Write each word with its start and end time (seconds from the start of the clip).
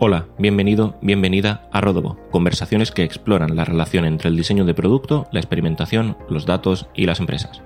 Hola, 0.00 0.28
bienvenido, 0.38 0.96
bienvenida 1.02 1.68
a 1.72 1.80
Rodobo, 1.80 2.16
conversaciones 2.30 2.92
que 2.92 3.02
exploran 3.02 3.56
la 3.56 3.64
relación 3.64 4.04
entre 4.04 4.28
el 4.28 4.36
diseño 4.36 4.64
de 4.64 4.72
producto, 4.72 5.26
la 5.32 5.40
experimentación, 5.40 6.16
los 6.28 6.46
datos 6.46 6.86
y 6.94 7.04
las 7.06 7.18
empresas. 7.18 7.62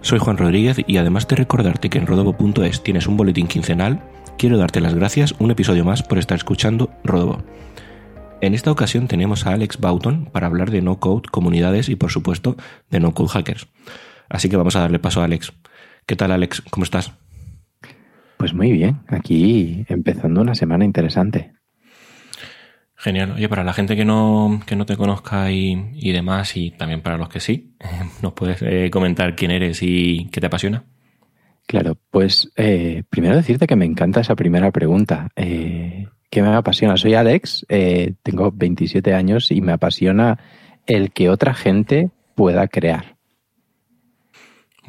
Soy 0.00 0.20
Juan 0.20 0.38
Rodríguez 0.38 0.76
y 0.86 0.98
además 0.98 1.26
de 1.26 1.34
recordarte 1.34 1.90
que 1.90 1.98
en 1.98 2.06
rodobo.es 2.06 2.84
tienes 2.84 3.08
un 3.08 3.16
boletín 3.16 3.48
quincenal, 3.48 4.00
quiero 4.38 4.56
darte 4.56 4.80
las 4.80 4.94
gracias 4.94 5.34
un 5.40 5.50
episodio 5.50 5.84
más 5.84 6.04
por 6.04 6.18
estar 6.18 6.38
escuchando 6.38 6.90
Rodobo. 7.02 7.42
En 8.40 8.54
esta 8.54 8.70
ocasión 8.70 9.08
tenemos 9.08 9.44
a 9.48 9.54
Alex 9.54 9.78
Boughton 9.78 10.26
para 10.26 10.46
hablar 10.46 10.70
de 10.70 10.82
no 10.82 11.00
code, 11.00 11.28
comunidades 11.28 11.88
y 11.88 11.96
por 11.96 12.12
supuesto 12.12 12.56
de 12.90 13.00
no 13.00 13.12
code 13.12 13.30
hackers. 13.30 13.66
Así 14.28 14.48
que 14.48 14.56
vamos 14.56 14.76
a 14.76 14.80
darle 14.82 15.00
paso 15.00 15.20
a 15.20 15.24
Alex. 15.24 15.52
¿Qué 16.06 16.14
tal 16.14 16.30
Alex? 16.30 16.62
¿Cómo 16.70 16.84
estás? 16.84 17.12
Pues 18.40 18.54
muy 18.54 18.72
bien, 18.72 19.00
aquí 19.06 19.84
empezando 19.90 20.40
una 20.40 20.54
semana 20.54 20.86
interesante. 20.86 21.52
Genial. 22.96 23.32
Oye, 23.32 23.50
para 23.50 23.64
la 23.64 23.74
gente 23.74 23.96
que 23.96 24.06
no, 24.06 24.62
que 24.64 24.76
no 24.76 24.86
te 24.86 24.96
conozca 24.96 25.52
y, 25.52 26.10
demás, 26.10 26.56
y 26.56 26.70
también 26.70 27.02
para 27.02 27.18
los 27.18 27.28
que 27.28 27.38
sí, 27.38 27.76
¿nos 28.22 28.32
puedes 28.32 28.62
eh, 28.62 28.88
comentar 28.90 29.36
quién 29.36 29.50
eres 29.50 29.82
y 29.82 30.30
qué 30.32 30.40
te 30.40 30.46
apasiona? 30.46 30.84
Claro, 31.66 31.98
pues 32.10 32.50
eh, 32.56 33.02
primero 33.10 33.36
decirte 33.36 33.66
que 33.66 33.76
me 33.76 33.84
encanta 33.84 34.22
esa 34.22 34.36
primera 34.36 34.70
pregunta. 34.70 35.28
Eh, 35.36 36.06
¿Qué 36.30 36.40
me 36.40 36.48
apasiona? 36.48 36.96
Soy 36.96 37.12
Alex, 37.12 37.66
tengo 38.22 38.52
27 38.52 39.12
años 39.12 39.50
y 39.50 39.60
me 39.60 39.72
apasiona 39.72 40.38
el 40.86 41.12
que 41.12 41.28
otra 41.28 41.52
gente 41.52 42.08
pueda 42.34 42.68
crear. 42.68 43.19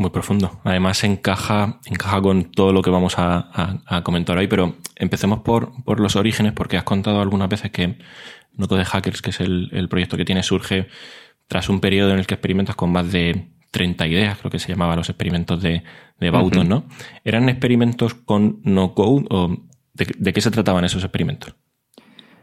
Muy 0.02 0.10
profundo. 0.10 0.60
Además 0.64 1.04
encaja, 1.04 1.80
encaja 1.86 2.20
con 2.24 2.46
todo 2.46 2.74
lo 2.74 2.82
que 2.82 2.90
vamos 2.90 3.14
a, 3.20 4.02
comentar 4.04 4.36
hoy, 4.36 4.48
pero 4.48 4.74
empecemos 4.96 5.42
por, 5.42 5.72
por, 5.84 6.00
los 6.00 6.16
orígenes, 6.16 6.54
porque 6.54 6.76
has 6.76 6.84
contado 6.84 7.22
algunas 7.22 7.48
veces 7.48 7.70
que 7.70 8.00
Noto 8.56 8.78
de 8.78 8.84
Hackers, 8.84 9.22
que 9.22 9.30
es 9.30 9.40
el, 9.42 9.88
proyecto 9.92 10.18
que 10.18 10.26
tiene, 10.26 10.42
surge 10.42 10.88
tras 11.48 11.70
un 11.70 11.82
periodo 11.82 12.14
en 12.14 12.18
el 12.18 12.26
que 12.26 12.34
experimentas 12.34 12.76
con 12.76 12.92
más 12.92 13.12
de 13.12 13.50
30 13.70 14.08
ideas, 14.08 14.40
creo 14.40 14.50
que 14.50 14.58
se 14.58 14.70
llamaba 14.70 14.96
los 14.96 15.08
experimentos 15.08 15.62
de, 15.62 15.84
de 16.20 16.30
Bauton, 16.32 16.68
¿no? 16.68 16.86
¿Eran 17.24 17.48
experimentos 17.48 18.16
con 18.16 18.60
no 18.64 18.96
code 18.96 19.28
o 19.30 19.56
de, 19.94 20.08
de 20.18 20.34
qué 20.34 20.42
se 20.42 20.50
trataban 20.50 20.84
esos 20.84 21.04
experimentos? 21.04 21.54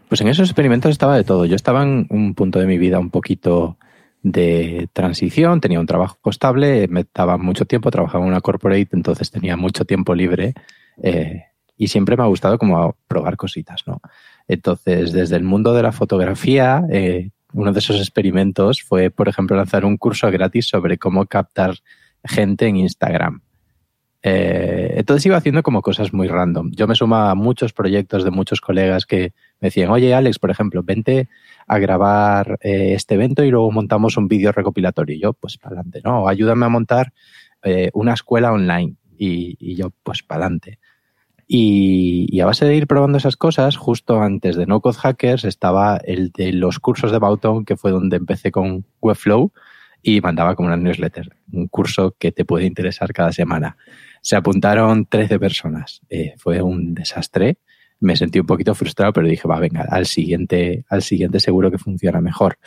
Pues 0.09 0.21
en 0.21 0.29
esos 0.29 0.49
experimentos 0.49 0.93
estaba 0.93 1.17
de 1.17 1.25
todo. 1.25 1.45
Yo 1.45 1.57
estaba 1.57 1.83
en 1.83 2.07
un 2.09 2.37
punto 2.37 2.61
de 2.61 2.69
mi 2.69 2.79
vida 2.79 3.01
un 3.01 3.11
poquito 3.11 3.79
de 4.23 4.89
transición, 4.93 5.61
tenía 5.61 5.81
un 5.81 5.87
trabajo 5.87 6.19
estable, 6.31 6.89
me 6.89 7.07
daba 7.15 7.39
mucho 7.39 7.65
tiempo, 7.65 7.91
trabajaba 7.91 8.25
en 8.25 8.31
una 8.31 8.41
corporate, 8.41 8.89
entonces 8.93 9.31
tenía 9.31 9.57
mucho 9.57 9.85
tiempo 9.85 10.15
libre 10.15 10.55
eh, 11.03 11.45
y 11.77 11.89
siempre 11.89 12.17
me 12.17 12.25
ha 12.25 12.27
gustado 12.27 12.59
como 12.59 12.97
probar 13.07 13.37
cositas, 13.37 13.85
¿no? 13.87 14.01
Entonces, 14.49 15.13
desde 15.13 15.37
el 15.37 15.45
mundo 15.45 15.75
de 15.75 15.83
la 15.83 15.93
fotografía, 15.93 16.83
eh, 16.91 17.31
uno 17.53 17.73
de 17.73 17.79
esos 17.79 17.99
experimentos 17.99 18.83
fue, 18.83 19.11
por 19.11 19.29
ejemplo, 19.29 19.57
lanzar 19.57 19.85
un 19.85 19.97
curso 19.97 20.31
gratis 20.31 20.67
sobre 20.67 20.99
cómo 20.99 21.27
captar 21.27 21.77
gente 22.25 22.67
en 22.67 22.77
Instagram. 22.77 23.43
Eh, 24.23 24.95
entonces 24.97 25.25
iba 25.27 25.37
haciendo 25.37 25.63
como 25.63 25.81
cosas 25.81 26.13
muy 26.13 26.27
random. 26.27 26.73
Yo 26.73 26.87
me 26.89 26.95
sumaba 26.95 27.31
a 27.31 27.35
muchos 27.35 27.73
proyectos 27.73 28.25
de 28.25 28.31
muchos 28.31 28.61
colegas 28.61 29.07
que 29.07 29.33
me 29.61 29.69
decían, 29.69 29.91
oye 29.91 30.13
Alex, 30.15 30.39
por 30.39 30.51
ejemplo, 30.51 30.83
vente 30.83 31.29
a 31.69 31.79
grabar 31.79 32.59
eh, 32.63 32.95
este 32.95 33.15
evento 33.15 33.45
y 33.45 33.51
luego 33.51 33.71
montamos 33.71 34.17
un 34.17 34.27
vídeo 34.27 34.51
recopilatorio. 34.53 35.15
Y 35.15 35.21
yo, 35.21 35.35
pues 35.35 35.59
para 35.59 35.77
adelante, 35.77 36.01
¿no? 36.03 36.27
ayúdame 36.27 36.67
a 36.67 36.71
montar 36.71 37.13
eh, 37.63 37.91
una 37.93 38.15
escuela 38.15 38.53
online. 38.53 38.97
Y, 39.21 39.75
yo, 39.75 39.91
pues 40.03 40.23
para 40.23 40.45
adelante. 40.45 40.79
Y, 41.47 42.41
a 42.41 42.47
base 42.47 42.65
de 42.65 42.77
ir 42.77 42.87
probando 42.87 43.19
esas 43.19 43.37
cosas, 43.37 43.77
justo 43.77 44.23
antes 44.23 44.57
de 44.57 44.67
No 44.67 44.81
Code 44.81 44.99
Hackers 44.99 45.45
estaba 45.45 45.97
el 45.97 46.31
de 46.31 46.53
los 46.53 46.79
cursos 46.79 47.11
de 47.11 47.19
Bauton, 47.19 47.65
que 47.65 47.77
fue 47.77 47.91
donde 47.91 48.17
empecé 48.17 48.51
con 48.53 48.87
Webflow 49.01 49.53
y 50.03 50.21
mandaba 50.21 50.55
como 50.55 50.69
una 50.69 50.77
newsletter, 50.77 51.37
un 51.53 51.67
curso 51.67 52.15
que 52.19 52.31
te 52.31 52.45
puede 52.45 52.65
interesar 52.65 53.13
cada 53.13 53.33
semana. 53.33 53.77
Se 54.23 54.37
apuntaron 54.37 55.07
13 55.07 55.39
personas. 55.41 56.01
Eh, 56.09 56.35
fue 56.39 56.63
un 56.63 56.95
desastre 56.95 57.59
me 58.01 58.17
sentí 58.17 58.39
un 58.39 58.47
poquito 58.47 58.75
frustrado, 58.75 59.13
pero 59.13 59.29
dije, 59.29 59.49
va, 59.49 59.59
venga, 59.59 59.87
al 59.89 60.07
siguiente, 60.07 60.85
al 60.89 61.03
siguiente 61.03 61.41
seguro 61.41 61.71
que 61.71 61.79
funciona 61.79 62.21
mejor. 62.21 62.59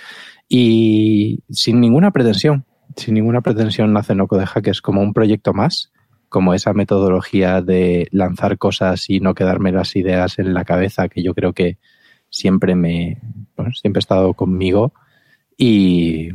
Y 0.47 1.44
sin 1.50 1.80
ninguna 1.80 2.12
pretensión, 2.12 2.66
sin 2.96 3.14
ninguna 3.14 3.42
pretensión 3.42 3.94
nace 3.94 4.16
Noco 4.16 4.38
de 4.38 4.46
es 4.66 4.81
como 4.81 5.02
un 5.02 5.14
proyecto 5.14 5.53
más, 5.53 5.92
como 6.30 6.53
esa 6.53 6.74
metodología 6.74 7.62
de 7.62 8.08
lanzar 8.12 8.58
cosas 8.58 9.09
y 9.09 9.19
no 9.19 9.34
quedarme 9.34 9.72
las 9.72 9.96
ideas 9.96 10.40
en 10.40 10.53
la 10.53 10.66
cabeza, 10.66 11.09
que 11.09 11.24
yo 11.24 11.34
creo 11.34 11.53
que 11.53 11.78
siempre 12.30 12.75
me, 12.75 13.22
siempre 13.74 14.00
ha 14.00 14.06
estado 14.06 14.34
conmigo. 14.34 14.94
Y, 15.58 16.30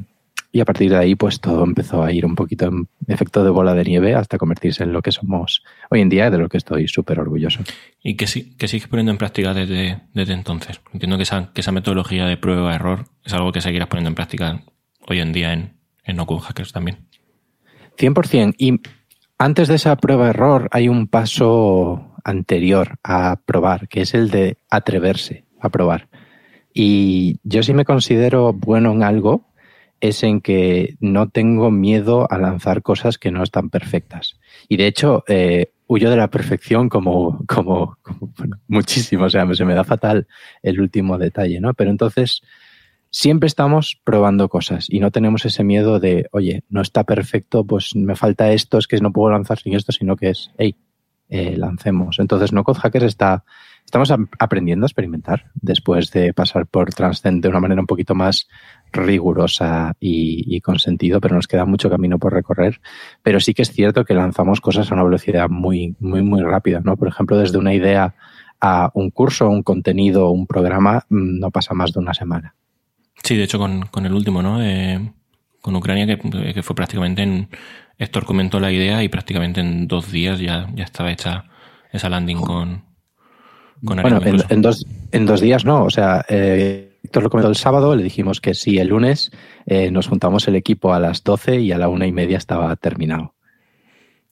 y 0.56 0.61
a 0.61 0.65
partir 0.65 0.91
de 0.91 0.97
ahí, 0.97 1.15
pues 1.15 1.39
todo 1.39 1.65
empezó 1.65 2.03
a 2.03 2.11
ir 2.11 2.25
un 2.25 2.34
poquito 2.34 2.65
en 2.65 2.89
efecto 3.09 3.44
de 3.44 3.50
bola 3.50 3.75
de 3.75 3.84
nieve 3.84 4.15
hasta 4.15 4.39
convertirse 4.39 4.84
en 4.84 4.93
lo 4.94 5.03
que 5.03 5.12
somos 5.12 5.62
hoy 5.91 6.00
en 6.00 6.09
día, 6.09 6.31
de 6.31 6.39
lo 6.39 6.49
que 6.49 6.56
estoy 6.56 6.89
súper 6.89 7.21
orgulloso. 7.21 7.61
¿Y 8.03 8.17
que, 8.17 8.27
sí, 8.27 8.56
que 8.56 8.66
sigues 8.66 8.89
poniendo 8.89 9.12
en 9.12 9.19
práctica 9.19 9.53
desde, 9.53 10.00
desde 10.15 10.33
entonces? 10.33 10.81
Entiendo 10.95 11.19
que 11.19 11.25
esa, 11.25 11.53
que 11.53 11.61
esa 11.61 11.72
metodología 11.72 12.25
de 12.25 12.39
prueba-error 12.39 13.05
es 13.22 13.34
algo 13.34 13.53
que 13.53 13.61
seguirás 13.61 13.89
poniendo 13.89 14.09
en 14.09 14.15
práctica 14.15 14.62
hoy 15.06 15.21
en 15.21 15.34
día 15.34 15.53
en, 15.53 15.75
en 16.05 16.16
Hackers 16.16 16.72
también. 16.72 17.06
100%. 17.99 18.55
Y 18.56 18.81
antes 19.37 19.69
de 19.69 19.75
esa 19.75 19.95
prueba-error 19.97 20.71
hay 20.72 20.89
un 20.89 21.06
paso 21.06 22.15
anterior 22.25 22.99
a 23.05 23.41
probar, 23.45 23.89
que 23.89 24.00
es 24.00 24.15
el 24.15 24.31
de 24.31 24.56
atreverse 24.71 25.45
a 25.61 25.69
probar. 25.69 26.09
Y 26.72 27.41
yo 27.43 27.62
sí 27.62 27.75
me 27.75 27.84
considero 27.84 28.55
bueno 28.55 28.93
en 28.93 29.03
algo 29.03 29.53
es 30.01 30.23
en 30.23 30.41
que 30.41 30.97
no 31.01 31.29
tengo 31.29 31.71
miedo 31.71 32.31
a 32.31 32.39
lanzar 32.39 32.83
cosas 32.83 33.19
que 33.19 33.31
no 33.31 33.43
están 33.43 33.71
perfectas. 33.71 34.39
Y 34.69 34.77
de 34.77 34.87
hecho, 34.87 35.25
eh, 35.29 35.73
huyo 35.87 36.11
de 36.11 36.17
la 36.17 36.29
perfección 36.29 36.89
como, 36.89 37.45
como, 37.47 37.97
muchísimo. 38.69 39.25
O 39.25 39.31
sea, 39.31 39.47
se 39.55 39.65
me 39.65 39.75
da 39.75 39.84
fatal 39.84 40.27
el 40.62 40.81
último 40.81 41.19
detalle, 41.19 41.61
¿no? 41.61 41.75
Pero 41.75 41.91
entonces, 41.91 42.43
siempre 43.11 43.47
estamos 43.47 44.01
probando 44.05 44.49
cosas 44.49 44.87
y 44.89 45.01
no 45.01 45.11
tenemos 45.11 45.45
ese 45.45 45.65
miedo 45.65 46.01
de, 46.01 46.28
oye, 46.33 46.65
no 46.69 46.83
está 46.83 47.05
perfecto, 47.05 47.65
pues 47.65 47.95
me 47.95 48.17
falta 48.17 48.53
esto, 48.53 48.78
es 48.78 48.87
que 48.87 48.99
no 48.99 49.13
puedo 49.13 49.31
lanzar 49.31 49.59
sin 49.59 49.75
esto, 49.75 49.93
sino 49.93 50.17
que 50.17 50.31
es, 50.31 50.51
hey, 50.59 50.77
eh, 51.28 51.57
lancemos. 51.57 52.19
Entonces, 52.19 52.53
No 52.53 52.65
Code 52.65 52.81
Hackers 52.81 53.07
está 53.07 53.45
estamos 53.87 54.13
aprendiendo 54.39 54.85
a 54.85 54.89
experimentar 54.89 55.47
después 55.55 56.11
de 56.11 56.35
pasar 56.35 56.67
por 56.67 56.93
Transcend 56.93 57.41
de 57.41 57.49
una 57.49 57.61
manera 57.61 57.81
un 57.81 57.87
poquito 57.87 58.15
más 58.17 58.49
rigurosa 58.93 59.95
y, 60.01 60.61
con 60.61 60.79
sentido, 60.79 61.21
pero 61.21 61.37
nos 61.37 61.47
queda 61.47 61.65
mucho 61.65 61.89
camino 61.89 62.19
por 62.19 62.33
recorrer. 62.33 62.81
Pero 63.23 63.39
sí 63.41 63.55
que 63.55 63.63
es 63.63 63.71
cierto 63.71 64.05
que 64.05 64.15
lanzamos 64.15 64.61
cosas 64.61 64.91
a 64.91 64.95
una 64.95 65.05
velocidad 65.05 65.49
muy, 65.49 65.95
muy, 66.01 66.21
muy 66.23 66.43
rápida, 66.43 66.81
¿no? 66.81 66.97
Por 66.97 67.09
ejemplo, 67.09 67.39
desde 67.39 67.59
una 67.59 67.75
idea 67.75 68.15
a 68.61 68.91
un 68.95 69.11
curso, 69.11 69.49
un 69.49 69.63
contenido, 69.63 70.31
un 70.31 70.47
programa, 70.47 71.05
mm, 71.09 71.39
no 71.39 71.51
pasa 71.53 71.73
más 71.73 71.93
de 71.93 72.01
una 72.01 72.13
semana. 72.13 72.55
Sí, 73.23 73.37
de 73.37 73.45
hecho, 73.45 73.59
con, 73.59 74.05
el 74.05 74.13
último, 74.13 74.43
¿no? 74.43 74.63
Eh, 74.63 75.13
con 75.63 75.77
Ucrania, 75.77 76.07
que, 76.07 76.63
fue 76.63 76.77
prácticamente 76.77 77.23
en. 77.23 77.49
Héctor 77.99 78.27
comentó 78.27 78.61
la 78.61 78.71
idea 78.71 79.03
y 79.03 79.09
prácticamente 79.09 79.61
en 79.63 79.89
dos 79.89 80.13
días 80.13 80.39
ya, 80.39 80.69
ya 80.75 80.85
estaba 80.85 81.11
hecha 81.11 81.45
esa 81.93 82.11
landing 82.11 82.43
con, 82.43 82.86
bueno, 83.81 84.21
en, 84.49 84.63
dos, 84.63 84.87
en 85.13 85.27
dos 85.27 85.41
días 85.41 85.65
no. 85.65 85.84
O 85.84 85.91
sea, 85.91 86.25
eh, 86.28 86.99
Héctor 87.05 87.23
lo 87.23 87.31
comentó 87.31 87.49
el 87.49 87.57
sábado, 87.57 87.95
le 87.95 88.03
dijimos 88.03 88.41
que 88.41 88.55
sí, 88.55 88.78
el 88.78 88.89
lunes 88.89 89.31
eh, 89.67 89.91
nos 89.91 90.09
juntamos 90.09 90.49
el 90.49 90.57
equipo 90.57 90.93
a 90.93 91.01
las 91.01 91.23
12 91.23 91.61
y 91.61 91.73
a 91.73 91.78
la 91.78 91.89
una 91.89 92.07
y 92.07 92.13
media 92.13 92.39
estaba 92.39 92.75
terminado. 92.77 93.34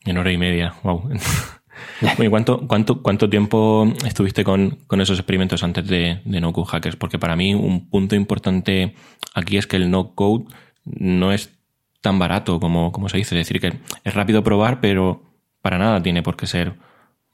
En 0.05 0.19
hora 0.19 0.33
y 0.33 0.39
media, 0.39 0.75
wow. 0.83 1.09
¿cuánto, 2.31 2.67
cuánto, 2.67 3.03
¿Cuánto 3.03 3.31
tiempo 3.31 3.87
estuviste 4.05 4.45
con, 4.45 4.79
esos 5.01 5.19
experimentos 5.19 5.63
antes 5.63 5.87
de, 5.87 6.21
de 6.25 6.41
No 6.41 6.53
Code 6.53 6.69
Hackers? 6.69 6.97
Porque 6.97 7.19
para 7.19 7.37
mí 7.37 7.55
un 7.55 7.89
punto 7.89 8.17
importante 8.17 8.95
aquí 9.35 9.57
es 9.57 9.67
que 9.67 9.77
el 9.77 9.91
no 9.91 10.15
code 10.15 10.45
no 10.85 11.33
es 11.33 11.51
tan 12.01 12.19
barato 12.19 12.61
como, 12.61 12.93
como 12.93 13.09
se 13.09 13.17
dice. 13.17 13.39
Es 13.39 13.47
decir, 13.47 13.61
que 13.61 13.79
es 14.05 14.15
rápido 14.15 14.43
probar, 14.43 14.81
pero 14.81 15.23
para 15.63 15.79
nada 15.79 16.03
tiene 16.03 16.23
por 16.23 16.37
qué 16.37 16.47
ser 16.47 16.75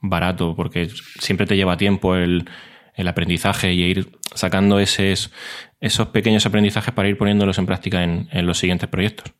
barato, 0.01 0.55
porque 0.55 0.89
siempre 1.19 1.45
te 1.45 1.55
lleva 1.55 1.77
tiempo 1.77 2.15
el, 2.15 2.47
aprendizaje 3.07 3.73
y 3.73 3.81
ir 3.83 4.11
sacando 4.35 4.79
esos, 4.79 5.31
esos 5.79 6.07
pequeños 6.09 6.45
aprendizajes 6.45 6.93
para 6.93 7.09
ir 7.09 7.17
poniéndolos 7.17 7.57
en 7.57 7.65
práctica 7.65 8.03
en, 8.03 8.45
los 8.45 8.59
siguientes 8.59 8.89
proyectos. 8.89 9.33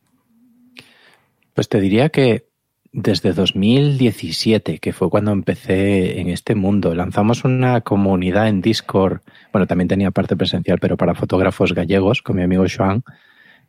Pues 1.53 1.69
te 1.69 1.79
diría 1.79 2.09
que 2.09 2.47
desde 2.91 3.33
2017, 3.33 4.79
que 4.79 4.93
fue 4.93 5.09
cuando 5.09 5.31
empecé 5.31 6.19
en 6.19 6.29
este 6.29 6.55
mundo, 6.55 6.95
lanzamos 6.95 7.43
una 7.43 7.81
comunidad 7.81 8.47
en 8.47 8.61
Discord, 8.61 9.21
bueno, 9.53 9.67
también 9.67 9.87
tenía 9.87 10.11
parte 10.11 10.35
presencial, 10.35 10.79
pero 10.79 10.97
para 10.97 11.13
fotógrafos 11.13 11.73
gallegos, 11.73 12.21
con 12.21 12.37
mi 12.37 12.43
amigo 12.43 12.65
Joan, 12.75 13.03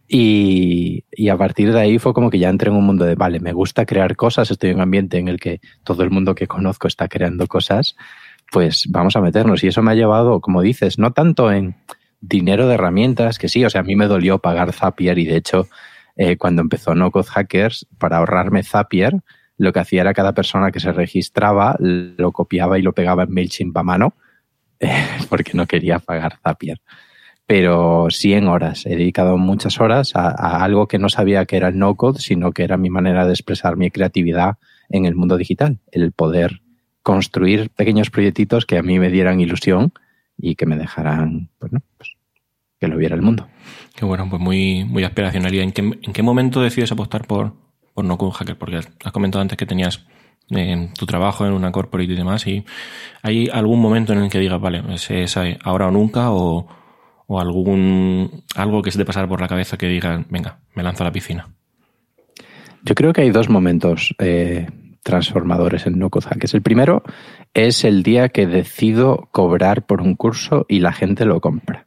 Y, 0.09 1.05
y, 1.11 1.29
a 1.31 1.39
partir 1.39 1.73
de 1.73 1.81
ahí 1.81 1.99
fue 1.99 2.13
como 2.13 2.29
que 2.29 2.39
ya 2.39 2.51
entré 2.51 2.71
en 2.71 2.77
un 2.77 2.85
mundo 2.85 3.05
de, 3.05 3.15
vale, 3.15 3.41
me 3.41 3.53
gusta 3.53 3.87
crear 3.87 4.15
cosas, 4.15 4.51
estoy 4.51 4.71
en 4.71 4.77
un 4.77 4.83
ambiente 4.83 5.19
en 5.19 5.29
el 5.29 5.41
que 5.41 5.61
todo 5.85 6.03
el 6.03 6.11
mundo 6.11 6.35
que 6.35 6.47
conozco 6.47 6.87
está 6.87 7.09
creando 7.09 7.47
cosas, 7.47 7.97
pues 8.51 8.87
vamos 8.91 9.17
a 9.17 9.21
meternos. 9.21 9.65
Y 9.65 9.69
eso 9.69 9.83
me 9.83 9.93
ha 9.93 9.95
llevado, 9.95 10.41
como 10.41 10.61
dices, 10.61 10.99
no 10.99 11.13
tanto 11.13 11.51
en 11.51 11.77
dinero 12.21 12.69
de 12.69 12.75
herramientas, 12.75 13.39
que 13.39 13.49
sí, 13.49 13.65
o 13.65 13.71
sea, 13.71 13.81
a 13.81 13.85
mí 13.85 13.97
me 13.97 14.07
dolió 14.07 14.39
pagar 14.39 14.73
Zapier 14.73 15.19
y 15.19 15.27
de 15.27 15.37
hecho, 15.37 15.69
eh, 16.17 16.37
cuando 16.37 16.63
empezó 16.63 16.95
No 16.95 17.11
Code 17.11 17.29
Hackers, 17.29 17.87
para 17.99 18.19
ahorrarme 18.19 18.63
Zapier, 18.63 19.21
lo 19.59 19.73
que 19.73 19.81
hacía 19.81 20.03
era 20.03 20.15
cada 20.15 20.33
persona 20.33 20.71
que 20.71 20.81
se 20.81 20.93
registraba 20.93 21.77
lo 21.79 22.33
copiaba 22.33 22.79
y 22.79 22.83
lo 22.83 22.93
pegaba 22.93 23.25
en 23.25 23.33
MailChimp 23.33 23.77
a 23.77 23.83
mano, 23.83 24.15
porque 25.29 25.53
no 25.55 25.67
quería 25.67 25.99
pagar 25.99 26.39
Zapier. 26.43 26.81
Pero 27.47 28.07
sí 28.11 28.33
en 28.35 28.47
horas. 28.49 28.87
He 28.87 28.91
dedicado 28.91 29.37
muchas 29.37 29.81
horas 29.81 30.15
a, 30.15 30.29
a 30.29 30.65
algo 30.65 30.89
que 30.89 30.99
no 30.99 31.09
sabía 31.09 31.45
que 31.45 31.57
era 31.57 31.69
el 31.69 31.79
no-code, 31.79 32.21
sino 32.21 32.53
que 32.53 32.65
era 32.65 32.77
mi 32.77 32.91
manera 32.91 33.27
de 33.27 33.33
expresar 33.33 33.77
mi 33.77 33.91
creatividad 33.91 34.59
en 34.89 35.07
el 35.07 35.15
mundo 35.15 35.37
digital, 35.37 35.79
el 35.91 36.13
poder 36.13 36.61
construir 37.03 37.71
pequeños 37.71 38.11
proyectitos 38.11 38.67
que 38.67 38.79
a 38.79 38.83
mí 38.83 38.99
me 38.99 39.11
dieran 39.11 39.41
ilusión 39.41 39.93
y 40.39 40.55
que 40.55 40.67
me 40.67 40.77
dejaran, 40.77 41.51
pues, 41.59 41.73
¿no? 41.73 41.81
pues 41.97 42.17
que 42.83 42.89
lo 42.89 42.97
viera 42.97 43.15
el 43.15 43.23
mundo. 43.23 43.47
Qué 43.95 44.05
bueno, 44.05 44.29
pues 44.29 44.43
muy, 44.43 44.85
muy 44.85 45.05
aspiracional. 45.05 45.55
¿Y 45.55 45.61
en 45.61 45.71
qué, 45.71 45.83
en 45.83 46.13
qué 46.13 46.23
momento 46.23 46.61
decides 46.61 46.91
apostar 46.91 47.29
por, 47.29 47.53
por 47.95 48.05
no 48.05 48.19
hacker? 48.19 48.59
Porque 48.59 48.77
has 48.79 49.13
comentado 49.13 49.41
antes 49.41 49.57
que 49.57 49.67
tenías 49.67 50.05
eh, 50.51 50.91
tu 50.99 51.07
trabajo 51.07 51.47
en 51.47 51.53
una 51.53 51.71
corporate 51.71 52.13
y 52.13 52.17
demás, 52.17 52.45
y 52.49 52.65
¿hay 53.23 53.49
algún 53.53 53.81
momento 53.81 54.13
en 54.13 54.19
el 54.19 54.31
que 54.31 54.41
digas, 54.41 54.61
vale, 54.61 54.83
es, 54.95 55.37
ahora 55.63 55.87
o 55.87 55.91
nunca, 55.93 56.33
o, 56.33 56.67
o, 57.33 57.41
algún 57.41 58.45
algo 58.55 58.83
que 58.83 58.91
se 58.91 58.99
te 58.99 59.05
pasar 59.05 59.29
por 59.29 59.41
la 59.41 59.49
cabeza 59.49 59.77
que 59.77 59.89
digas, 59.89 60.25
venga, 60.29 60.59
me 60.75 60.83
lanzo 60.83 61.03
a 61.03 61.07
la 61.07 61.13
piscina? 61.13 61.49
Yo 62.85 62.95
creo 62.95 63.13
que 63.13 63.23
hay 63.23 63.31
dos 63.31 63.49
momentos. 63.49 64.15
Eh, 64.19 64.67
transformadores 65.03 65.87
en 65.87 65.99
no 65.99 66.11
code 66.11 66.27
hackers. 66.27 66.55
El 66.55 66.63
primero 66.63 67.03
es 67.55 67.85
el 67.85 68.03
día 68.03 68.29
que 68.29 68.47
decido 68.47 69.29
cobrar 69.33 69.85
por 69.85 70.01
un 70.01 70.15
curso 70.15 70.65
y 70.69 70.81
la 70.81 70.93
gente 70.93 71.25
lo 71.25 71.41
compra. 71.41 71.87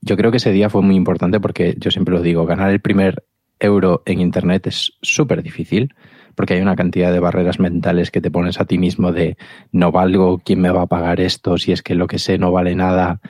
Yo 0.00 0.16
creo 0.16 0.30
que 0.30 0.36
ese 0.36 0.52
día 0.52 0.68
fue 0.68 0.82
muy 0.82 0.96
importante 0.96 1.40
porque 1.40 1.76
yo 1.78 1.90
siempre 1.90 2.14
lo 2.14 2.20
digo, 2.20 2.44
ganar 2.46 2.70
el 2.70 2.80
primer 2.80 3.24
euro 3.58 4.02
en 4.04 4.20
Internet 4.20 4.66
es 4.66 4.92
súper 5.00 5.42
difícil 5.42 5.94
porque 6.34 6.54
hay 6.54 6.60
una 6.60 6.76
cantidad 6.76 7.12
de 7.12 7.20
barreras 7.20 7.60
mentales 7.60 8.10
que 8.10 8.20
te 8.20 8.30
pones 8.30 8.60
a 8.60 8.64
ti 8.64 8.76
mismo 8.76 9.12
de 9.12 9.36
no 9.70 9.92
valgo, 9.92 10.40
¿quién 10.44 10.60
me 10.60 10.70
va 10.70 10.82
a 10.82 10.86
pagar 10.86 11.20
esto? 11.20 11.56
Si 11.58 11.70
es 11.70 11.80
que 11.80 11.94
lo 11.94 12.08
que 12.08 12.18
sé 12.18 12.38
no 12.38 12.50
vale 12.50 12.74
nada, 12.74 13.20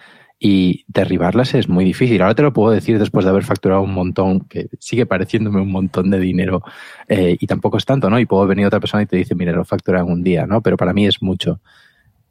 y 0.46 0.85
derribarlas 0.88 1.55
es 1.55 1.70
muy 1.70 1.87
difícil. 1.87 2.20
Ahora 2.20 2.35
te 2.35 2.43
lo 2.43 2.52
puedo 2.52 2.70
decir 2.70 2.99
después 2.99 3.25
de 3.25 3.31
haber 3.31 3.44
facturado 3.44 3.81
un 3.81 3.94
montón, 3.94 4.41
que 4.41 4.69
sigue 4.79 5.06
pareciéndome 5.06 5.62
un 5.62 5.73
montón 5.73 6.11
de 6.11 6.20
dinero 6.20 6.62
eh, 7.08 7.35
y 7.41 7.46
tampoco 7.46 7.79
es 7.79 7.87
tanto, 7.87 8.11
¿no? 8.11 8.19
Y 8.19 8.26
puedo 8.26 8.46
venir 8.46 8.67
otra 8.67 8.79
persona 8.79 9.05
y 9.05 9.06
te 9.06 9.17
dice, 9.17 9.35
mira, 9.35 9.52
lo 9.52 9.64
factura 9.64 10.00
en 10.00 10.12
un 10.12 10.23
día, 10.23 10.46
¿no? 10.46 10.61
Pero 10.61 10.76
para 10.76 10.93
mí 10.93 11.06
es 11.06 11.23
mucho. 11.23 11.62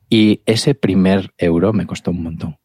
Y 0.09 0.41
ese 0.45 0.75
primer 0.75 1.33
euro 1.39 1.73
me 1.73 1.87
costó 1.87 2.11
un 2.11 2.21
montón. 2.21 2.57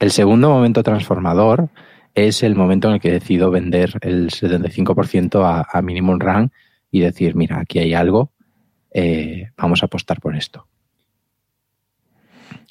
El 0.00 0.10
segundo 0.10 0.48
momento 0.48 0.82
transformador 0.82 1.68
es 2.12 2.42
el 2.42 2.56
momento 2.56 2.88
en 2.88 2.94
el 2.94 3.00
que 3.00 3.12
decido 3.12 3.52
vender 3.52 3.92
el 4.00 4.30
75% 4.30 5.40
a, 5.44 5.68
a 5.72 5.82
Minimum 5.82 6.18
Run 6.18 6.50
y 6.90 6.98
decir, 6.98 7.36
mira, 7.36 7.60
aquí 7.60 7.78
hay 7.78 7.94
algo, 7.94 8.32
eh, 8.90 9.50
vamos 9.56 9.84
a 9.84 9.86
apostar 9.86 10.20
por 10.20 10.34
esto. 10.34 10.66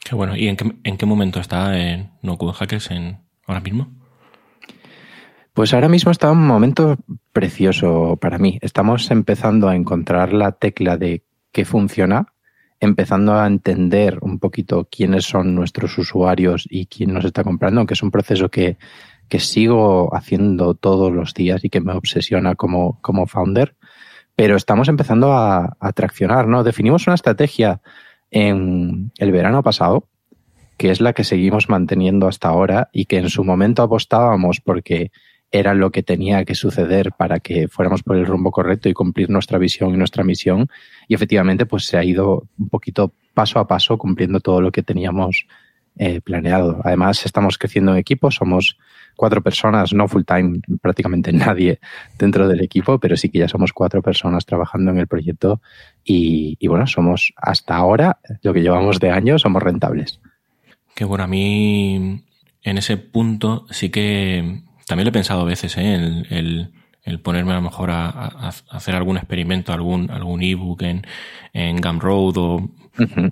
Qué 0.03 0.15
bueno. 0.15 0.35
¿Y 0.35 0.47
en 0.47 0.57
qué, 0.57 0.71
en 0.83 0.97
qué 0.97 1.05
momento 1.05 1.39
está 1.39 1.77
en 1.77 2.11
No 2.21 2.37
Hackers 2.37 2.89
ahora 3.47 3.61
mismo? 3.61 3.89
Pues 5.53 5.73
ahora 5.73 5.89
mismo 5.89 6.11
está 6.11 6.31
un 6.31 6.47
momento 6.47 6.97
precioso 7.33 8.17
para 8.19 8.37
mí. 8.37 8.57
Estamos 8.61 9.11
empezando 9.11 9.67
a 9.67 9.75
encontrar 9.75 10.31
la 10.31 10.53
tecla 10.53 10.97
de 10.97 11.23
qué 11.51 11.65
funciona, 11.65 12.33
empezando 12.79 13.35
a 13.35 13.45
entender 13.45 14.19
un 14.21 14.39
poquito 14.39 14.87
quiénes 14.89 15.25
son 15.25 15.53
nuestros 15.53 15.97
usuarios 15.97 16.65
y 16.69 16.85
quién 16.85 17.13
nos 17.13 17.25
está 17.25 17.43
comprando, 17.43 17.81
aunque 17.81 17.95
es 17.95 18.03
un 18.03 18.11
proceso 18.11 18.49
que, 18.49 18.77
que 19.27 19.39
sigo 19.39 20.15
haciendo 20.15 20.73
todos 20.73 21.11
los 21.11 21.33
días 21.33 21.63
y 21.65 21.69
que 21.69 21.81
me 21.81 21.93
obsesiona 21.93 22.55
como, 22.55 22.99
como 23.01 23.27
founder. 23.27 23.75
Pero 24.37 24.55
estamos 24.55 24.87
empezando 24.87 25.33
a, 25.33 25.75
a 25.79 25.91
traccionar, 25.91 26.47
¿no? 26.47 26.63
Definimos 26.63 27.07
una 27.07 27.15
estrategia 27.15 27.81
en 28.31 29.11
el 29.17 29.31
verano 29.31 29.61
pasado, 29.61 30.07
que 30.77 30.89
es 30.89 31.01
la 31.01 31.13
que 31.13 31.23
seguimos 31.23 31.69
manteniendo 31.69 32.27
hasta 32.27 32.47
ahora 32.47 32.89
y 32.91 33.05
que 33.05 33.17
en 33.17 33.29
su 33.29 33.43
momento 33.43 33.83
apostábamos 33.83 34.61
porque 34.61 35.11
era 35.51 35.73
lo 35.73 35.91
que 35.91 36.01
tenía 36.01 36.45
que 36.45 36.55
suceder 36.55 37.11
para 37.11 37.39
que 37.41 37.67
fuéramos 37.67 38.03
por 38.03 38.15
el 38.15 38.25
rumbo 38.25 38.51
correcto 38.51 38.87
y 38.87 38.93
cumplir 38.93 39.29
nuestra 39.29 39.57
visión 39.57 39.93
y 39.93 39.97
nuestra 39.97 40.23
misión. 40.23 40.69
Y 41.09 41.13
efectivamente, 41.13 41.65
pues 41.65 41.85
se 41.85 41.97
ha 41.97 42.03
ido 42.03 42.47
un 42.57 42.69
poquito 42.69 43.13
paso 43.33 43.59
a 43.59 43.67
paso 43.67 43.97
cumpliendo 43.97 44.39
todo 44.39 44.61
lo 44.61 44.71
que 44.71 44.81
teníamos 44.81 45.45
eh, 45.97 46.21
planeado. 46.21 46.79
Además, 46.85 47.25
estamos 47.25 47.57
creciendo 47.57 47.91
en 47.91 47.97
equipo, 47.97 48.31
somos 48.31 48.77
cuatro 49.15 49.41
personas, 49.41 49.93
no 49.93 50.07
full 50.07 50.23
time, 50.23 50.59
prácticamente 50.81 51.31
nadie 51.33 51.79
dentro 52.17 52.47
del 52.47 52.61
equipo, 52.61 52.99
pero 52.99 53.15
sí 53.17 53.29
que 53.29 53.39
ya 53.39 53.47
somos 53.47 53.73
cuatro 53.73 54.01
personas 54.01 54.45
trabajando 54.45 54.91
en 54.91 54.99
el 54.99 55.07
proyecto 55.07 55.61
y, 56.03 56.57
y 56.59 56.67
bueno, 56.67 56.87
somos 56.87 57.33
hasta 57.35 57.75
ahora, 57.75 58.19
lo 58.41 58.53
que 58.53 58.61
llevamos 58.61 58.99
de 58.99 59.11
año, 59.11 59.39
somos 59.39 59.61
rentables. 59.61 60.19
Que 60.95 61.05
bueno, 61.05 61.23
a 61.23 61.27
mí 61.27 62.23
en 62.63 62.77
ese 62.77 62.97
punto 62.97 63.65
sí 63.69 63.89
que 63.89 64.61
también 64.87 65.05
lo 65.05 65.09
he 65.09 65.13
pensado 65.13 65.41
a 65.41 65.45
veces, 65.45 65.77
¿eh? 65.77 65.95
el, 65.95 66.27
el, 66.29 66.71
el, 67.03 67.19
ponerme 67.19 67.53
a 67.53 67.55
lo 67.55 67.61
mejor 67.61 67.91
a, 67.91 68.09
a, 68.09 68.51
hacer 68.69 68.95
algún 68.95 69.17
experimento, 69.17 69.73
algún, 69.73 70.11
algún 70.11 70.43
ebook 70.43 70.81
en, 70.83 71.05
en 71.53 71.77
Gumroad 71.77 72.37
o 72.37 72.69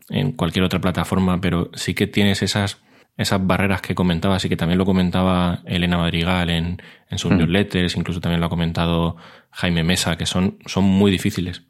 en 0.10 0.32
cualquier 0.34 0.64
otra 0.64 0.80
plataforma, 0.80 1.42
pero 1.42 1.70
sí 1.74 1.94
que 1.94 2.08
tienes 2.08 2.42
esas, 2.42 2.82
esas 3.20 3.46
barreras 3.46 3.82
que 3.82 3.94
comentabas 3.94 4.46
y 4.46 4.50
que 4.50 4.56
también 4.56 4.78
lo 4.78 4.86
comentaba 4.86 5.60
Elena 5.66 5.98
Madrigal 5.98 6.50
en, 6.50 6.82
en 7.10 7.18
sus 7.18 7.32
newsletters, 7.32 7.98
incluso 7.98 8.22
también 8.22 8.40
lo 8.40 8.46
ha 8.46 8.50
comentado 8.50 9.18
Jaime 9.52 9.84
Mesa, 9.84 10.18
que 10.18 10.26
son, 10.26 10.58
son 10.66 10.86
muy 10.86 11.12
difíciles. 11.12 11.64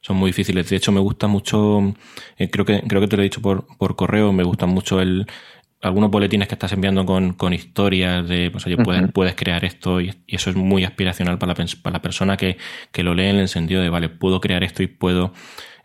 Son 0.00 0.16
muy 0.16 0.30
difíciles. 0.30 0.70
De 0.70 0.76
hecho, 0.76 0.92
me 0.92 1.00
gusta 1.00 1.26
mucho, 1.26 1.94
eh, 2.38 2.48
creo 2.48 2.64
que, 2.64 2.80
creo 2.80 3.02
que 3.02 3.08
te 3.08 3.16
lo 3.16 3.22
he 3.22 3.24
dicho 3.24 3.42
por, 3.42 3.66
por 3.76 3.94
correo, 3.94 4.32
me 4.32 4.42
gusta 4.42 4.64
mucho 4.64 5.02
el, 5.02 5.26
algunos 5.82 6.10
boletines 6.10 6.48
que 6.48 6.54
estás 6.54 6.72
enviando 6.72 7.04
con, 7.04 7.34
con 7.34 7.52
historias 7.52 8.26
de, 8.26 8.50
pues 8.50 8.66
oye, 8.66 8.78
puedes, 8.78 9.12
puedes 9.12 9.34
crear 9.34 9.66
esto 9.66 10.00
y, 10.00 10.14
eso 10.26 10.48
es 10.48 10.56
muy 10.56 10.84
aspiracional 10.84 11.36
para 11.36 11.52
la, 11.52 11.66
para 11.82 11.92
la 11.92 12.02
persona 12.02 12.38
que, 12.38 12.56
que, 12.90 13.02
lo 13.02 13.12
lee 13.12 13.26
en 13.26 13.36
el 13.36 13.48
sentido 13.48 13.82
de, 13.82 13.90
vale, 13.90 14.08
puedo 14.08 14.40
crear 14.40 14.64
esto 14.64 14.82
y 14.82 14.86
puedo, 14.86 15.34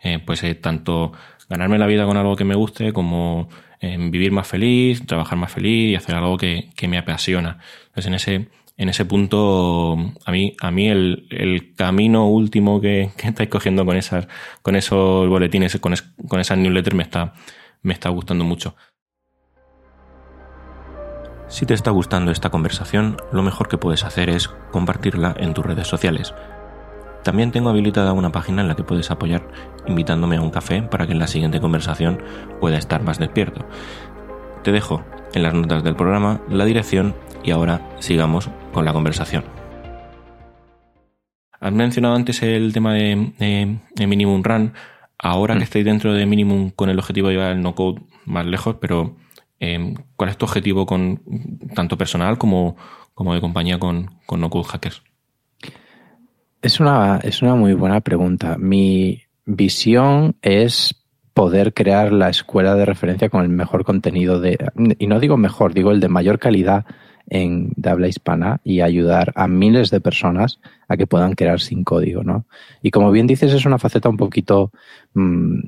eh, 0.02 0.20
pues 0.24 0.42
eh, 0.42 0.54
tanto 0.54 1.12
ganarme 1.50 1.78
la 1.78 1.86
vida 1.86 2.06
con 2.06 2.16
algo 2.16 2.34
que 2.34 2.44
me 2.44 2.54
guste 2.54 2.94
como 2.94 3.50
eh, 3.82 3.96
vivir 3.98 4.30
más 4.30 4.46
feliz, 4.46 5.04
trabajar 5.04 5.36
más 5.36 5.50
feliz 5.52 5.90
y 5.90 5.94
hacer 5.96 6.14
algo 6.14 6.38
que, 6.38 6.70
que 6.76 6.86
me 6.86 6.98
apasiona. 6.98 7.58
Entonces, 7.88 8.06
en 8.06 8.14
ese, 8.14 8.48
en 8.76 8.88
ese 8.88 9.04
punto, 9.04 9.94
a 10.24 10.30
mí, 10.30 10.54
a 10.60 10.70
mí 10.70 10.88
el, 10.88 11.26
el 11.30 11.74
camino 11.74 12.28
último 12.28 12.80
que, 12.80 13.10
que, 13.16 13.28
estáis 13.28 13.48
cogiendo 13.48 13.84
con 13.84 13.96
esas, 13.96 14.28
con 14.62 14.76
esos 14.76 15.28
boletines, 15.28 15.76
con, 15.80 15.94
con 16.28 16.38
esas 16.38 16.58
newsletters 16.58 16.94
me 16.94 17.02
está, 17.02 17.34
me 17.82 17.92
está 17.92 18.08
gustando 18.10 18.44
mucho. 18.44 18.76
Si 21.48 21.66
te 21.66 21.74
está 21.74 21.90
gustando 21.90 22.30
esta 22.30 22.50
conversación, 22.50 23.16
lo 23.32 23.42
mejor 23.42 23.68
que 23.68 23.78
puedes 23.78 24.04
hacer 24.04 24.30
es 24.30 24.46
compartirla 24.70 25.34
en 25.38 25.54
tus 25.54 25.66
redes 25.66 25.88
sociales. 25.88 26.32
También 27.22 27.52
tengo 27.52 27.70
habilitada 27.70 28.12
una 28.12 28.32
página 28.32 28.62
en 28.62 28.68
la 28.68 28.74
que 28.74 28.82
puedes 28.82 29.10
apoyar 29.10 29.48
invitándome 29.86 30.36
a 30.36 30.42
un 30.42 30.50
café 30.50 30.82
para 30.82 31.06
que 31.06 31.12
en 31.12 31.18
la 31.18 31.26
siguiente 31.26 31.60
conversación 31.60 32.20
pueda 32.60 32.78
estar 32.78 33.02
más 33.02 33.18
despierto. 33.18 33.64
Te 34.62 34.72
dejo 34.72 35.04
en 35.34 35.42
las 35.42 35.54
notas 35.54 35.84
del 35.84 35.96
programa 35.96 36.40
la 36.48 36.64
dirección 36.64 37.14
y 37.44 37.50
ahora 37.50 37.80
sigamos 38.00 38.50
con 38.72 38.84
la 38.84 38.92
conversación. 38.92 39.44
Has 41.60 41.72
mencionado 41.72 42.14
antes 42.14 42.42
el 42.42 42.72
tema 42.72 42.94
de, 42.94 43.32
de, 43.38 43.78
de 43.94 44.06
Minimum 44.06 44.42
Run. 44.42 44.72
Ahora 45.18 45.54
mm. 45.54 45.58
que 45.58 45.64
estáis 45.64 45.84
dentro 45.84 46.12
de 46.12 46.26
Minimum 46.26 46.70
con 46.70 46.90
el 46.90 46.98
objetivo 46.98 47.28
de 47.28 47.34
llevar 47.34 47.52
el 47.52 47.62
no 47.62 47.76
code 47.76 48.02
más 48.24 48.46
lejos, 48.46 48.76
pero 48.80 49.14
eh, 49.60 49.94
¿cuál 50.16 50.30
es 50.30 50.36
tu 50.36 50.44
objetivo 50.44 50.86
con 50.86 51.22
tanto 51.76 51.96
personal 51.96 52.36
como, 52.36 52.76
como 53.14 53.32
de 53.32 53.40
compañía 53.40 53.78
con, 53.78 54.10
con 54.26 54.40
No 54.40 54.50
Code 54.50 54.64
Hackers? 54.64 55.04
Es 56.62 56.78
una, 56.78 57.18
es 57.18 57.42
una 57.42 57.56
muy 57.56 57.74
buena 57.74 58.00
pregunta. 58.00 58.56
Mi 58.56 59.22
visión 59.44 60.36
es 60.42 60.94
poder 61.34 61.74
crear 61.74 62.12
la 62.12 62.28
escuela 62.28 62.76
de 62.76 62.84
referencia 62.84 63.28
con 63.28 63.42
el 63.42 63.48
mejor 63.48 63.84
contenido 63.84 64.40
de, 64.40 64.58
y 64.98 65.08
no 65.08 65.18
digo 65.18 65.36
mejor, 65.36 65.74
digo 65.74 65.90
el 65.90 65.98
de 65.98 66.08
mayor 66.08 66.38
calidad 66.38 66.86
en, 67.26 67.72
de 67.74 67.90
habla 67.90 68.06
hispana 68.06 68.60
y 68.62 68.80
ayudar 68.80 69.32
a 69.34 69.48
miles 69.48 69.90
de 69.90 70.00
personas 70.00 70.60
a 70.86 70.96
que 70.96 71.08
puedan 71.08 71.34
crear 71.34 71.60
sin 71.60 71.82
código, 71.82 72.22
¿no? 72.22 72.46
Y 72.80 72.92
como 72.92 73.10
bien 73.10 73.26
dices, 73.26 73.52
es 73.52 73.64
una 73.66 73.78
faceta 73.78 74.08
un 74.08 74.16
poquito 74.16 74.70
mmm, 75.14 75.58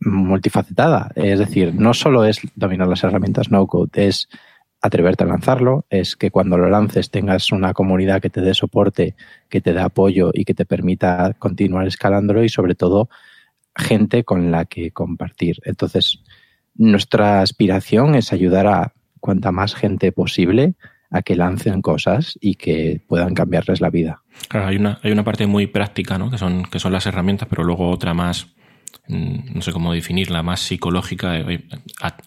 multifacetada. 0.00 1.10
Es 1.16 1.38
decir, 1.38 1.74
no 1.74 1.92
solo 1.92 2.24
es 2.24 2.40
dominar 2.54 2.88
las 2.88 3.04
herramientas 3.04 3.50
no 3.50 3.66
code, 3.66 4.06
es 4.06 4.28
atreverte 4.80 5.24
a 5.24 5.26
lanzarlo, 5.26 5.84
es 5.90 6.16
que 6.16 6.30
cuando 6.30 6.56
lo 6.56 6.70
lances 6.70 7.10
tengas 7.10 7.52
una 7.52 7.74
comunidad 7.74 8.22
que 8.22 8.30
te 8.30 8.40
dé 8.40 8.54
soporte, 8.54 9.14
que 9.48 9.60
te 9.60 9.74
dé 9.74 9.80
apoyo 9.80 10.30
y 10.32 10.44
que 10.44 10.54
te 10.54 10.64
permita 10.64 11.34
continuar 11.38 11.86
escalándolo 11.86 12.42
y 12.42 12.48
sobre 12.48 12.74
todo 12.74 13.08
gente 13.76 14.24
con 14.24 14.50
la 14.50 14.64
que 14.64 14.90
compartir. 14.90 15.58
Entonces, 15.64 16.22
nuestra 16.74 17.42
aspiración 17.42 18.14
es 18.14 18.32
ayudar 18.32 18.66
a 18.66 18.92
cuanta 19.20 19.52
más 19.52 19.74
gente 19.74 20.12
posible 20.12 20.74
a 21.10 21.22
que 21.22 21.36
lancen 21.36 21.82
cosas 21.82 22.38
y 22.40 22.54
que 22.54 23.02
puedan 23.06 23.34
cambiarles 23.34 23.80
la 23.80 23.90
vida. 23.90 24.22
Claro, 24.48 24.68
hay 24.68 24.76
una, 24.76 24.98
hay 25.02 25.10
una 25.12 25.24
parte 25.24 25.46
muy 25.46 25.66
práctica, 25.66 26.18
¿no? 26.18 26.30
Que 26.30 26.38
son, 26.38 26.64
que 26.64 26.78
son 26.78 26.92
las 26.92 27.06
herramientas, 27.06 27.48
pero 27.48 27.64
luego 27.64 27.90
otra 27.90 28.14
más, 28.14 28.46
mm, 29.08 29.54
no 29.54 29.60
sé 29.60 29.72
cómo 29.72 29.92
definirla, 29.92 30.42
más 30.42 30.60
psicológica. 30.60 31.44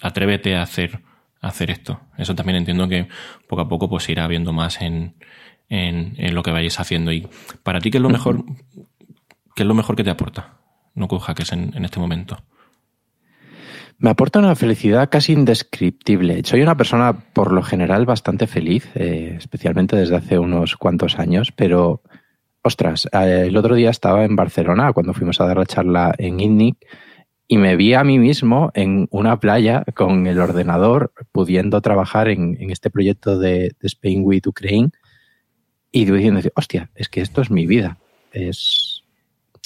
Atrévete 0.01 0.55
a 0.55 0.63
hacer, 0.63 0.99
hacer 1.43 1.69
esto. 1.69 1.99
Eso 2.17 2.33
también 2.33 2.55
entiendo 2.55 2.87
que 2.87 3.07
poco 3.47 3.61
a 3.61 3.67
poco 3.67 3.89
pues 3.89 4.09
irá 4.09 4.27
viendo 4.27 4.53
más 4.53 4.81
en, 4.81 5.15
en, 5.69 6.15
en 6.17 6.33
lo 6.33 6.41
que 6.41 6.51
vayáis 6.51 6.79
haciendo. 6.79 7.11
Y 7.11 7.27
para 7.61 7.79
ti, 7.79 7.91
¿qué 7.91 7.97
es 7.97 8.01
lo 8.01 8.09
mejor, 8.09 8.43
qué 9.55 9.63
es 9.63 9.67
lo 9.67 9.75
mejor 9.75 9.95
que 9.95 10.03
te 10.03 10.09
aporta? 10.09 10.57
No 10.95 11.07
cojas 11.07 11.51
en, 11.51 11.75
en 11.75 11.85
este 11.85 11.99
momento. 11.99 12.37
Me 13.99 14.09
aporta 14.09 14.39
una 14.39 14.55
felicidad 14.55 15.09
casi 15.09 15.33
indescriptible. 15.33 16.41
Soy 16.43 16.61
una 16.61 16.75
persona 16.75 17.13
por 17.13 17.51
lo 17.51 17.61
general 17.61 18.05
bastante 18.05 18.47
feliz, 18.47 18.89
eh, 18.95 19.35
especialmente 19.37 19.95
desde 19.95 20.15
hace 20.15 20.39
unos 20.39 20.75
cuantos 20.75 21.19
años, 21.19 21.51
pero 21.55 22.01
ostras, 22.61 23.07
eh, 23.11 23.45
el 23.47 23.57
otro 23.57 23.75
día 23.75 23.89
estaba 23.89 24.25
en 24.25 24.35
Barcelona 24.35 24.93
cuando 24.93 25.13
fuimos 25.13 25.39
a 25.39 25.45
dar 25.45 25.57
la 25.57 25.65
charla 25.65 26.13
en 26.17 26.39
INNIC 26.39 26.77
y 27.53 27.57
me 27.57 27.75
vi 27.75 27.93
a 27.93 28.03
mí 28.03 28.17
mismo 28.17 28.71
en 28.73 29.07
una 29.11 29.39
playa 29.39 29.83
con 29.93 30.25
el 30.25 30.39
ordenador 30.39 31.13
pudiendo 31.31 31.81
trabajar 31.81 32.27
en, 32.27 32.57
este 32.71 32.89
proyecto 32.89 33.37
de, 33.37 33.75
Spain 33.83 34.23
with 34.23 34.47
Ukraine 34.47 34.89
y 35.91 36.05
diciendo, 36.05 36.41
hostia, 36.55 36.89
es 36.95 37.09
que 37.09 37.21
esto 37.21 37.43
es 37.43 37.51
mi 37.51 37.67
vida. 37.67 37.99
Es, 38.31 39.03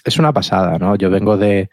es 0.04 0.20
una 0.20 0.34
pasada, 0.34 0.78
¿no? 0.78 0.98
Yo 0.98 1.10
vengo 1.10 1.38
de, 1.38 1.70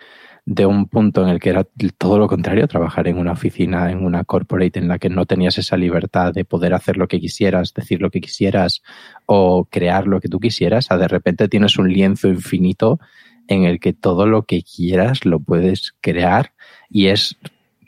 de 0.47 0.67
un 0.67 0.87
punto 0.87 1.21
en 1.25 1.31
el 1.31 1.41
que 1.41 1.51
era 1.51 1.67
todo 1.99 2.17
lo 2.17 2.29
contrario, 2.29 2.69
trabajar 2.69 3.09
en 3.09 3.19
una 3.19 3.33
oficina, 3.33 3.91
en 3.91 4.05
una 4.05 4.23
corporate 4.23 4.79
en 4.79 4.87
la 4.87 5.01
que 5.01 5.09
no 5.09 5.27
tenías 5.27 5.59
esa 5.59 5.77
libertad 5.77 6.33
de 6.33 6.45
poder 6.45 6.75
hacer 6.75 6.97
lo 6.97 7.09
que 7.09 7.19
quisieras, 7.19 7.75
decir 7.75 8.01
lo 8.01 8.11
que 8.11 8.21
quisieras 8.21 8.85
o 9.27 9.65
crear 9.65 10.07
lo 10.07 10.21
que 10.21 10.29
tú 10.29 10.39
quisieras, 10.39 10.93
a 10.93 10.97
de 10.97 11.09
repente 11.09 11.49
tienes 11.49 11.77
un 11.77 11.93
lienzo 11.93 12.29
infinito 12.29 13.01
en 13.49 13.65
el 13.65 13.81
que 13.81 13.93
todo 13.93 14.27
lo 14.27 14.43
que 14.43 14.63
quieras 14.63 15.25
lo 15.25 15.41
puedes 15.41 15.95
crear 16.01 16.53
y 16.89 17.07
es 17.07 17.37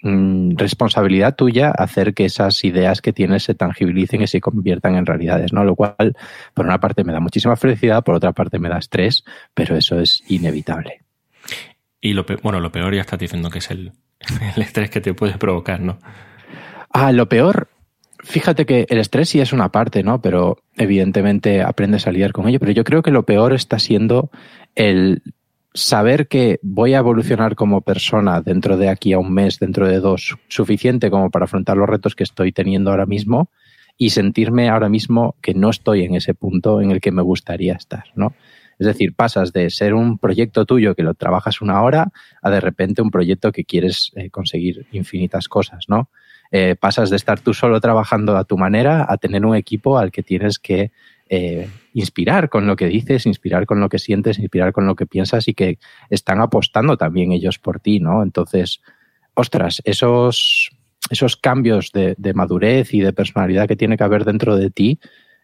mm, 0.03 0.57
responsabilidad 0.57 1.37
tuya 1.37 1.71
hacer 1.71 2.15
que 2.15 2.25
esas 2.25 2.65
ideas 2.65 3.01
que 3.01 3.13
tienes 3.13 3.45
se 3.45 3.55
tangibilicen 3.55 4.23
y 4.23 4.27
se 4.27 4.41
conviertan 4.41 4.97
en 4.97 5.07
realidades, 5.07 5.53
¿no? 5.53 5.65
Lo 5.65 5.75
cual, 5.75 6.17
por 6.55 6.67
una 6.67 6.81
parte, 6.81 7.05
me 7.05 7.13
da 7.13 7.21
muchísima 7.21 7.57
felicidad, 7.57 8.05
por 8.05 8.15
otra 8.15 8.33
parte, 8.33 8.59
me 8.59 8.69
da 8.69 8.79
estrés, 8.79 9.25
pero 9.55 9.77
eso 9.77 9.99
es 10.01 10.23
inevitable. 10.29 11.03
Y 12.01 12.13
lo 12.13 12.27
peor, 12.27 12.41
bueno, 12.43 12.61
lo 12.61 12.71
peor 12.71 12.95
ya 12.95 13.01
estás 13.01 13.19
diciendo 13.19 13.51
que 13.51 13.59
es 13.59 13.71
el, 13.71 13.93
el 14.57 14.63
estrés 14.63 14.91
que 14.91 15.01
te 15.01 15.15
puede 15.15 15.39
provocar, 15.39 15.81
¿no? 15.81 15.99
Ah, 16.91 17.13
lo 17.13 17.29
peor, 17.29 17.69
fíjate 18.21 18.67
que 18.67 18.87
el 18.89 18.99
estrés 18.99 19.29
sí 19.29 19.41
es 19.41 19.53
una 19.53 19.71
parte, 19.71 20.03
¿no? 20.03 20.21
Pero 20.21 20.59
evidentemente 20.77 21.63
aprendes 21.63 22.07
a 22.07 22.13
lidiar 22.13 22.33
con 22.33 22.49
ello. 22.49 22.59
Pero 22.59 22.73
yo 22.73 22.85
creo 22.85 23.03
que 23.03 23.11
lo 23.11 23.25
peor 23.25 23.53
está 23.53 23.79
siendo 23.79 24.31
el 24.75 25.23
saber 25.76 26.26
que 26.26 26.59
voy 26.62 26.95
a 26.95 26.99
evolucionar 26.99 27.54
como 27.54 27.83
persona 27.83 28.40
dentro 28.40 28.76
de 28.76 28.88
aquí 28.88 29.12
a 29.12 29.18
un 29.18 29.33
mes, 29.33 29.59
dentro 29.59 29.87
de 29.87 30.00
dos, 30.00 30.37
suficiente 30.49 31.11
como 31.11 31.30
para 31.30 31.45
afrontar 31.45 31.76
los 31.76 31.88
retos 31.88 32.14
que 32.14 32.25
estoy 32.25 32.50
teniendo 32.50 32.90
ahora 32.90 33.06
mismo 33.06 33.50
y 33.99 34.11
sentirme 34.11 34.68
ahora 34.68 34.88
mismo 34.88 35.37
que 35.42 35.54
no 35.54 35.71
estoy 35.71 36.04
en 36.04 36.14
ese 36.14 36.35
punto 36.35 36.80
en 36.80 36.90
el 36.90 37.00
que 37.00 37.12
me 37.12 37.23
gustaría 37.23 37.75
estar, 37.75 38.04
¿no? 38.14 38.35
Es 38.78 38.87
decir, 38.87 39.14
pasas 39.14 39.52
de 39.52 39.71
ser 39.71 39.95
un 39.95 40.18
proyecto 40.18 40.66
tuyo 40.66 40.95
que 40.95 41.02
lo 41.02 41.14
trabajas 41.14 41.62
una 41.62 41.83
hora 41.83 42.12
a 42.42 42.50
de 42.50 42.61
repente 42.61 43.00
un 43.00 43.11
proyecto 43.11 43.52
que 43.52 43.64
quieres 43.64 44.12
eh, 44.16 44.28
conseguir 44.30 44.87
infinitas 44.92 45.49
cosas, 45.49 45.85
¿no? 45.88 46.11
Eh, 46.52 46.76
pasas 46.78 47.11
de 47.11 47.16
estar 47.16 47.40
tú 47.40 47.54
solo 47.54 47.80
trabajando 47.80 48.37
a 48.37 48.45
tu 48.45 48.56
manera 48.56 49.04
a 49.09 49.16
tener 49.16 49.45
un 49.45 49.56
equipo 49.56 49.99
al 49.99 50.12
que 50.12 50.23
tienes 50.23 50.59
que 50.59 50.92
eh, 51.28 51.68
inspirar 51.92 52.49
con 52.49 52.66
lo 52.66 52.76
que 52.76 52.87
dices, 52.87 53.26
inspirar 53.26 53.66
con 53.66 53.80
lo 53.80 53.88
que 53.88 53.99
sientes, 53.99 54.38
inspirar 54.38 54.73
con 54.73 54.87
lo 54.87 54.95
que 54.95 55.06
piensas 55.06 55.49
y 55.49 55.54
que 55.54 55.78
están 56.11 56.40
apostando 56.40 56.97
también 56.97 57.33
ellos 57.33 57.59
por 57.59 57.80
ti, 57.80 58.00
¿no? 58.00 58.23
Entonces, 58.23 58.80
ostras, 59.35 59.83
esos, 59.85 60.71
esos 61.11 61.37
cambios 61.37 61.92
de, 61.92 62.14
de 62.18 62.35
madurez 62.35 62.95
y 62.95 63.00
de 63.00 63.12
personalidad 63.12 63.68
que 63.68 63.76
tiene 63.76 63.97
que 63.97 64.04
haber 64.04 64.25
dentro 64.25 64.56
de 64.56 64.71
ti 64.71 64.99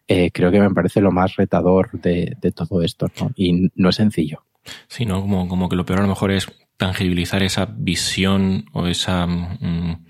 eh, 0.07 0.31
creo 0.33 0.51
que 0.51 0.59
me 0.59 0.69
parece 0.71 1.01
lo 1.01 1.11
más 1.11 1.35
retador 1.35 1.89
de, 1.93 2.35
todo 2.53 2.81
esto, 2.81 3.07
¿no? 3.19 3.31
Y 3.35 3.69
no 3.75 3.89
es 3.89 3.95
sencillo. 3.95 4.43
Sí, 4.87 5.05
¿no? 5.05 5.21
Como, 5.21 5.47
como 5.47 5.69
que 5.69 5.75
lo 5.75 5.85
peor 5.85 5.99
a 5.99 6.03
lo 6.03 6.09
mejor 6.09 6.31
es 6.31 6.47
tangibilizar 6.77 7.43
esa 7.43 7.65
visión 7.65 8.65
o 8.73 8.87
esa... 8.87 9.25
Mm, 9.27 10.05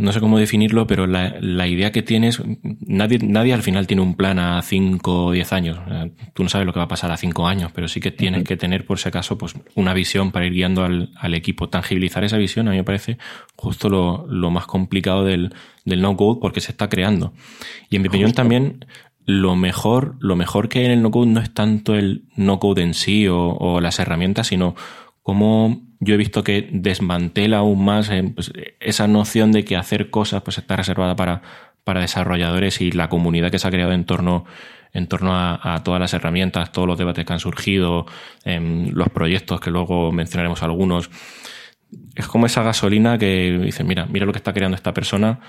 no 0.00 0.12
sé 0.12 0.20
cómo 0.20 0.38
definirlo, 0.38 0.86
pero 0.86 1.06
la, 1.06 1.36
la, 1.40 1.68
idea 1.68 1.92
que 1.92 2.02
tienes, 2.02 2.42
nadie, 2.86 3.18
nadie 3.18 3.52
al 3.52 3.62
final 3.62 3.86
tiene 3.86 4.02
un 4.02 4.14
plan 4.14 4.38
a 4.38 4.62
5 4.62 5.26
o 5.26 5.32
10 5.32 5.52
años. 5.52 5.78
Tú 6.32 6.42
no 6.42 6.48
sabes 6.48 6.66
lo 6.66 6.72
que 6.72 6.78
va 6.78 6.86
a 6.86 6.88
pasar 6.88 7.12
a 7.12 7.18
5 7.18 7.46
años, 7.46 7.70
pero 7.74 7.86
sí 7.86 8.00
que 8.00 8.10
tienes 8.10 8.44
que 8.44 8.56
tener, 8.56 8.86
por 8.86 8.98
si 8.98 9.08
acaso, 9.08 9.36
pues 9.36 9.54
una 9.74 9.92
visión 9.92 10.32
para 10.32 10.46
ir 10.46 10.54
guiando 10.54 10.84
al, 10.84 11.10
al, 11.16 11.34
equipo. 11.34 11.68
Tangibilizar 11.68 12.24
esa 12.24 12.38
visión 12.38 12.66
a 12.68 12.70
mí 12.70 12.78
me 12.78 12.84
parece 12.84 13.18
justo 13.56 13.90
lo, 13.90 14.26
lo 14.26 14.50
más 14.50 14.66
complicado 14.66 15.24
del, 15.24 15.54
del 15.84 16.00
no-code 16.00 16.40
porque 16.40 16.62
se 16.62 16.72
está 16.72 16.88
creando. 16.88 17.34
Y 17.90 17.96
en 17.96 18.02
mi 18.02 18.08
opinión 18.08 18.32
también, 18.32 18.86
lo 19.26 19.54
mejor, 19.54 20.16
lo 20.20 20.34
mejor 20.34 20.70
que 20.70 20.78
hay 20.78 20.86
en 20.86 20.92
el 20.92 21.02
no-code 21.02 21.26
no 21.26 21.40
es 21.40 21.52
tanto 21.52 21.94
el 21.94 22.24
no-code 22.36 22.82
en 22.82 22.94
sí 22.94 23.28
o, 23.28 23.38
o 23.38 23.82
las 23.82 23.98
herramientas, 23.98 24.46
sino 24.46 24.74
cómo 25.22 25.82
yo 26.00 26.14
he 26.14 26.16
visto 26.16 26.42
que 26.42 26.68
desmantela 26.72 27.58
aún 27.58 27.84
más 27.84 28.10
eh, 28.10 28.32
pues, 28.34 28.52
esa 28.80 29.06
noción 29.06 29.52
de 29.52 29.64
que 29.64 29.76
hacer 29.76 30.10
cosas 30.10 30.42
pues 30.42 30.58
está 30.58 30.76
reservada 30.76 31.14
para, 31.14 31.42
para 31.84 32.00
desarrolladores 32.00 32.80
y 32.80 32.90
la 32.90 33.08
comunidad 33.08 33.50
que 33.50 33.58
se 33.58 33.68
ha 33.68 33.70
creado 33.70 33.92
en 33.92 34.04
torno, 34.04 34.44
en 34.92 35.06
torno 35.06 35.32
a, 35.34 35.82
todas 35.84 36.00
las 36.00 36.14
herramientas, 36.14 36.72
todos 36.72 36.88
los 36.88 36.98
debates 36.98 37.24
que 37.24 37.32
han 37.32 37.40
surgido, 37.40 38.06
em, 38.44 38.90
los 38.92 39.10
proyectos 39.10 39.60
que 39.60 39.70
luego 39.70 40.10
mencionaremos 40.10 40.62
algunos. 40.62 41.10
Es 42.14 42.26
como 42.26 42.46
esa 42.46 42.62
gasolina 42.62 43.18
que 43.18 43.58
dice, 43.62 43.84
mira, 43.84 44.06
mira 44.06 44.26
lo 44.26 44.32
que 44.32 44.38
está 44.38 44.52
creando 44.52 44.76
esta 44.76 44.94
persona. 44.94 45.40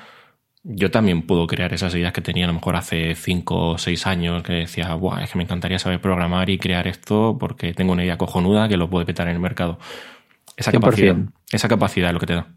Yo 0.63 0.91
también 0.91 1.23
puedo 1.23 1.47
crear 1.47 1.73
esas 1.73 1.95
ideas 1.95 2.13
que 2.13 2.21
tenía 2.21 2.45
a 2.45 2.47
lo 2.47 2.53
mejor 2.53 2.75
hace 2.75 3.15
cinco 3.15 3.69
o 3.71 3.77
seis 3.79 4.05
años, 4.05 4.43
que 4.43 4.53
decía, 4.53 4.93
Buah, 4.93 5.23
es 5.23 5.31
que 5.31 5.37
me 5.37 5.43
encantaría 5.43 5.79
saber 5.79 5.99
programar 5.99 6.49
y 6.51 6.59
crear 6.59 6.87
esto 6.87 7.37
porque 7.39 7.73
tengo 7.73 7.93
una 7.93 8.03
idea 8.03 8.17
cojonuda 8.17 8.69
que 8.69 8.77
lo 8.77 8.89
puede 8.89 9.07
petar 9.07 9.27
en 9.27 9.33
el 9.33 9.39
mercado. 9.39 9.79
Esa 10.55 10.71
capacidad, 10.71 11.15
esa 11.51 11.67
capacidad 11.67 12.09
es 12.09 12.13
lo 12.13 12.19
que 12.19 12.27
te 12.27 12.33
da. 12.35 12.47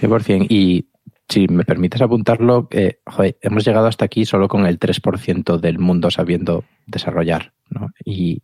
100%. 0.00 0.46
Y 0.48 0.88
si 1.28 1.46
me 1.48 1.64
permites 1.64 2.02
apuntarlo, 2.02 2.68
eh, 2.70 3.00
hemos 3.40 3.64
llegado 3.64 3.86
hasta 3.86 4.04
aquí 4.04 4.24
solo 4.24 4.48
con 4.48 4.66
el 4.66 4.78
3% 4.78 5.58
del 5.58 5.78
mundo 5.78 6.10
sabiendo 6.10 6.64
desarrollar. 6.86 7.52
¿no? 7.70 7.90
Y, 8.04 8.42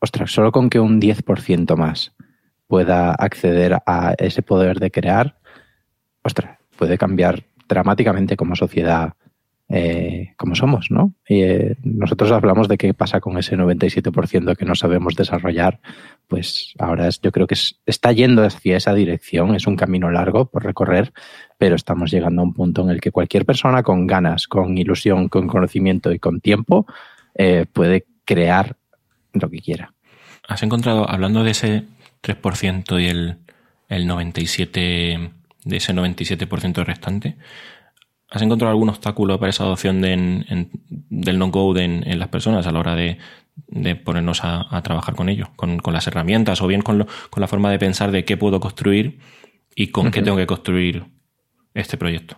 ostras, 0.00 0.32
solo 0.32 0.50
con 0.50 0.68
que 0.68 0.80
un 0.80 1.00
10% 1.00 1.76
más 1.76 2.12
pueda 2.66 3.12
acceder 3.12 3.78
a 3.86 4.14
ese 4.18 4.42
poder 4.42 4.80
de 4.80 4.90
crear, 4.90 5.38
ostras, 6.22 6.58
puede 6.76 6.98
cambiar 6.98 7.44
dramáticamente 7.68 8.36
como 8.36 8.56
sociedad 8.56 9.14
eh, 9.68 10.32
como 10.36 10.54
somos, 10.54 10.92
¿no? 10.92 11.12
Y, 11.28 11.42
eh, 11.42 11.76
nosotros 11.82 12.30
hablamos 12.30 12.68
de 12.68 12.78
qué 12.78 12.94
pasa 12.94 13.20
con 13.20 13.36
ese 13.36 13.56
97% 13.56 14.56
que 14.56 14.64
no 14.64 14.76
sabemos 14.76 15.16
desarrollar, 15.16 15.80
pues 16.28 16.72
ahora 16.78 17.08
es, 17.08 17.20
yo 17.20 17.32
creo 17.32 17.48
que 17.48 17.56
está 17.84 18.12
yendo 18.12 18.44
hacia 18.44 18.76
esa 18.76 18.94
dirección, 18.94 19.56
es 19.56 19.66
un 19.66 19.74
camino 19.74 20.08
largo 20.08 20.46
por 20.46 20.64
recorrer, 20.64 21.12
pero 21.58 21.74
estamos 21.74 22.12
llegando 22.12 22.42
a 22.42 22.44
un 22.44 22.54
punto 22.54 22.82
en 22.82 22.90
el 22.90 23.00
que 23.00 23.10
cualquier 23.10 23.44
persona 23.44 23.82
con 23.82 24.06
ganas, 24.06 24.46
con 24.46 24.78
ilusión, 24.78 25.28
con 25.28 25.48
conocimiento 25.48 26.12
y 26.12 26.20
con 26.20 26.40
tiempo 26.40 26.86
eh, 27.34 27.66
puede 27.72 28.06
crear 28.24 28.76
lo 29.32 29.50
que 29.50 29.58
quiera. 29.58 29.94
¿Has 30.46 30.62
encontrado, 30.62 31.10
hablando 31.10 31.42
de 31.42 31.50
ese 31.50 31.84
3% 32.22 33.02
y 33.02 33.06
el, 33.06 33.38
el 33.88 34.08
97%, 34.08 35.32
de 35.66 35.76
ese 35.76 35.92
97% 35.92 36.84
restante, 36.84 37.36
¿Has 38.28 38.42
encontrado 38.42 38.72
algún 38.72 38.88
obstáculo 38.88 39.38
para 39.38 39.50
esa 39.50 39.62
adopción 39.62 40.00
del 40.00 41.38
no-code 41.38 41.84
en, 41.84 42.18
las 42.18 42.28
personas 42.28 42.66
a 42.66 42.72
la 42.72 42.80
hora 42.80 42.96
de, 42.96 43.18
ponernos 44.04 44.40
a, 44.42 44.82
trabajar 44.82 45.14
con 45.14 45.28
ello, 45.28 45.50
con, 45.54 45.80
las 45.92 46.08
herramientas 46.08 46.60
o 46.60 46.66
bien 46.66 46.82
con, 46.82 47.06
la 47.36 47.46
forma 47.46 47.70
de 47.70 47.78
pensar 47.78 48.10
de 48.10 48.24
qué 48.24 48.36
puedo 48.36 48.58
construir 48.58 49.20
y 49.76 49.88
con 49.88 50.10
qué 50.10 50.22
tengo 50.22 50.36
que 50.36 50.46
construir 50.46 51.04
este 51.72 51.96
proyecto? 51.96 52.36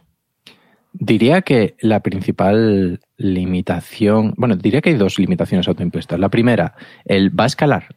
Diría 0.93 1.41
que 1.41 1.75
la 1.81 2.01
principal 2.01 3.01
limitación, 3.17 4.35
bueno, 4.37 4.57
diría 4.57 4.83
que 4.83 4.91
hay 4.91 4.97
dos 4.97 5.19
limitaciones 5.19 5.69
autoimpuestas. 5.69 6.21
La 6.21 6.29
primera, 6.29 6.75
el 7.07 7.39
va 7.39 7.45
a 7.45 7.47
escalar. 7.47 7.97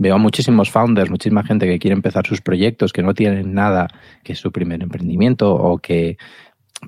Veo 0.00 0.14
a 0.14 0.18
muchísimos 0.18 0.70
founders, 0.70 1.10
muchísima 1.10 1.44
gente 1.44 1.66
que 1.66 1.78
quiere 1.78 1.94
empezar 1.94 2.26
sus 2.26 2.40
proyectos, 2.40 2.90
que 2.90 3.02
no 3.02 3.12
tienen 3.12 3.52
nada, 3.52 3.86
que 4.24 4.32
es 4.32 4.38
su 4.38 4.50
primer 4.50 4.82
emprendimiento 4.82 5.54
o 5.54 5.76
que 5.76 6.16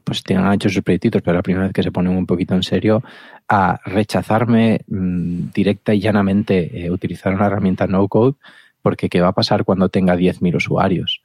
pues 0.02 0.23
tienen 0.23 0.50
hecho 0.50 0.71
sus 0.71 0.81
proyectitos, 0.81 1.21
pero 1.21 1.37
la 1.37 1.42
primera 1.42 1.66
vez 1.66 1.75
que 1.75 1.83
se 1.83 1.92
ponen 1.92 2.16
un 2.16 2.25
poquito 2.25 2.54
en 2.54 2.62
serio, 2.62 3.04
a 3.47 3.78
rechazarme 3.85 4.81
mm, 4.88 5.50
directa 5.52 5.92
y 5.92 6.00
llanamente 6.00 6.87
eh, 6.87 6.90
utilizar 6.90 7.35
una 7.35 7.49
herramienta 7.49 7.87
no 7.87 8.09
code, 8.09 8.37
porque 8.81 9.11
¿qué 9.11 9.21
va 9.21 9.28
a 9.28 9.35
pasar 9.35 9.66
cuando 9.66 9.90
tenga 9.90 10.16
10.000 10.16 10.57
usuarios? 10.57 11.21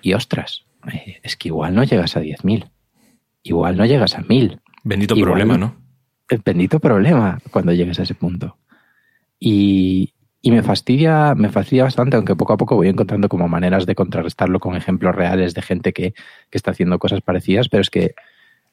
Y 0.00 0.12
ostras, 0.12 0.66
eh, 0.92 1.18
es 1.24 1.34
que 1.34 1.48
igual 1.48 1.74
no 1.74 1.82
llegas 1.82 2.16
a 2.16 2.22
10.000, 2.22 2.70
igual 3.42 3.76
no 3.76 3.84
llegas 3.86 4.14
a 4.14 4.22
1.000. 4.22 4.60
Bendito 4.84 5.16
problema, 5.16 5.58
¿no? 5.58 5.74
Bendito 6.44 6.78
problema 6.78 7.40
cuando 7.50 7.72
llegues 7.72 7.98
a 7.98 8.04
ese 8.04 8.14
punto. 8.14 8.56
Y, 9.40 10.14
y 10.40 10.50
me 10.50 10.62
fastidia, 10.62 11.34
me 11.34 11.50
fastidia 11.50 11.84
bastante, 11.84 12.16
aunque 12.16 12.36
poco 12.36 12.52
a 12.52 12.56
poco 12.56 12.76
voy 12.76 12.88
encontrando 12.88 13.28
como 13.28 13.48
maneras 13.48 13.86
de 13.86 13.94
contrarrestarlo 13.94 14.60
con 14.60 14.76
ejemplos 14.76 15.14
reales 15.14 15.54
de 15.54 15.62
gente 15.62 15.92
que, 15.92 16.12
que 16.50 16.58
está 16.58 16.70
haciendo 16.70 16.98
cosas 16.98 17.20
parecidas, 17.22 17.68
pero 17.68 17.80
es 17.80 17.90
que, 17.90 18.14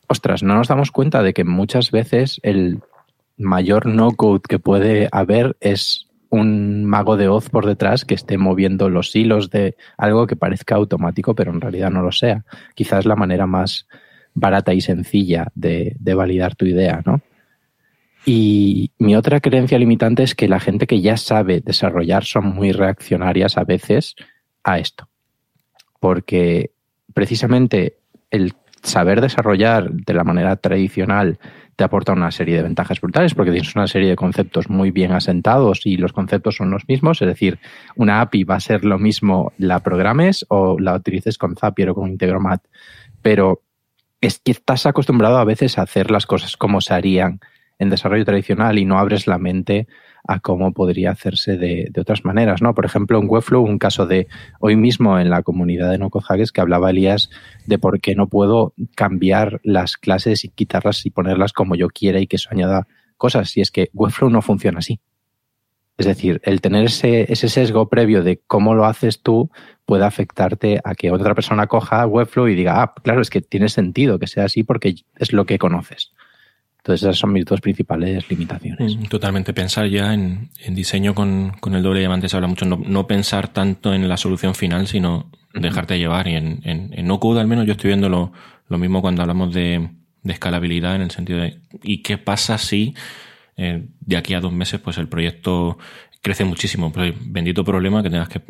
ostras, 0.08 0.44
no 0.44 0.56
nos 0.56 0.68
damos 0.68 0.92
cuenta 0.92 1.24
de 1.24 1.34
que 1.34 1.44
muchas 1.44 1.92
veces 1.92 2.40
el 2.44 2.82
mayor 3.38 3.88
no-code 3.88 4.44
que 4.48 4.60
puede 4.60 5.10
haber 5.12 5.58
es 5.60 6.08
un 6.30 6.86
mago 6.86 7.18
de 7.18 7.28
Oz 7.30 7.50
por 7.50 7.66
detrás 7.66 8.06
que 8.06 8.14
esté 8.14 8.38
moviendo 8.38 8.90
los 8.90 9.16
hilos 9.16 9.50
de 9.50 9.76
algo 9.98 10.28
que 10.28 10.36
parezca 10.36 10.76
automático, 10.76 11.34
pero 11.34 11.52
en 11.52 11.62
realidad 11.62 11.92
no 11.92 12.02
lo 12.02 12.12
sea. 12.12 12.46
Quizás 12.76 13.06
la 13.06 13.16
manera 13.16 13.48
más 13.48 13.88
barata 14.34 14.74
y 14.74 14.82
sencilla 14.82 15.48
de, 15.56 15.96
de 16.00 16.14
validar 16.14 16.56
tu 16.56 16.66
idea, 16.66 17.02
¿no? 17.06 17.22
Y 18.26 18.92
mi 18.98 19.16
otra 19.16 19.40
creencia 19.40 19.78
limitante 19.78 20.24
es 20.24 20.34
que 20.34 20.48
la 20.48 20.60
gente 20.60 20.88
que 20.88 21.00
ya 21.00 21.16
sabe 21.16 21.62
desarrollar 21.62 22.26
son 22.26 22.48
muy 22.48 22.72
reaccionarias 22.72 23.58
a 23.58 23.64
veces 23.64 24.16
a 24.64 24.80
esto. 24.80 25.08
Porque 26.00 26.72
precisamente 27.14 27.98
el 28.32 28.54
saber 28.82 29.22
desarrollar 29.22 29.92
de 29.92 30.14
la 30.14 30.24
manera 30.24 30.56
tradicional 30.56 31.40
te 31.76 31.84
aporta 31.84 32.14
una 32.14 32.32
serie 32.32 32.56
de 32.56 32.64
ventajas 32.64 33.02
brutales 33.02 33.34
porque 33.34 33.52
tienes 33.52 33.76
una 33.76 33.88
serie 33.88 34.10
de 34.10 34.16
conceptos 34.16 34.70
muy 34.70 34.92
bien 34.92 35.12
asentados 35.12 35.86
y 35.86 35.98
los 35.98 36.14
conceptos 36.14 36.56
son 36.56 36.72
los 36.72 36.88
mismos. 36.88 37.22
Es 37.22 37.28
decir, 37.28 37.60
una 37.96 38.22
API 38.22 38.44
va 38.44 38.56
a 38.56 38.60
ser 38.60 38.86
lo 38.86 38.98
mismo 38.98 39.52
la 39.58 39.82
programes 39.82 40.46
o 40.50 40.80
la 40.80 40.96
utilices 40.96 41.38
con 41.38 41.56
Zapier 41.56 41.90
o 41.90 41.96
con 41.96 42.10
Integromat. 42.10 42.64
Pero 43.22 43.62
es 44.22 44.40
que 44.40 44.52
estás 44.52 44.86
acostumbrado 44.86 45.38
a 45.38 45.44
veces 45.44 45.78
a 45.78 45.84
hacer 45.84 46.12
las 46.12 46.26
cosas 46.26 46.56
como 46.58 46.82
se 46.82 46.94
harían 46.94 47.40
en 47.80 47.90
desarrollo 47.90 48.26
tradicional 48.26 48.78
y 48.78 48.86
no 48.86 48.98
abres 48.98 49.28
la 49.28 49.38
mente 49.38 49.88
a 50.28 50.40
cómo 50.40 50.74
podría 50.74 51.12
hacerse 51.12 51.58
de, 51.58 51.92
otras 52.00 52.26
maneras, 52.26 52.62
¿no? 52.62 52.74
Por 52.74 52.86
ejemplo, 52.86 53.20
en 53.20 53.30
Webflow, 53.30 53.64
un 53.64 53.78
caso 53.78 54.08
de 54.08 54.28
hoy 54.60 54.76
mismo 54.76 55.20
en 55.20 55.30
la 55.30 55.44
comunidad 55.44 55.92
de 55.92 56.00
Hackers 56.00 56.52
que 56.52 56.62
hablaba 56.62 56.90
Elías 56.90 57.30
de 57.66 57.78
por 57.78 58.00
qué 58.00 58.16
no 58.16 58.28
puedo 58.28 58.74
cambiar 58.96 59.60
las 59.64 59.98
clases 59.98 60.44
y 60.44 60.50
quitarlas 60.50 61.06
y 61.06 61.12
ponerlas 61.12 61.54
como 61.54 61.76
yo 61.76 61.90
quiera 61.90 62.20
y 62.20 62.28
que 62.28 62.38
eso 62.38 62.50
añada 62.52 62.88
cosas. 63.18 63.56
Y 63.58 63.62
es 63.62 63.72
que 63.72 63.90
Webflow 63.94 64.30
no 64.30 64.42
funciona 64.42 64.80
así. 64.80 65.00
Es 65.98 66.08
decir, 66.08 66.42
el 66.44 66.60
tener 66.60 66.86
ese, 66.86 67.32
ese 67.32 67.48
sesgo 67.48 67.88
previo 67.88 68.22
de 68.22 68.42
cómo 68.48 68.74
lo 68.74 68.86
haces 68.86 69.22
tú 69.22 69.50
puede 69.86 70.04
afectarte 70.04 70.82
a 70.84 70.94
que 70.94 71.12
otra 71.12 71.36
persona 71.36 71.68
coja 71.68 72.06
Webflow 72.06 72.48
y 72.48 72.56
diga, 72.56 72.82
ah, 72.82 72.94
claro, 73.02 73.22
es 73.22 73.30
que 73.30 73.42
tiene 73.42 73.70
sentido 73.70 74.20
que 74.20 74.28
sea 74.28 74.46
así 74.46 74.64
porque 74.64 74.96
es 75.18 75.32
lo 75.32 75.46
que 75.46 75.58
conoces. 75.58 76.12
Entonces 76.86 77.02
esas 77.02 77.18
son 77.18 77.34
mis 77.34 77.46
dos 77.46 77.62
principales 77.62 78.30
limitaciones. 78.30 78.96
Mm, 78.96 79.06
totalmente. 79.06 79.54
Pensar 79.54 79.88
ya 79.88 80.14
en, 80.14 80.52
diseño 80.70 81.16
con, 81.16 81.52
el 81.74 81.82
doble 81.82 82.02
diamante 82.02 82.30
se 82.30 82.38
habla 82.38 82.48
mucho. 82.48 82.68
No, 82.68 83.08
pensar 83.08 83.48
tanto 83.48 83.92
en 83.96 84.08
la 84.08 84.18
solución 84.18 84.54
final, 84.54 84.86
sino 84.86 85.32
dejarte 85.52 85.98
llevar. 85.98 86.28
Y 86.28 86.36
en, 86.36 86.62
en, 86.64 87.08
no 87.08 87.20
code 87.20 87.42
al 87.42 87.48
menos 87.48 87.66
yo 87.66 87.72
estoy 87.72 87.88
viendo 87.88 88.08
lo, 88.08 88.32
mismo 88.78 89.02
cuando 89.02 89.24
hablamos 89.24 89.52
de, 89.52 89.90
escalabilidad 90.26 90.96
en 90.96 91.02
el 91.02 91.10
sentido 91.10 91.40
de 91.40 91.60
¿y 91.82 92.04
qué 92.04 92.20
pasa 92.20 92.60
si 92.60 92.94
eh, 93.58 93.88
de 94.02 94.18
aquí 94.18 94.36
a 94.36 94.40
dos 94.40 94.54
meses 94.54 94.80
pues 94.80 95.00
el 95.00 95.08
proyecto 95.08 95.80
crece 96.22 96.46
muchísimo? 96.46 96.92
Pues 96.92 97.16
bendito 97.20 97.64
problema 97.64 98.04
que 98.04 98.12
tengas 98.12 98.30
que 98.30 98.42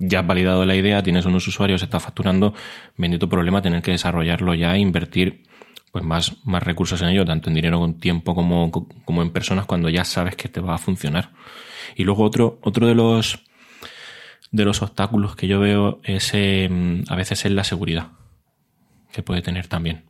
ya 0.00 0.18
has 0.18 0.26
validado 0.26 0.66
la 0.66 0.74
idea, 0.74 1.00
tienes 1.00 1.26
unos 1.26 1.46
usuarios, 1.46 1.80
estás 1.80 2.02
facturando, 2.02 2.54
bendito 2.96 3.28
problema 3.28 3.62
tener 3.62 3.82
que 3.82 3.92
desarrollarlo 3.92 4.52
ya, 4.54 4.76
invertir 4.76 5.44
pues 5.92 6.04
más, 6.04 6.36
más 6.44 6.62
recursos 6.62 7.00
en 7.02 7.08
ello, 7.08 7.24
tanto 7.24 7.50
en 7.50 7.54
dinero, 7.54 7.78
con 7.78 8.00
tiempo 8.00 8.34
como, 8.34 8.72
como 9.04 9.22
en 9.22 9.30
personas, 9.30 9.66
cuando 9.66 9.90
ya 9.90 10.04
sabes 10.04 10.34
que 10.34 10.48
te 10.48 10.60
va 10.60 10.74
a 10.74 10.78
funcionar. 10.78 11.30
Y 11.94 12.04
luego 12.04 12.24
otro, 12.24 12.58
otro 12.62 12.86
de 12.86 12.94
los 12.94 13.44
de 14.50 14.64
los 14.64 14.82
obstáculos 14.82 15.34
que 15.34 15.48
yo 15.48 15.60
veo 15.60 16.00
es 16.04 16.30
em, 16.34 17.04
a 17.08 17.16
veces 17.16 17.44
es 17.44 17.52
la 17.52 17.64
seguridad 17.64 18.08
que 19.12 19.22
puede 19.22 19.42
tener 19.42 19.66
también. 19.66 20.04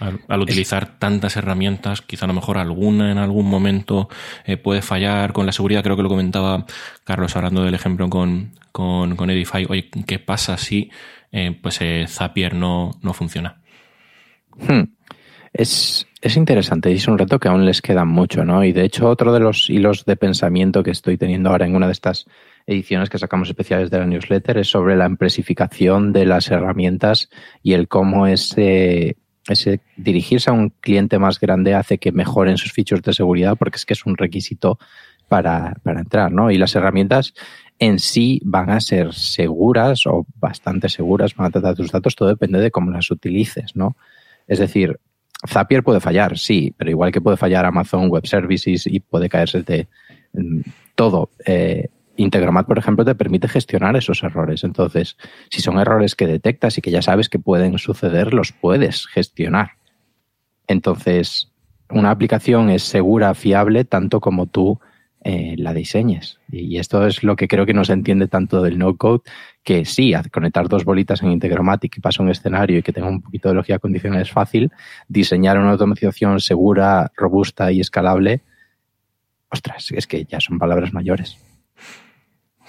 Al, 0.00 0.40
utilizar 0.40 0.98
tantas 0.98 1.36
herramientas, 1.36 2.02
quizá 2.02 2.24
a 2.24 2.28
lo 2.28 2.34
mejor 2.34 2.58
alguna 2.58 3.12
en 3.12 3.18
algún 3.18 3.46
momento 3.46 4.08
eh, 4.44 4.56
puede 4.56 4.82
fallar 4.82 5.32
con 5.32 5.46
la 5.46 5.52
seguridad. 5.52 5.84
Creo 5.84 5.96
que 5.96 6.02
lo 6.02 6.08
comentaba 6.08 6.66
Carlos 7.04 7.36
hablando 7.36 7.62
del 7.62 7.74
ejemplo 7.74 8.10
con, 8.10 8.54
con, 8.72 9.14
con 9.14 9.30
Edify. 9.30 9.66
Oye, 9.68 9.88
¿qué 10.06 10.18
pasa 10.18 10.56
si 10.58 10.90
eh, 11.30 11.56
pues 11.62 11.80
eh, 11.80 12.06
Zapier 12.08 12.54
no, 12.54 12.98
no 13.02 13.12
funciona? 13.12 13.60
Hmm. 14.58 14.94
Es, 15.52 16.06
es, 16.20 16.36
interesante 16.36 16.90
y 16.90 16.96
es 16.96 17.08
un 17.08 17.18
reto 17.18 17.38
que 17.38 17.48
aún 17.48 17.64
les 17.64 17.80
queda 17.80 18.04
mucho, 18.04 18.44
¿no? 18.44 18.64
Y 18.64 18.72
de 18.72 18.84
hecho, 18.84 19.08
otro 19.08 19.32
de 19.32 19.40
los 19.40 19.70
hilos 19.70 20.04
de 20.04 20.16
pensamiento 20.16 20.82
que 20.82 20.90
estoy 20.90 21.16
teniendo 21.16 21.50
ahora 21.50 21.66
en 21.66 21.74
una 21.74 21.86
de 21.86 21.92
estas 21.92 22.26
ediciones 22.66 23.08
que 23.08 23.18
sacamos 23.18 23.48
especiales 23.48 23.90
de 23.90 23.98
la 23.98 24.06
newsletter 24.06 24.58
es 24.58 24.68
sobre 24.68 24.94
la 24.94 25.06
empresificación 25.06 26.12
de 26.12 26.26
las 26.26 26.50
herramientas 26.50 27.30
y 27.62 27.72
el 27.72 27.88
cómo 27.88 28.26
ese, 28.26 29.16
ese 29.48 29.80
dirigirse 29.96 30.50
a 30.50 30.52
un 30.52 30.68
cliente 30.68 31.18
más 31.18 31.40
grande 31.40 31.74
hace 31.74 31.98
que 31.98 32.12
mejoren 32.12 32.58
sus 32.58 32.72
features 32.72 33.02
de 33.02 33.14
seguridad, 33.14 33.56
porque 33.56 33.76
es 33.76 33.86
que 33.86 33.94
es 33.94 34.04
un 34.04 34.18
requisito 34.18 34.78
para, 35.28 35.76
para 35.82 36.00
entrar, 36.00 36.30
¿no? 36.30 36.50
Y 36.50 36.58
las 36.58 36.74
herramientas 36.74 37.32
en 37.78 37.98
sí 37.98 38.40
van 38.44 38.70
a 38.70 38.80
ser 38.80 39.14
seguras 39.14 40.06
o 40.06 40.26
bastante 40.36 40.88
seguras, 40.88 41.34
van 41.34 41.46
a 41.46 41.50
tratar 41.50 41.74
tus 41.74 41.90
datos, 41.90 42.16
todo 42.16 42.28
depende 42.28 42.60
de 42.60 42.70
cómo 42.70 42.90
las 42.90 43.10
utilices, 43.10 43.76
¿no? 43.76 43.96
Es 44.48 44.58
decir, 44.58 44.98
Zapier 45.46 45.84
puede 45.84 46.00
fallar, 46.00 46.36
sí, 46.36 46.74
pero 46.76 46.90
igual 46.90 47.12
que 47.12 47.20
puede 47.20 47.36
fallar 47.36 47.64
Amazon 47.64 48.08
Web 48.08 48.26
Services 48.26 48.86
y 48.86 49.00
puede 49.00 49.28
caerse 49.28 49.62
de 49.62 49.86
mm, 50.32 50.60
todo. 50.96 51.30
Eh, 51.46 51.88
Integromat, 52.16 52.66
por 52.66 52.78
ejemplo, 52.78 53.04
te 53.04 53.14
permite 53.14 53.46
gestionar 53.46 53.96
esos 53.96 54.24
errores. 54.24 54.64
Entonces, 54.64 55.16
si 55.50 55.62
son 55.62 55.78
errores 55.78 56.16
que 56.16 56.26
detectas 56.26 56.76
y 56.76 56.80
que 56.80 56.90
ya 56.90 57.00
sabes 57.00 57.28
que 57.28 57.38
pueden 57.38 57.78
suceder, 57.78 58.34
los 58.34 58.50
puedes 58.50 59.06
gestionar. 59.06 59.72
Entonces, 60.66 61.52
una 61.90 62.10
aplicación 62.10 62.70
es 62.70 62.82
segura, 62.82 63.34
fiable, 63.34 63.84
tanto 63.84 64.20
como 64.20 64.46
tú 64.46 64.80
eh, 65.22 65.54
la 65.58 65.72
diseñes. 65.72 66.40
Y 66.50 66.78
esto 66.78 67.06
es 67.06 67.22
lo 67.22 67.36
que 67.36 67.46
creo 67.46 67.66
que 67.66 67.74
no 67.74 67.84
se 67.84 67.92
entiende 67.92 68.26
tanto 68.26 68.62
del 68.62 68.78
no-code, 68.78 69.22
que 69.68 69.84
sí, 69.84 70.14
conectar 70.32 70.66
dos 70.66 70.86
bolitas 70.86 71.22
en 71.22 71.30
Integromatic 71.30 71.98
y 71.98 72.00
pasa 72.00 72.22
un 72.22 72.30
escenario 72.30 72.78
y 72.78 72.82
que 72.82 72.90
tenga 72.90 73.06
un 73.06 73.20
poquito 73.20 73.50
de 73.50 73.54
lógica 73.54 73.78
condicional 73.78 74.22
es 74.22 74.30
fácil, 74.30 74.72
diseñar 75.08 75.58
una 75.58 75.72
automatización 75.72 76.40
segura, 76.40 77.12
robusta 77.14 77.70
y 77.70 77.80
escalable, 77.80 78.40
ostras, 79.50 79.90
es 79.90 80.06
que 80.06 80.24
ya 80.24 80.40
son 80.40 80.58
palabras 80.58 80.94
mayores. 80.94 81.36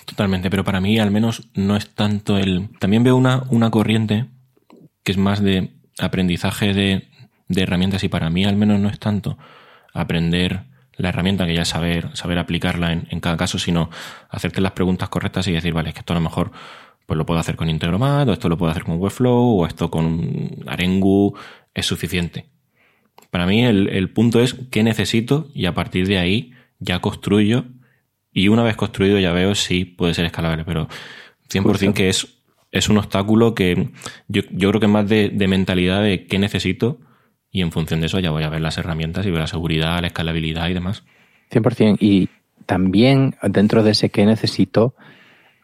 Totalmente, 0.04 0.50
pero 0.50 0.66
para 0.66 0.82
mí 0.82 1.00
al 1.00 1.10
menos 1.10 1.48
no 1.54 1.78
es 1.78 1.90
tanto 1.96 2.38
el... 2.38 2.68
También 2.80 3.06
veo 3.06 3.16
una, 3.16 3.44
una 3.50 3.72
corriente 3.72 4.26
que 5.02 5.14
es 5.14 5.18
más 5.18 5.42
de 5.42 5.70
aprendizaje 6.00 6.74
de, 6.74 7.08
herramientas 7.48 8.04
y 8.04 8.10
para 8.10 8.30
mí 8.30 8.44
al 8.44 8.58
menos 8.58 8.78
no 8.78 8.90
es 8.90 9.00
tanto 9.00 9.38
aprender 9.94 10.64
la 10.98 11.08
herramienta 11.08 11.46
que 11.46 11.56
ya 11.56 11.64
saber, 11.64 12.10
saber 12.18 12.40
aplicarla 12.40 12.92
en, 12.92 13.08
en, 13.10 13.22
cada 13.22 13.38
caso, 13.38 13.58
sino 13.58 13.90
hacerte 14.30 14.60
las 14.60 14.74
preguntas 14.74 15.08
correctas 15.08 15.48
y 15.48 15.54
decir, 15.54 15.72
vale, 15.72 15.90
es 15.90 15.94
que 15.96 16.02
esto 16.02 16.12
a 16.12 16.18
lo 16.18 16.22
mejor 16.22 16.52
pues 17.10 17.18
lo 17.18 17.26
puedo 17.26 17.40
hacer 17.40 17.56
con 17.56 17.72
Integromat, 17.72 18.30
o 18.30 18.34
esto 18.34 18.50
lo 18.50 18.58
puedo 18.58 18.70
hacer 18.70 18.84
con 18.84 19.00
Webflow, 19.00 19.60
o 19.60 19.66
esto 19.66 19.90
con 19.90 20.50
Arengu, 20.68 21.36
es 21.74 21.88
suficiente. 21.88 22.46
Para 23.32 23.48
mí 23.48 23.66
el, 23.66 24.12
punto 24.12 24.40
es 24.42 24.54
qué 24.70 24.84
necesito 24.84 25.48
y 25.56 25.66
a 25.66 25.74
partir 25.74 26.08
de 26.08 26.20
ahí 26.20 26.52
ya 26.78 27.00
construyo 27.00 27.66
y 28.32 28.48
una 28.48 28.62
vez 28.62 28.76
construido 28.76 29.18
ya 29.18 29.32
veo 29.32 29.56
si 29.56 29.86
puede 29.86 30.14
ser 30.14 30.26
escalable, 30.26 30.64
pero 30.66 30.88
100% 31.50 31.94
que 31.94 32.10
es, 32.10 32.44
es 32.72 32.90
un 32.90 33.00
obstáculo 33.00 33.56
que 33.56 33.90
yo, 34.28 34.44
creo 34.44 34.80
que 34.80 34.86
es 34.86 34.92
más 34.92 35.10
de, 35.10 35.30
de, 35.30 35.48
mentalidad 35.48 36.04
de 36.04 36.28
qué 36.28 36.38
necesito 36.38 37.00
y 37.50 37.62
en 37.62 37.72
función 37.72 38.02
de 38.02 38.06
eso 38.06 38.20
ya 38.20 38.30
voy 38.30 38.44
a 38.44 38.50
ver 38.50 38.62
las 38.62 38.78
herramientas 38.78 39.26
y 39.26 39.32
ver 39.32 39.40
la 39.40 39.48
seguridad, 39.48 40.00
la 40.00 40.08
escalabilidad 40.08 40.70
y 40.70 40.76
demás. 40.76 41.04
100%. 41.52 41.98
Y 42.00 42.30
también 42.68 43.36
dentro 43.42 43.82
de 43.82 43.92
ese 43.92 44.12
qué 44.12 44.28
necesito, 44.28 44.94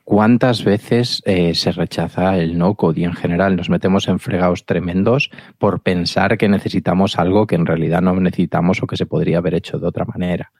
¿Cuántas 0.05 0.63
veces 0.63 1.23
eh, 1.25 1.55
se 1.55 1.71
rechaza 1.71 2.37
el 2.37 2.59
no-code 2.59 3.01
y 3.01 3.03
en 3.05 3.15
general 3.15 3.55
nos 3.55 3.71
metemos 3.71 4.07
en 4.07 4.19
fregados 4.19 4.63
tremendos 4.67 5.31
por 5.57 5.81
pensar 5.81 6.37
que 6.37 6.47
necesitamos 6.47 7.17
algo 7.17 7.47
que 7.47 7.55
en 7.55 7.65
realidad 7.65 8.03
no 8.03 8.13
necesitamos 8.19 8.83
o 8.83 8.87
que 8.87 8.97
se 8.97 9.07
podría 9.07 9.39
haber 9.39 9.55
hecho 9.55 9.79
de 9.79 9.87
otra 9.87 10.05
manera? 10.05 10.51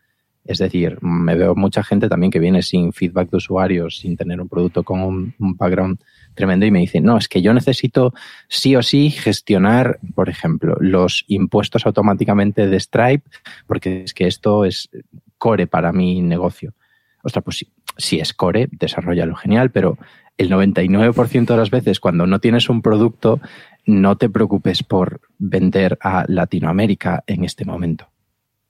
Es 0.46 0.58
decir, 0.58 0.98
me 1.00 1.36
veo 1.36 1.54
mucha 1.54 1.84
gente 1.84 2.10
también 2.10 2.32
que 2.32 2.40
viene 2.40 2.64
sin 2.64 2.92
feedback 2.92 3.30
de 3.30 3.38
usuarios, 3.38 4.00
sin 4.00 4.18
tener 4.18 4.42
un 4.42 4.50
producto 4.50 4.82
con 4.82 5.02
un, 5.02 5.36
background 5.38 6.00
tremendo 6.34 6.66
y 6.66 6.72
me 6.72 6.80
dicen, 6.80 7.04
no, 7.04 7.16
es 7.16 7.28
que 7.28 7.44
yo 7.44 7.54
necesito 7.54 8.16
sí 8.48 8.76
o 8.76 8.82
sí 8.82 9.12
gestionar, 9.12 10.00
por 10.16 10.28
ejemplo, 10.28 10.76
los 10.80 11.24
impuestos 11.28 11.86
automáticamente 11.86 12.68
de 12.68 12.80
Stripe, 12.80 13.30
porque 13.68 14.06
es 14.06 14.14
que 14.16 14.26
esto 14.26 14.66
es 14.66 14.90
core 15.38 15.68
para 15.68 15.92
mi 15.92 16.24
negocio. 16.24 16.74
Ostras, 17.22 17.44
pues 17.44 17.58
sí, 17.58 17.75
si 17.98 18.20
es 18.20 18.34
core, 18.34 18.68
desarrollalo 18.72 19.36
genial, 19.36 19.72
pero 19.72 19.98
el 20.38 20.50
99% 20.50 21.46
de 21.46 21.58
las 21.58 21.70
veces 21.70 22.00
cuando 22.00 22.28
no 22.28 22.40
tienes 22.40 22.70
un 22.70 22.82
producto, 22.82 23.40
no 23.86 24.18
te 24.18 24.30
preocupes 24.30 24.84
por 24.84 25.22
vender 25.38 25.98
a 26.02 26.26
Latinoamérica 26.28 27.24
en 27.28 27.44
este 27.44 27.66
momento. 27.66 28.10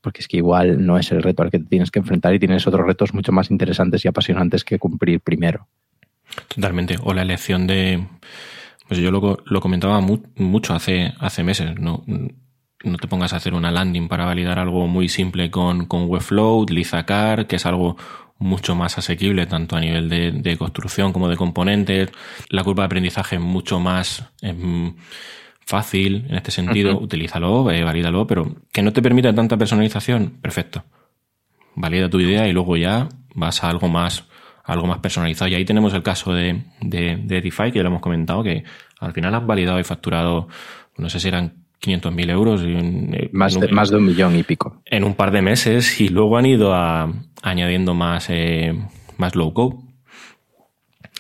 Porque 0.01 0.21
es 0.21 0.27
que 0.27 0.38
igual 0.38 0.85
no 0.85 0.99
es 0.99 1.11
el 1.11 1.23
reto 1.23 1.41
al 1.41 1.49
que 1.49 1.59
te 1.59 1.65
tienes 1.65 1.89
que 1.89 1.99
enfrentar 1.99 2.33
y 2.33 2.39
tienes 2.39 2.67
otros 2.67 2.85
retos 2.85 3.13
mucho 3.13 3.31
más 3.31 3.49
interesantes 3.49 4.05
y 4.05 4.07
apasionantes 4.07 4.63
que 4.63 4.77
cumplir 4.77 5.19
primero. 5.19 5.67
Totalmente. 6.47 6.97
O 7.03 7.13
la 7.13 7.23
elección 7.23 7.65
de. 7.65 8.05
Pues 8.88 8.99
yo 8.99 9.09
lo, 9.09 9.39
lo 9.45 9.61
comentaba 9.61 9.99
mucho 9.99 10.75
hace, 10.75 11.13
hace 11.19 11.43
meses. 11.43 11.79
No, 11.79 12.03
no 12.85 12.97
te 12.97 13.07
pongas 13.07 13.33
a 13.33 13.38
hacer 13.38 13.55
una 13.55 13.71
landing 13.71 14.07
para 14.07 14.25
validar 14.25 14.59
algo 14.59 14.85
muy 14.88 15.09
simple 15.09 15.49
con, 15.49 15.85
con 15.85 16.07
Webflow, 16.07 16.59
utiliza 16.59 17.05
CAR, 17.05 17.47
que 17.47 17.55
es 17.55 17.65
algo 17.65 17.97
mucho 18.45 18.75
más 18.75 18.97
asequible 18.97 19.45
tanto 19.47 19.75
a 19.75 19.81
nivel 19.81 20.08
de, 20.08 20.58
construcción 20.58 21.12
como 21.12 21.27
de 21.27 21.36
componentes. 21.36 22.12
La 22.49 22.63
curva 22.63 22.84
de 22.84 22.86
aprendizaje 22.86 23.36
es 23.36 23.41
mucho 23.41 23.79
más 23.79 24.23
em, 24.41 24.95
fácil 25.65 26.27
en 26.29 26.36
este 26.36 26.51
sentido. 26.51 26.97
Utilízalo, 26.97 27.69
eh, 27.71 27.84
valídalo, 27.84 28.25
pero 28.27 28.55
que 28.71 28.81
no 28.81 28.93
te 28.93 29.01
permita 29.01 29.34
tanta 29.34 29.58
personalización, 29.58 30.38
perfecto. 30.41 30.84
Valida 31.75 32.10
tu 32.10 32.19
idea 32.19 32.47
y 32.47 32.53
luego 32.53 32.77
ya 32.77 33.10
vas 33.34 33.63
a 33.63 33.69
algo 33.69 33.89
más, 33.89 34.25
algo 34.63 34.88
más 34.88 34.99
personalizado. 34.99 35.49
Y 35.49 35.55
ahí 35.55 35.65
tenemos 35.65 35.93
el 35.93 36.03
caso 36.03 36.31
de, 36.31 36.63
de, 36.81 37.17
de 37.17 37.38
Edify, 37.39 37.71
que 37.71 37.79
ya 37.79 37.84
lo 37.84 37.89
hemos 37.89 38.01
comentado, 38.01 38.43
que 38.43 38.63
al 38.99 39.12
final 39.12 39.36
has 39.36 39.45
validado 39.45 39.79
y 39.79 39.84
facturado, 39.84 40.47
no 40.97 41.10
sé 41.10 41.19
si 41.19 41.27
eran 41.27 41.64
500.000 41.81 42.29
euros. 42.29 42.61
Eh, 42.63 43.29
más, 43.31 43.59
de, 43.59 43.67
más 43.69 43.89
de 43.89 43.97
un 43.97 44.05
millón 44.05 44.35
y 44.35 44.43
pico. 44.43 44.81
En 44.85 45.03
un 45.03 45.15
par 45.15 45.31
de 45.31 45.41
meses 45.41 45.99
y 46.01 46.09
luego 46.09 46.38
han 46.38 46.45
ido 46.45 46.73
a, 46.73 47.11
añadiendo 47.41 47.93
más, 47.93 48.27
eh, 48.29 48.73
más 49.17 49.35
low 49.35 49.53
code. 49.53 49.77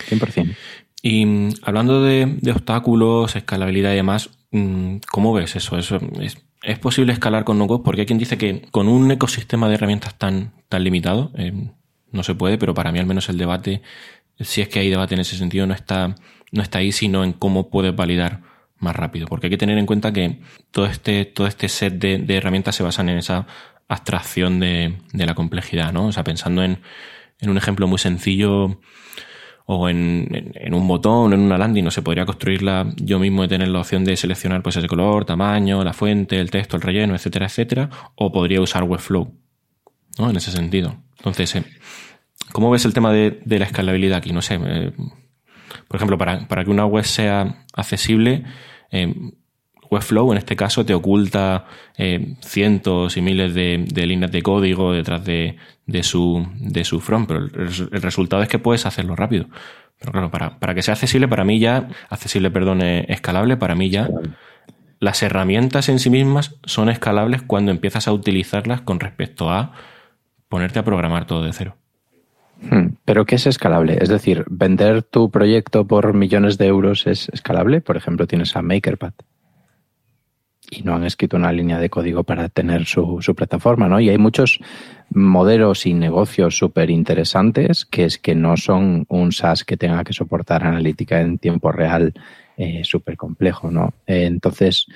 100%. 0.09 0.55
Y 1.01 1.25
mm, 1.25 1.49
hablando 1.61 2.03
de, 2.03 2.39
obstáculos, 2.51 3.35
escalabilidad 3.35 3.93
y 3.93 3.97
demás, 3.97 4.31
mm, 4.51 4.97
¿cómo 5.11 5.33
ves 5.33 5.55
eso? 5.55 5.77
eso 5.77 5.99
es, 6.19 6.37
posible 6.79 7.13
escalar 7.13 7.43
con 7.43 7.59
no 7.59 7.67
code? 7.67 7.83
Porque 7.83 8.01
hay 8.01 8.07
quien 8.07 8.17
dice 8.17 8.37
que 8.37 8.63
con 8.71 8.87
un 8.87 9.11
ecosistema 9.11 9.67
de 9.69 9.75
herramientas 9.75 10.17
tan, 10.17 10.53
tan 10.67 10.83
limitado 10.83 11.31
eh, 11.37 11.53
no 12.11 12.23
se 12.23 12.33
puede, 12.33 12.57
pero 12.57 12.73
para 12.73 12.91
mí 12.91 12.97
al 12.97 13.05
menos 13.05 13.29
el 13.29 13.37
debate, 13.37 13.83
si 14.39 14.61
es 14.61 14.67
que 14.67 14.79
hay 14.79 14.89
debate 14.89 15.13
en 15.13 15.21
ese 15.21 15.37
sentido, 15.37 15.67
no 15.67 15.75
está, 15.75 16.15
no 16.51 16.63
está 16.63 16.79
ahí, 16.79 16.91
sino 16.91 17.23
en 17.23 17.33
cómo 17.33 17.69
puedes 17.69 17.95
validar 17.95 18.41
más 18.79 18.95
rápido. 18.95 19.27
Porque 19.27 19.47
hay 19.47 19.51
que 19.51 19.57
tener 19.57 19.77
en 19.77 19.85
cuenta 19.85 20.13
que 20.13 20.39
todo 20.71 20.85
este, 20.85 21.25
todo 21.25 21.47
este 21.47 21.69
set 21.69 21.93
de, 21.93 22.35
herramientas 22.35 22.75
se 22.75 22.83
basan 22.83 23.09
en 23.09 23.17
esa 23.17 23.47
abstracción 23.87 24.59
de, 24.59 24.97
la 25.13 25.35
complejidad, 25.35 25.93
¿no? 25.93 26.07
O 26.07 26.11
sea, 26.11 26.23
pensando 26.23 26.63
en, 26.63 26.79
en 27.39 27.49
un 27.49 27.57
ejemplo 27.57 27.87
muy 27.87 27.99
sencillo 27.99 28.79
o 29.67 29.89
en, 29.89 30.53
en, 30.53 30.73
un 30.73 30.87
botón 30.87 31.33
en 31.33 31.39
una 31.39 31.57
landing, 31.57 31.83
no 31.83 31.91
se 31.91 32.01
podría 32.01 32.25
construirla 32.25 32.91
yo 32.97 33.17
mismo 33.19 33.41
de 33.41 33.47
tener 33.47 33.67
la 33.69 33.79
opción 33.79 34.05
de 34.05 34.15
seleccionar 34.15 34.61
pues 34.61 34.75
ese 34.77 34.87
color, 34.87 35.25
tamaño, 35.25 35.83
la 35.83 35.93
fuente, 35.93 36.39
el 36.39 36.51
texto, 36.51 36.75
el 36.77 36.83
relleno, 36.83 37.15
etcétera, 37.15 37.47
etcétera, 37.47 37.89
o 38.15 38.31
podría 38.31 38.61
usar 38.61 38.83
Webflow, 38.83 39.33
¿no? 40.19 40.29
En 40.29 40.35
ese 40.35 40.51
sentido. 40.51 40.97
Entonces, 41.17 41.55
eh, 41.55 41.63
¿cómo 42.51 42.69
ves 42.69 42.85
el 42.85 42.93
tema 42.93 43.11
de, 43.11 43.41
de 43.43 43.59
la 43.59 43.65
escalabilidad 43.65 44.19
aquí? 44.19 44.31
No 44.33 44.43
sé, 44.43 44.59
eh, 44.63 44.91
por 45.87 45.97
ejemplo, 45.97 46.17
para, 46.17 46.47
para 46.47 46.63
que 46.63 46.71
una 46.71 46.85
web 46.85 47.03
sea 47.03 47.65
accesible, 47.73 48.43
eh, 48.91 49.13
Webflow 49.89 50.31
en 50.31 50.37
este 50.37 50.55
caso 50.55 50.85
te 50.85 50.93
oculta 50.93 51.65
eh, 51.97 52.35
cientos 52.41 53.17
y 53.17 53.21
miles 53.21 53.53
de, 53.53 53.85
líneas 54.07 54.31
de 54.31 54.41
código 54.41 54.93
detrás 54.93 55.23
de, 55.25 55.57
de, 55.85 56.03
su, 56.03 56.47
de 56.59 56.83
su 56.83 56.99
front, 56.99 57.27
pero 57.27 57.39
el, 57.39 58.01
resultado 58.01 58.41
es 58.41 58.49
que 58.49 58.59
puedes 58.59 58.85
hacerlo 58.85 59.15
rápido. 59.15 59.47
Pero 59.99 60.11
claro, 60.11 60.31
para, 60.31 60.59
para 60.59 60.73
que 60.73 60.81
sea 60.81 60.93
accesible, 60.95 61.27
para 61.27 61.45
mí 61.45 61.59
ya, 61.59 61.87
accesible, 62.09 62.51
perdón, 62.51 62.81
escalable, 62.81 63.55
para 63.57 63.75
mí 63.75 63.89
ya, 63.89 64.09
las 64.99 65.23
herramientas 65.23 65.87
en 65.89 65.99
sí 65.99 66.09
mismas 66.09 66.55
son 66.63 66.89
escalables 66.89 67.41
cuando 67.41 67.71
empiezas 67.71 68.07
a 68.07 68.13
utilizarlas 68.13 68.81
con 68.81 68.99
respecto 68.99 69.51
a 69.51 69.73
ponerte 70.49 70.79
a 70.79 70.83
programar 70.83 71.25
todo 71.25 71.43
de 71.43 71.53
cero. 71.53 71.75
Hmm, 72.61 72.94
pero 73.05 73.25
¿qué 73.25 73.35
es 73.35 73.47
escalable? 73.47 73.97
Es 74.01 74.09
decir, 74.09 74.45
¿vender 74.49 75.03
tu 75.03 75.29
proyecto 75.29 75.87
por 75.87 76.13
millones 76.13 76.57
de 76.57 76.67
euros 76.67 77.07
es 77.07 77.29
escalable? 77.29 77.81
Por 77.81 77.97
ejemplo, 77.97 78.27
tienes 78.27 78.55
a 78.55 78.61
MakerPad 78.61 79.13
y 80.69 80.81
no 80.81 80.95
han 80.95 81.03
escrito 81.03 81.37
una 81.37 81.51
línea 81.51 81.79
de 81.79 81.89
código 81.89 82.23
para 82.23 82.49
tener 82.49 82.85
su, 82.85 83.19
plataforma, 83.35 83.87
¿no? 83.87 83.99
Y 83.99 84.09
hay 84.09 84.17
muchos 84.17 84.59
modelos 85.09 85.85
y 85.85 85.93
negocios 85.93 86.57
súper 86.57 86.89
interesantes 86.89 87.85
que 87.85 88.05
es 88.05 88.17
que 88.17 88.35
no 88.35 88.57
son 88.57 89.05
un 89.09 89.31
SaaS 89.31 89.63
que 89.63 89.77
tenga 89.77 90.03
que 90.03 90.13
soportar 90.13 90.63
analítica 90.63 91.21
en 91.21 91.37
tiempo 91.37 91.71
real 91.71 92.13
eh, 92.57 92.81
súper 92.83 93.17
complejo, 93.17 93.69
¿no? 93.69 93.93
Eh, 94.07 94.25
entonces, 94.25 94.87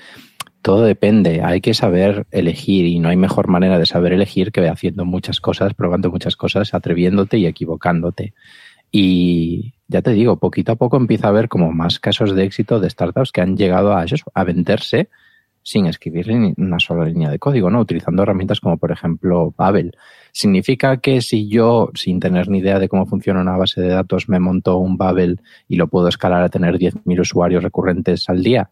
todo 0.61 0.83
depende, 0.83 1.41
hay 1.41 1.61
que 1.61 1.73
saber 1.73 2.27
elegir 2.31 2.85
y 2.85 2.99
no 2.99 3.09
hay 3.09 3.17
mejor 3.17 3.47
manera 3.47 3.79
de 3.79 3.85
saber 3.85 4.13
elegir 4.13 4.51
que 4.51 4.67
haciendo 4.67 5.05
muchas 5.05 5.39
cosas, 5.39 5.73
probando 5.73 6.11
muchas 6.11 6.35
cosas, 6.35 6.73
atreviéndote 6.73 7.37
y 7.37 7.45
equivocándote. 7.45 8.33
Y 8.91 9.73
ya 9.87 10.01
te 10.01 10.11
digo, 10.11 10.39
poquito 10.39 10.73
a 10.73 10.75
poco 10.75 10.97
empieza 10.97 11.27
a 11.27 11.29
haber 11.29 11.47
como 11.47 11.71
más 11.71 11.99
casos 11.99 12.35
de 12.35 12.43
éxito 12.43 12.79
de 12.79 12.89
startups 12.89 13.31
que 13.31 13.41
han 13.41 13.55
llegado 13.55 13.93
a, 13.93 14.05
a 14.33 14.43
venderse 14.43 15.09
sin 15.61 15.85
escribir 15.85 16.27
ni 16.29 16.53
una 16.57 16.79
sola 16.79 17.05
línea 17.05 17.29
de 17.29 17.37
código, 17.37 17.69
¿no? 17.69 17.79
Utilizando 17.79 18.23
herramientas 18.23 18.59
como 18.59 18.77
por 18.77 18.91
ejemplo 18.91 19.53
Babel. 19.57 19.95
¿Significa 20.31 20.97
que 20.97 21.21
si 21.21 21.47
yo, 21.47 21.91
sin 21.93 22.19
tener 22.19 22.49
ni 22.49 22.59
idea 22.59 22.79
de 22.79 22.89
cómo 22.89 23.05
funciona 23.05 23.41
una 23.41 23.57
base 23.57 23.81
de 23.81 23.89
datos, 23.89 24.29
me 24.29 24.39
monto 24.39 24.77
un 24.77 24.97
Babel 24.97 25.41
y 25.67 25.75
lo 25.75 25.87
puedo 25.87 26.07
escalar 26.07 26.43
a 26.43 26.49
tener 26.49 26.77
10.000 26.77 27.19
usuarios 27.19 27.63
recurrentes 27.63 28.29
al 28.29 28.41
día? 28.41 28.69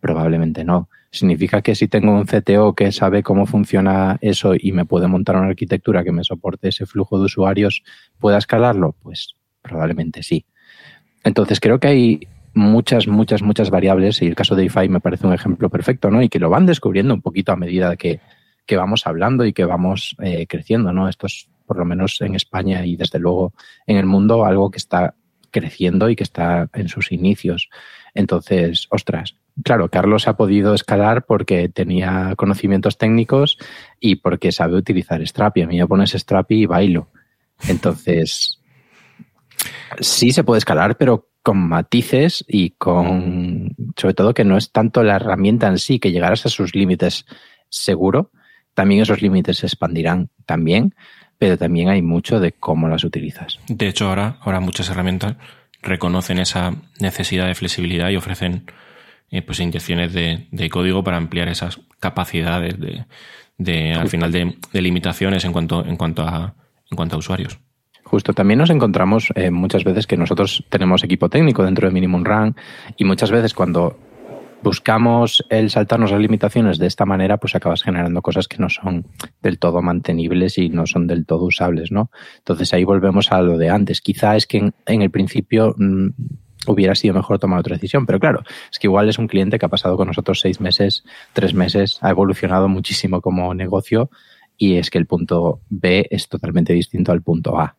Probablemente 0.00 0.64
no. 0.64 0.88
¿Significa 1.10 1.62
que 1.62 1.74
si 1.74 1.88
tengo 1.88 2.12
un 2.12 2.26
CTO 2.26 2.74
que 2.74 2.92
sabe 2.92 3.22
cómo 3.22 3.46
funciona 3.46 4.18
eso 4.20 4.52
y 4.58 4.72
me 4.72 4.84
puede 4.84 5.08
montar 5.08 5.36
una 5.36 5.46
arquitectura 5.46 6.04
que 6.04 6.12
me 6.12 6.22
soporte 6.22 6.68
ese 6.68 6.84
flujo 6.84 7.18
de 7.18 7.24
usuarios, 7.24 7.82
pueda 8.18 8.38
escalarlo? 8.38 8.94
Pues 9.02 9.34
probablemente 9.62 10.22
sí. 10.22 10.44
Entonces 11.24 11.60
creo 11.60 11.80
que 11.80 11.88
hay 11.88 12.20
muchas, 12.54 13.08
muchas, 13.08 13.42
muchas 13.42 13.70
variables 13.70 14.20
y 14.20 14.26
el 14.26 14.34
caso 14.34 14.54
de 14.54 14.66
IFI 14.66 14.88
me 14.88 15.00
parece 15.00 15.26
un 15.26 15.32
ejemplo 15.32 15.70
perfecto, 15.70 16.10
¿no? 16.10 16.22
Y 16.22 16.28
que 16.28 16.38
lo 16.38 16.50
van 16.50 16.66
descubriendo 16.66 17.14
un 17.14 17.22
poquito 17.22 17.52
a 17.52 17.56
medida 17.56 17.96
que, 17.96 18.20
que 18.66 18.76
vamos 18.76 19.06
hablando 19.06 19.46
y 19.46 19.52
que 19.52 19.64
vamos 19.64 20.14
eh, 20.22 20.46
creciendo, 20.46 20.92
¿no? 20.92 21.08
Esto 21.08 21.26
es, 21.26 21.48
por 21.66 21.78
lo 21.78 21.84
menos 21.84 22.20
en 22.20 22.34
España 22.34 22.84
y 22.84 22.96
desde 22.96 23.18
luego 23.18 23.52
en 23.86 23.96
el 23.96 24.06
mundo, 24.06 24.44
algo 24.44 24.70
que 24.70 24.78
está 24.78 25.14
creciendo 25.50 26.10
y 26.10 26.16
que 26.16 26.24
está 26.24 26.68
en 26.74 26.88
sus 26.88 27.12
inicios. 27.12 27.70
Entonces, 28.14 28.86
ostras, 28.90 29.36
claro, 29.62 29.88
Carlos 29.88 30.28
ha 30.28 30.36
podido 30.36 30.74
escalar 30.74 31.24
porque 31.24 31.68
tenía 31.68 32.34
conocimientos 32.36 32.98
técnicos 32.98 33.58
y 34.00 34.16
porque 34.16 34.52
sabe 34.52 34.76
utilizar 34.76 35.26
Strapi. 35.26 35.62
A 35.62 35.66
mí 35.66 35.78
me 35.78 35.86
pones 35.86 36.12
Strapi 36.12 36.62
y 36.62 36.66
bailo. 36.66 37.08
Entonces, 37.66 38.60
sí 40.00 40.32
se 40.32 40.44
puede 40.44 40.58
escalar, 40.58 40.96
pero 40.96 41.28
con 41.42 41.58
matices 41.58 42.44
y 42.46 42.70
con, 42.70 43.74
sobre 43.96 44.14
todo, 44.14 44.34
que 44.34 44.44
no 44.44 44.56
es 44.56 44.70
tanto 44.70 45.02
la 45.02 45.16
herramienta 45.16 45.66
en 45.66 45.78
sí, 45.78 45.98
que 45.98 46.12
llegarás 46.12 46.44
a 46.46 46.50
sus 46.50 46.74
límites 46.74 47.26
seguro. 47.68 48.30
También 48.74 49.02
esos 49.02 49.22
límites 49.22 49.58
se 49.58 49.66
expandirán 49.66 50.30
también, 50.46 50.94
pero 51.38 51.56
también 51.56 51.88
hay 51.88 52.02
mucho 52.02 52.38
de 52.38 52.52
cómo 52.52 52.88
las 52.88 53.04
utilizas. 53.04 53.58
De 53.68 53.88
hecho, 53.88 54.08
ahora, 54.08 54.36
ahora 54.40 54.60
muchas 54.60 54.90
herramientas 54.90 55.36
reconocen 55.82 56.38
esa 56.38 56.74
necesidad 57.00 57.46
de 57.46 57.54
flexibilidad 57.54 58.10
y 58.10 58.16
ofrecen 58.16 58.66
eh, 59.30 59.42
pues 59.42 59.60
inyecciones 59.60 60.12
de, 60.12 60.70
código 60.70 61.04
para 61.04 61.16
ampliar 61.16 61.48
esas 61.48 61.80
capacidades 62.00 62.76
de, 63.58 63.94
al 63.94 64.08
final 64.08 64.32
de, 64.32 64.56
limitaciones 64.80 65.44
en 65.44 65.52
cuanto, 65.52 65.84
en 65.84 65.96
cuanto 65.96 66.22
a 66.22 66.54
en 66.90 66.96
cuanto 66.96 67.16
a 67.16 67.18
usuarios. 67.18 67.58
Justo, 68.04 68.32
también 68.32 68.58
nos 68.58 68.70
encontramos 68.70 69.28
eh, 69.34 69.50
muchas 69.50 69.84
veces 69.84 70.06
que 70.06 70.16
nosotros 70.16 70.64
tenemos 70.70 71.04
equipo 71.04 71.28
técnico 71.28 71.64
dentro 71.64 71.86
de 71.86 71.92
Minimum 71.92 72.24
Run 72.24 72.56
y 72.96 73.04
muchas 73.04 73.30
veces 73.30 73.52
cuando 73.52 73.98
buscamos 74.62 75.44
el 75.50 75.70
saltarnos 75.70 76.10
las 76.10 76.20
limitaciones 76.20 76.78
de 76.78 76.86
esta 76.86 77.04
manera, 77.04 77.36
pues 77.36 77.54
acabas 77.54 77.82
generando 77.82 78.22
cosas 78.22 78.48
que 78.48 78.56
no 78.58 78.70
son 78.70 79.06
del 79.42 79.58
todo 79.58 79.82
mantenibles 79.82 80.56
y 80.56 80.70
no 80.70 80.86
son 80.86 81.06
del 81.06 81.26
todo 81.26 81.44
usables, 81.44 81.92
¿no? 81.92 82.10
Entonces 82.38 82.72
ahí 82.72 82.84
volvemos 82.84 83.30
a 83.30 83.42
lo 83.42 83.58
de 83.58 83.68
antes. 83.68 84.00
Quizá 84.00 84.36
es 84.36 84.46
que 84.46 84.72
en, 84.86 85.02
el 85.02 85.10
principio 85.10 85.74
mm, 85.76 86.08
hubiera 86.72 86.94
sido 86.94 87.14
mejor 87.14 87.38
tomar 87.38 87.60
otra 87.60 87.74
decisión, 87.74 88.06
pero 88.06 88.20
claro, 88.20 88.42
es 88.70 88.78
que 88.78 88.86
igual 88.86 89.08
es 89.08 89.18
un 89.18 89.28
cliente 89.28 89.58
que 89.58 89.66
ha 89.66 89.68
pasado 89.68 89.96
con 89.96 90.08
nosotros 90.08 90.40
seis 90.40 90.60
meses, 90.60 91.04
tres 91.32 91.54
meses, 91.54 91.98
ha 92.02 92.10
evolucionado 92.10 92.68
muchísimo 92.68 93.20
como 93.20 93.54
negocio 93.54 94.10
y 94.56 94.76
es 94.76 94.90
que 94.90 94.98
el 94.98 95.06
punto 95.06 95.60
B 95.68 96.06
es 96.10 96.28
totalmente 96.28 96.72
distinto 96.72 97.12
al 97.12 97.22
punto 97.22 97.58
A. 97.58 97.76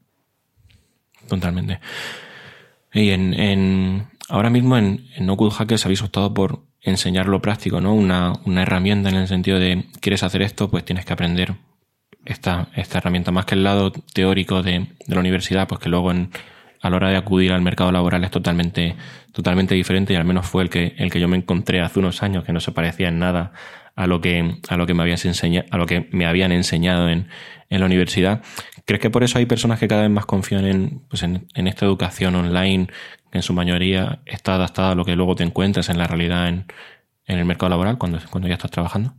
Totalmente. 1.28 1.80
Y 2.94 3.10
en, 3.10 4.08
ahora 4.30 4.50
mismo 4.50 4.78
en, 4.78 5.06
en 5.16 5.26
No 5.26 5.38
Code 5.38 5.52
Hackers 5.52 5.86
habéis 5.86 6.02
optado 6.02 6.34
por 6.34 6.64
enseñar 6.82 7.28
lo 7.28 7.42
práctico, 7.42 7.82
¿no? 7.82 7.94
Una, 7.94 8.34
una 8.46 8.64
herramienta 8.64 9.10
en 9.10 9.16
el 9.16 9.28
sentido 9.28 9.60
de 9.60 9.86
quieres 10.00 10.24
hacer 10.24 10.42
esto, 10.42 10.72
pues 10.72 10.86
tienes 10.86 11.06
que 11.06 11.14
aprender 11.14 11.56
esta, 12.26 12.70
esta 12.76 12.98
herramienta, 12.98 13.32
más 13.32 13.46
que 13.46 13.56
el 13.56 13.64
lado 13.64 13.92
teórico 13.92 14.64
de, 14.64 14.88
de 15.06 15.14
la 15.16 15.20
universidad, 15.20 15.68
pues 15.68 15.82
que 15.82 15.90
luego 15.90 16.12
en, 16.12 16.32
a 16.82 16.90
la 16.90 16.96
hora 16.96 17.10
de 17.10 17.18
acudir 17.18 17.52
al 17.52 17.62
mercado 17.62 17.92
laboral 17.92 18.24
es 18.24 18.32
totalmente, 18.32 18.96
totalmente 19.32 19.76
diferente 19.76 20.14
y 20.14 20.16
al 20.16 20.26
menos 20.26 20.48
fue 20.48 20.64
el 20.64 20.70
que, 20.70 20.96
el 20.98 21.12
que 21.12 21.20
yo 21.20 21.28
me 21.28 21.38
encontré 21.38 21.82
hace 21.82 22.00
unos 22.00 22.24
años, 22.24 22.44
que 22.44 22.54
no 22.54 22.60
se 22.60 22.72
parecía 22.72 23.10
en 23.10 23.20
nada 23.20 23.52
a 23.96 24.08
lo 24.08 24.22
que, 24.22 24.56
a 24.70 24.78
lo 24.78 24.86
que 24.86 24.94
me 24.94 25.04
habías 25.04 25.26
enseñado, 25.26 25.68
a 25.72 25.78
lo 25.78 25.86
que 25.86 26.08
me 26.12 26.26
habían 26.26 26.52
enseñado 26.52 27.10
en, 27.10 27.28
en 27.70 27.80
la 27.80 27.86
universidad. 27.86 28.42
¿Crees 28.86 29.02
que 29.02 29.10
por 29.10 29.24
eso 29.24 29.38
hay 29.38 29.46
personas 29.46 29.80
que 29.80 29.88
cada 29.88 30.04
vez 30.04 30.12
más 30.12 30.26
confían 30.26 30.66
en, 30.66 31.02
pues 31.10 31.24
en, 31.24 31.48
en 31.54 31.68
esta 31.68 31.86
educación 31.86 32.36
online, 32.36 32.88
que 33.32 33.38
en 33.38 33.44
su 33.44 33.54
mayoría 33.54 34.20
está 34.26 34.56
adaptada 34.56 34.92
a 34.92 34.96
lo 34.96 35.06
que 35.06 35.16
luego 35.16 35.36
te 35.36 35.44
encuentras 35.44 35.90
en 35.90 35.98
la 35.98 36.08
realidad 36.08 36.48
en, 36.48 36.66
en 37.26 37.40
el 37.40 37.46
mercado 37.46 37.70
laboral 37.70 37.98
cuando, 37.98 38.20
cuando 38.30 38.48
ya 38.48 38.56
estás 38.56 38.72
trabajando? 38.72 39.14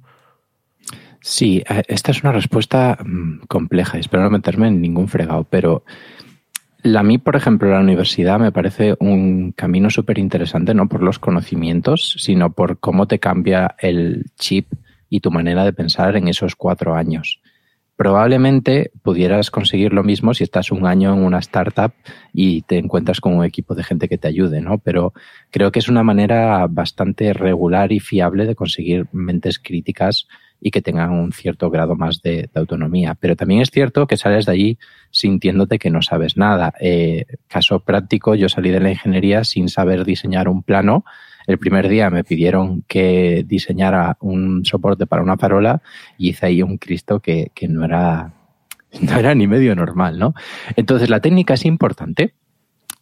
Sí, 1.20 1.62
eh, 1.68 1.82
esta 1.88 2.12
es 2.12 2.22
una 2.22 2.32
respuesta 2.32 2.98
mm, 3.04 3.46
compleja 3.46 3.98
espero 3.98 4.22
no 4.22 4.30
meterme 4.30 4.68
en 4.68 4.80
ningún 4.80 5.08
fregado, 5.08 5.44
pero 5.44 5.84
a 6.82 7.02
mí, 7.02 7.18
por 7.18 7.36
ejemplo, 7.36 7.70
la 7.70 7.80
universidad 7.80 8.38
me 8.38 8.52
parece 8.52 8.96
un 9.00 9.52
camino 9.52 9.90
súper 9.90 10.18
interesante, 10.18 10.74
no 10.74 10.88
por 10.88 11.02
los 11.02 11.18
conocimientos, 11.18 12.16
sino 12.18 12.52
por 12.52 12.78
cómo 12.78 13.06
te 13.06 13.18
cambia 13.18 13.74
el 13.78 14.26
chip 14.38 14.72
y 15.08 15.20
tu 15.20 15.30
manera 15.30 15.64
de 15.64 15.72
pensar 15.72 16.16
en 16.16 16.28
esos 16.28 16.56
cuatro 16.56 16.94
años. 16.94 17.40
Probablemente 17.96 18.92
pudieras 19.02 19.50
conseguir 19.50 19.92
lo 19.92 20.02
mismo 20.02 20.32
si 20.32 20.42
estás 20.42 20.72
un 20.72 20.86
año 20.86 21.12
en 21.12 21.22
una 21.22 21.38
startup 21.40 21.92
y 22.32 22.62
te 22.62 22.78
encuentras 22.78 23.20
con 23.20 23.34
un 23.34 23.44
equipo 23.44 23.74
de 23.74 23.84
gente 23.84 24.08
que 24.08 24.16
te 24.16 24.28
ayude, 24.28 24.62
¿no? 24.62 24.78
Pero 24.78 25.12
creo 25.50 25.70
que 25.70 25.80
es 25.80 25.88
una 25.88 26.02
manera 26.02 26.66
bastante 26.66 27.34
regular 27.34 27.92
y 27.92 28.00
fiable 28.00 28.46
de 28.46 28.54
conseguir 28.54 29.06
mentes 29.12 29.58
críticas 29.58 30.26
y 30.60 30.70
que 30.70 30.82
tengan 30.82 31.10
un 31.10 31.32
cierto 31.32 31.70
grado 31.70 31.96
más 31.96 32.20
de, 32.22 32.48
autonomía. 32.54 33.14
Pero 33.18 33.36
también 33.36 33.62
es 33.62 33.70
cierto 33.70 34.06
que 34.06 34.16
sales 34.16 34.46
de 34.46 34.52
allí 34.52 34.78
sintiéndote 35.10 35.78
que 35.78 35.90
no 35.90 36.02
sabes 36.02 36.36
nada. 36.36 36.74
Eh, 36.80 37.24
caso 37.48 37.80
práctico, 37.80 38.34
yo 38.34 38.48
salí 38.48 38.70
de 38.70 38.80
la 38.80 38.90
ingeniería 38.90 39.44
sin 39.44 39.68
saber 39.68 40.04
diseñar 40.04 40.48
un 40.48 40.62
plano. 40.62 41.04
El 41.46 41.58
primer 41.58 41.88
día 41.88 42.10
me 42.10 42.24
pidieron 42.24 42.82
que 42.86 43.44
diseñara 43.46 44.16
un 44.20 44.64
soporte 44.64 45.06
para 45.06 45.22
una 45.22 45.36
farola 45.36 45.82
y 46.18 46.30
hice 46.30 46.46
ahí 46.46 46.62
un 46.62 46.76
Cristo 46.76 47.20
que, 47.20 47.50
que 47.54 47.66
no 47.66 47.84
era 47.84 48.34
no 49.00 49.18
era 49.18 49.34
ni 49.34 49.46
medio 49.46 49.74
normal, 49.74 50.18
¿no? 50.18 50.34
Entonces 50.76 51.08
la 51.10 51.20
técnica 51.20 51.54
es 51.54 51.64
importante. 51.64 52.34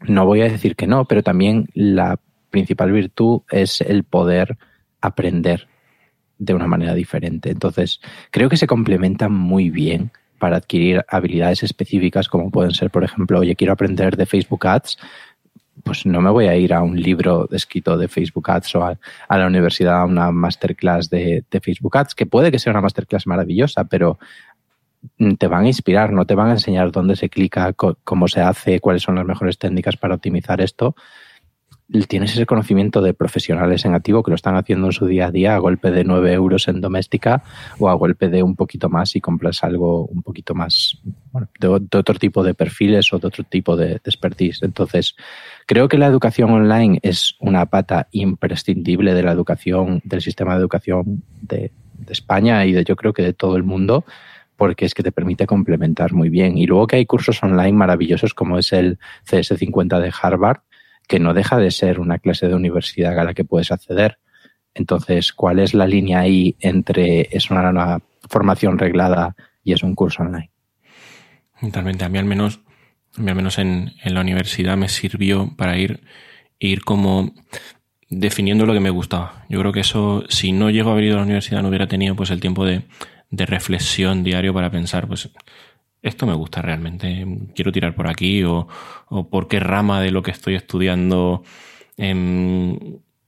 No 0.07 0.27
voy 0.27 0.42
a 0.42 0.49
decir 0.49 0.77
que 0.77 0.87
no, 0.87 1.07
pero 1.07 1.23
también 1.23 1.68
la 1.75 2.21
principal 2.51 2.92
virtud 2.92 3.42
es 3.51 3.81
el 3.81 4.05
poder 4.05 4.57
aprender 5.01 5.67
de 6.38 6.55
una 6.55 6.66
manera 6.66 6.94
diferente. 6.94 7.51
Entonces, 7.51 8.01
creo 8.31 8.48
que 8.48 8.57
se 8.57 8.66
complementan 8.66 9.33
muy 9.33 9.70
bien 9.70 10.11
para 10.38 10.57
adquirir 10.57 11.05
habilidades 11.09 11.62
específicas 11.62 12.29
como 12.29 12.51
pueden 12.51 12.72
ser, 12.72 12.90
por 12.90 13.05
ejemplo, 13.05 13.40
oye, 13.40 13.57
quiero 13.57 13.72
aprender 13.72 14.16
de 14.16 14.27
Facebook 14.27 14.66
Ads, 14.66 14.98
pues 15.85 16.07
no 16.07 16.20
me 16.20 16.31
voy 16.31 16.46
a 16.46 16.57
ir 16.57 16.74
a 16.74 16.83
un 16.83 17.01
libro 17.01 17.48
escrito 17.51 17.96
de 17.96 18.09
Facebook 18.09 18.51
Ads 18.51 18.74
o 18.77 18.85
a, 18.85 18.98
la 19.29 19.46
universidad 19.46 20.01
a 20.01 20.05
una 20.05 20.31
masterclass 20.31 21.11
de, 21.11 21.44
de, 21.51 21.61
Facebook 21.61 21.96
Ads, 21.96 22.14
que 22.14 22.27
puede 22.27 22.51
que 22.51 22.59
sea 22.59 22.72
una 22.72 22.81
masterclass 22.81 23.27
maravillosa, 23.27 23.85
pero 23.85 24.18
te 25.38 25.46
van 25.46 25.64
a 25.64 25.68
inspirar, 25.68 26.12
no 26.12 26.27
te 26.27 26.35
van 26.35 26.48
a 26.48 26.53
enseñar 26.53 26.90
dónde 26.90 27.16
se 27.16 27.29
clica, 27.29 27.72
cómo 27.72 28.29
se 28.29 28.40
hace, 28.40 28.81
cuáles 28.81 29.03
son 29.03 29.14
las 29.14 29.24
mejores 29.24 29.59
técnicas 29.59 29.96
para 29.96 30.14
optimizar 30.14 30.61
esto, 30.61 30.94
tienes 32.07 32.33
ese 32.33 32.44
conocimiento 32.44 33.01
de 33.01 33.14
profesionales 33.14 33.85
en 33.85 33.94
activo 33.94 34.22
que 34.22 34.31
lo 34.31 34.35
están 34.35 34.57
haciendo 34.57 34.88
en 34.88 34.92
su 34.92 35.07
día 35.07 35.29
a 35.29 35.31
día 35.31 35.55
a 35.55 35.59
golpe 35.59 35.90
de 35.90 36.05
9 36.05 36.33
euros 36.33 36.68
en 36.68 36.81
doméstica 36.81 37.42
o 37.79 37.88
a 37.88 37.94
golpe 37.94 38.29
de 38.29 38.42
un 38.42 38.57
poquito 38.57 38.90
más 38.90 39.16
y 39.16 39.20
compras 39.20 39.64
algo 39.64 40.05
un 40.05 40.22
poquito 40.22 40.55
más 40.55 40.98
bueno, 41.33 41.48
de, 41.59 41.68
de, 41.68 41.98
otro 41.98 42.14
tipo 42.16 42.42
de 42.42 42.53
perfiles 42.53 43.11
o 43.12 43.18
de 43.18 43.27
otro 43.27 43.44
tipo 43.44 43.77
de, 43.77 43.87
de, 43.88 44.01
expertise. 44.05 44.62
Entonces, 44.62 45.16
creo 45.66 45.88
que 45.88 45.96
la 45.96 46.07
educación 46.07 46.51
online 46.51 47.01
es 47.03 47.37
una 47.40 47.64
pata 47.66 48.09
imprescindible 48.12 49.14
de 49.14 49.22
la 49.22 49.33
educación, 49.33 50.03
del 50.05 50.20
sistema 50.20 50.55
de 50.55 50.61
educación 50.61 51.22
de, 51.40 51.72
de 51.94 52.12
España 52.12 52.66
y 52.66 52.72
de 52.72 52.85
yo 52.85 52.96
creo 52.96 53.14
que 53.14 53.22
de 53.22 53.33
todo 53.33 53.57
el 53.57 53.62
mundo 53.62 54.05
porque 54.57 54.85
es 54.85 54.92
que 54.92 55.05
te 55.05 55.12
permite 55.12 55.46
complementar 55.46 56.12
muy 56.12 56.29
bien. 56.31 56.59
Y 56.59 56.66
luego 56.66 56.88
que 56.88 56.96
hay 56.96 57.07
cursos 57.07 57.40
online 57.42 57.72
maravillosos 57.72 58.35
como 58.35 58.59
es 58.59 58.72
el 58.72 58.98
CS50 59.24 60.01
de 60.01 60.12
Harvard, 60.20 60.59
que 61.09 61.18
no 61.18 61.35
deja 61.35 61.57
de 61.57 61.73
ser 61.73 61.99
una 61.99 62.18
clase 62.18 62.47
de 62.47 62.55
universidad 62.55 63.18
a 63.18 63.25
la 63.25 63.35
que 63.35 63.44
puedes 63.44 63.73
acceder. 63.73 64.18
Entonces, 64.75 65.33
¿cuál 65.33 65.59
es 65.59 65.75
la 65.75 65.87
línea 65.87 66.21
ahí 66.21 66.55
entre 66.61 67.29
es 67.33 67.51
una, 67.51 68.01
formación 68.29 68.79
reglada 68.79 69.35
y 69.64 69.73
es 69.73 69.83
un 69.83 69.94
curso 69.94 70.23
online? 70.23 70.51
Totalmente. 71.61 72.05
A 72.05 72.11
mí 72.11 72.18
al 72.18 72.27
menos, 72.27 72.61
a 73.16 73.23
mí 73.23 73.31
al 73.31 73.37
menos 73.37 73.59
en, 73.59 73.92
en, 74.05 74.14
la 74.14 74.21
universidad 74.21 74.77
me 74.77 74.88
sirvió 74.88 75.57
para 75.57 75.79
ir, 75.79 76.03
ir 76.59 76.85
como 76.85 77.33
definiendo 78.11 78.66
lo 78.66 78.75
que 78.75 78.81
me 78.81 78.90
gustaba. 78.90 79.47
Yo 79.49 79.59
creo 79.61 79.73
que 79.73 79.81
eso, 79.81 80.25
si 80.29 80.53
no 80.53 80.68
llego 80.68 80.90
a 80.90 80.92
haber 80.92 81.05
ido 81.05 81.14
a 81.14 81.18
la 81.18 81.25
universidad, 81.25 81.62
no 81.62 81.68
hubiera 81.68 81.88
tenido 81.88 82.14
pues 82.14 82.31
el 82.31 82.40
tiempo 82.40 82.66
de, 82.66 82.83
de 83.31 83.47
reflexión 83.47 84.25
diario 84.25 84.53
para 84.53 84.71
pensar, 84.71 85.09
pues 85.09 85.31
esto 86.02 86.26
me 86.26 86.34
gusta 86.34 86.62
realmente, 86.62 87.26
quiero 87.54 87.72
tirar 87.72 87.94
por 87.94 88.08
aquí 88.08 88.44
o, 88.44 88.68
o 89.08 89.28
por 89.28 89.48
qué 89.48 89.61
rama 89.61 90.00
de 90.00 90.11
lo 90.11 90.22
que 90.22 90.30
estoy 90.30 90.54
estudiando 90.54 91.42
eh, 91.96 92.14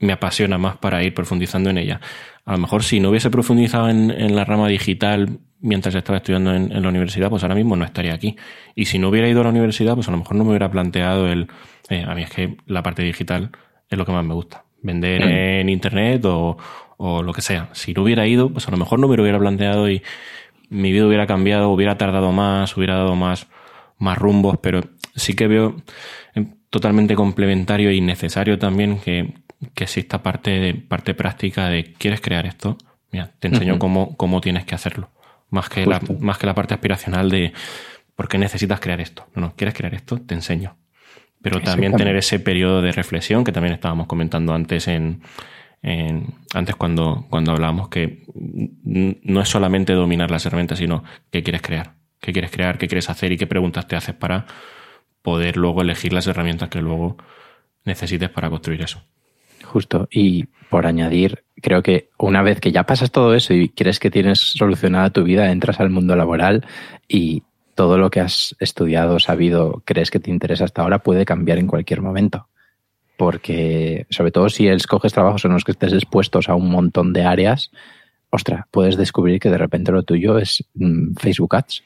me 0.00 0.12
apasiona 0.12 0.58
más 0.58 0.78
para 0.78 1.02
ir 1.04 1.14
profundizando 1.14 1.70
en 1.70 1.78
ella. 1.78 2.00
A 2.44 2.52
lo 2.52 2.58
mejor 2.58 2.82
si 2.82 3.00
no 3.00 3.10
hubiese 3.10 3.30
profundizado 3.30 3.90
en, 3.90 4.10
en 4.10 4.34
la 4.34 4.44
rama 4.44 4.66
digital 4.68 5.38
mientras 5.60 5.94
estaba 5.94 6.18
estudiando 6.18 6.54
en, 6.54 6.72
en, 6.72 6.82
la 6.82 6.88
universidad, 6.88 7.28
pues 7.28 7.42
ahora 7.42 7.54
mismo 7.54 7.76
no 7.76 7.84
estaría 7.84 8.14
aquí. 8.14 8.36
Y 8.74 8.86
si 8.86 8.98
no 8.98 9.10
hubiera 9.10 9.28
ido 9.28 9.42
a 9.42 9.44
la 9.44 9.50
universidad, 9.50 9.94
pues 9.94 10.08
a 10.08 10.10
lo 10.10 10.16
mejor 10.16 10.36
no 10.36 10.44
me 10.44 10.50
hubiera 10.50 10.70
planteado 10.70 11.28
el... 11.28 11.48
Eh, 11.90 12.02
a 12.06 12.14
mí 12.14 12.22
es 12.22 12.30
que 12.30 12.56
la 12.66 12.82
parte 12.82 13.02
digital 13.02 13.50
es 13.90 13.98
lo 13.98 14.06
que 14.06 14.12
más 14.12 14.24
me 14.24 14.32
gusta. 14.32 14.64
Vender 14.82 15.26
mm. 15.26 15.28
en 15.28 15.68
internet 15.68 16.24
o, 16.24 16.56
o 16.96 17.22
lo 17.22 17.32
que 17.34 17.42
sea. 17.42 17.68
Si 17.72 17.92
no 17.92 18.02
hubiera 18.02 18.26
ido, 18.26 18.50
pues 18.50 18.66
a 18.68 18.70
lo 18.70 18.78
mejor 18.78 18.98
no 19.00 19.08
me 19.08 19.16
lo 19.16 19.22
hubiera 19.22 19.38
planteado 19.38 19.90
y 19.90 20.02
mi 20.70 20.92
vida 20.92 21.06
hubiera 21.06 21.26
cambiado, 21.26 21.68
hubiera 21.70 21.98
tardado 21.98 22.32
más, 22.32 22.76
hubiera 22.76 22.94
dado 22.94 23.16
más, 23.16 23.48
más 23.98 24.16
rumbos, 24.16 24.58
pero 24.62 24.80
sí 25.14 25.34
que 25.34 25.48
veo 25.48 25.76
eh, 26.34 26.46
totalmente 26.70 27.14
complementario 27.14 27.92
y 27.92 28.00
necesario 28.00 28.58
también 28.58 28.98
que, 29.00 29.34
que 29.74 29.84
exista 29.84 30.22
parte, 30.22 30.50
de, 30.50 30.74
parte 30.74 31.14
práctica 31.14 31.68
de 31.68 31.92
¿quieres 31.92 32.20
crear 32.20 32.46
esto? 32.46 32.78
Mira, 33.12 33.32
te 33.38 33.48
enseño 33.48 33.74
uh 33.74 33.76
-huh. 33.76 33.80
cómo, 33.80 34.16
cómo 34.16 34.40
tienes 34.40 34.64
que 34.64 34.74
hacerlo. 34.74 35.10
Más 35.50 35.68
que, 35.68 35.84
la, 35.84 36.00
más 36.20 36.38
que 36.38 36.46
la 36.46 36.54
parte 36.54 36.74
aspiracional 36.74 37.28
de 37.28 37.52
¿por 38.14 38.28
qué 38.28 38.38
necesitas 38.38 38.78
crear 38.78 39.00
esto? 39.00 39.26
No, 39.34 39.42
no, 39.42 39.54
¿quieres 39.56 39.74
crear 39.74 39.94
esto? 39.94 40.18
Te 40.18 40.34
enseño. 40.34 40.76
Pero 41.42 41.60
también 41.60 41.96
tener 41.96 42.16
ese 42.16 42.38
periodo 42.38 42.82
de 42.82 42.92
reflexión 42.92 43.44
que 43.44 43.50
también 43.50 43.74
estábamos 43.74 44.06
comentando 44.06 44.52
antes 44.52 44.86
en, 44.88 45.22
antes 45.82 46.76
cuando, 46.76 47.26
cuando 47.30 47.52
hablábamos 47.52 47.88
que 47.88 48.24
no 48.34 49.40
es 49.40 49.48
solamente 49.48 49.94
dominar 49.94 50.30
las 50.30 50.44
herramientas, 50.44 50.78
sino 50.78 51.04
qué 51.30 51.42
quieres 51.42 51.62
crear, 51.62 51.94
qué 52.20 52.32
quieres 52.32 52.50
crear, 52.50 52.78
qué 52.78 52.86
quieres 52.86 53.08
hacer 53.08 53.32
y 53.32 53.38
qué 53.38 53.46
preguntas 53.46 53.86
te 53.86 53.96
haces 53.96 54.14
para 54.14 54.46
poder 55.22 55.56
luego 55.56 55.82
elegir 55.82 56.12
las 56.12 56.26
herramientas 56.26 56.68
que 56.68 56.82
luego 56.82 57.16
necesites 57.84 58.28
para 58.28 58.50
construir 58.50 58.82
eso. 58.82 59.02
Justo. 59.64 60.08
Y 60.10 60.44
por 60.68 60.86
añadir, 60.86 61.44
creo 61.62 61.82
que 61.82 62.08
una 62.18 62.42
vez 62.42 62.60
que 62.60 62.72
ya 62.72 62.84
pasas 62.84 63.10
todo 63.10 63.34
eso 63.34 63.54
y 63.54 63.68
crees 63.68 63.98
que 63.98 64.10
tienes 64.10 64.38
solucionada 64.38 65.10
tu 65.10 65.24
vida, 65.24 65.50
entras 65.50 65.80
al 65.80 65.90
mundo 65.90 66.16
laboral 66.16 66.66
y 67.08 67.42
todo 67.74 67.96
lo 67.96 68.10
que 68.10 68.20
has 68.20 68.54
estudiado, 68.60 69.18
sabido, 69.18 69.82
crees 69.86 70.10
que 70.10 70.20
te 70.20 70.30
interesa 70.30 70.64
hasta 70.64 70.82
ahora 70.82 70.98
puede 70.98 71.24
cambiar 71.24 71.58
en 71.58 71.66
cualquier 71.66 72.02
momento 72.02 72.48
porque 73.20 74.06
sobre 74.08 74.30
todo 74.30 74.48
si 74.48 74.66
escoges 74.66 75.12
trabajos 75.12 75.44
en 75.44 75.52
los 75.52 75.62
que 75.62 75.72
estés 75.72 75.92
expuestos 75.92 76.48
a 76.48 76.54
un 76.54 76.70
montón 76.70 77.12
de 77.12 77.22
áreas, 77.22 77.70
ostra, 78.30 78.66
puedes 78.70 78.96
descubrir 78.96 79.38
que 79.38 79.50
de 79.50 79.58
repente 79.58 79.92
lo 79.92 80.04
tuyo 80.04 80.38
es 80.38 80.64
mmm, 80.72 81.12
Facebook 81.18 81.54
Ads 81.54 81.84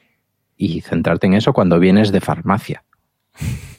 y 0.55 0.79
centrarte 0.79 1.27
en 1.27 1.33
eso 1.33 1.51
cuando 1.51 1.77
vienes 1.77 2.13
de 2.13 2.21
farmacia. 2.21 2.85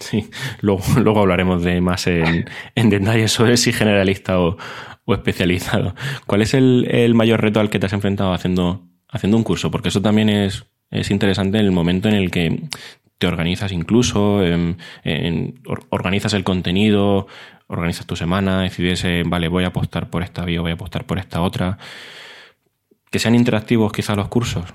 Sí, 0.00 0.30
luego, 0.60 0.80
luego 1.02 1.18
hablaremos 1.18 1.64
de 1.64 1.80
más 1.80 2.06
en, 2.06 2.44
en 2.76 2.88
detalle 2.88 3.26
sobre 3.26 3.56
si 3.56 3.72
generalista 3.72 4.38
o, 4.38 4.56
o 5.04 5.12
especializado. 5.12 5.96
¿Cuál 6.24 6.42
es 6.42 6.54
el, 6.54 6.86
el, 6.88 7.14
mayor 7.14 7.40
reto 7.40 7.58
al 7.58 7.68
que 7.68 7.80
te 7.80 7.86
has 7.86 7.92
enfrentado 7.92 8.32
haciendo, 8.32 8.86
haciendo 9.08 9.36
un 9.36 9.42
curso? 9.42 9.72
Porque 9.72 9.88
eso 9.88 10.00
también 10.00 10.28
es, 10.28 10.66
es 10.92 11.10
interesante 11.10 11.58
en 11.58 11.64
el 11.64 11.72
momento 11.72 12.08
en 12.08 12.14
el 12.14 12.30
que 12.30 12.68
te 13.18 13.26
organizas 13.26 13.72
incluso, 13.72 14.44
en, 14.44 14.78
en, 15.04 15.60
organizas 15.90 16.32
el 16.34 16.44
contenido, 16.44 17.26
organizas 17.66 18.06
tu 18.06 18.16
semana, 18.16 18.62
decides, 18.62 19.04
eh, 19.04 19.22
vale, 19.26 19.48
voy 19.48 19.64
a 19.64 19.68
apostar 19.68 20.08
por 20.08 20.22
esta 20.22 20.44
vía, 20.44 20.60
voy 20.60 20.70
a 20.70 20.74
apostar 20.74 21.04
por 21.04 21.18
esta 21.18 21.42
otra. 21.42 21.78
Que 23.10 23.18
sean 23.18 23.34
interactivos 23.34 23.92
quizás 23.92 24.16
los 24.16 24.28
cursos. 24.28 24.70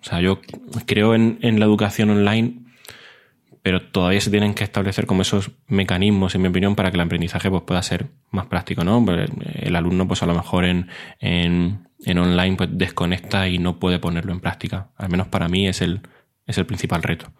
O 0.00 0.04
sea, 0.04 0.20
yo 0.20 0.40
creo 0.86 1.14
en, 1.14 1.38
en 1.42 1.58
la 1.58 1.66
educación 1.66 2.10
online, 2.10 2.68
pero 3.62 3.82
todavía 3.82 4.20
se 4.20 4.30
tienen 4.30 4.54
que 4.54 4.64
establecer 4.64 5.06
como 5.06 5.22
esos 5.22 5.50
mecanismos, 5.66 6.34
en 6.34 6.42
mi 6.42 6.48
opinión, 6.48 6.76
para 6.76 6.90
que 6.90 6.96
el 6.96 7.00
aprendizaje 7.00 7.50
pues, 7.50 7.62
pueda 7.62 7.82
ser 7.82 8.06
más 8.30 8.46
práctico, 8.46 8.84
¿no? 8.84 9.04
Pues, 9.04 9.30
el 9.54 9.76
alumno, 9.76 10.06
pues 10.06 10.22
a 10.22 10.26
lo 10.26 10.34
mejor 10.34 10.64
en, 10.64 10.88
en, 11.20 11.88
en, 12.04 12.18
online, 12.18 12.56
pues 12.56 12.70
desconecta 12.72 13.48
y 13.48 13.58
no 13.58 13.78
puede 13.78 13.98
ponerlo 13.98 14.32
en 14.32 14.40
práctica. 14.40 14.90
Al 14.96 15.08
menos 15.08 15.28
para 15.28 15.48
mí 15.48 15.66
es 15.66 15.82
el, 15.82 16.02
es 16.46 16.58
el 16.58 16.66
principal 16.66 17.02
reto. 17.02 17.32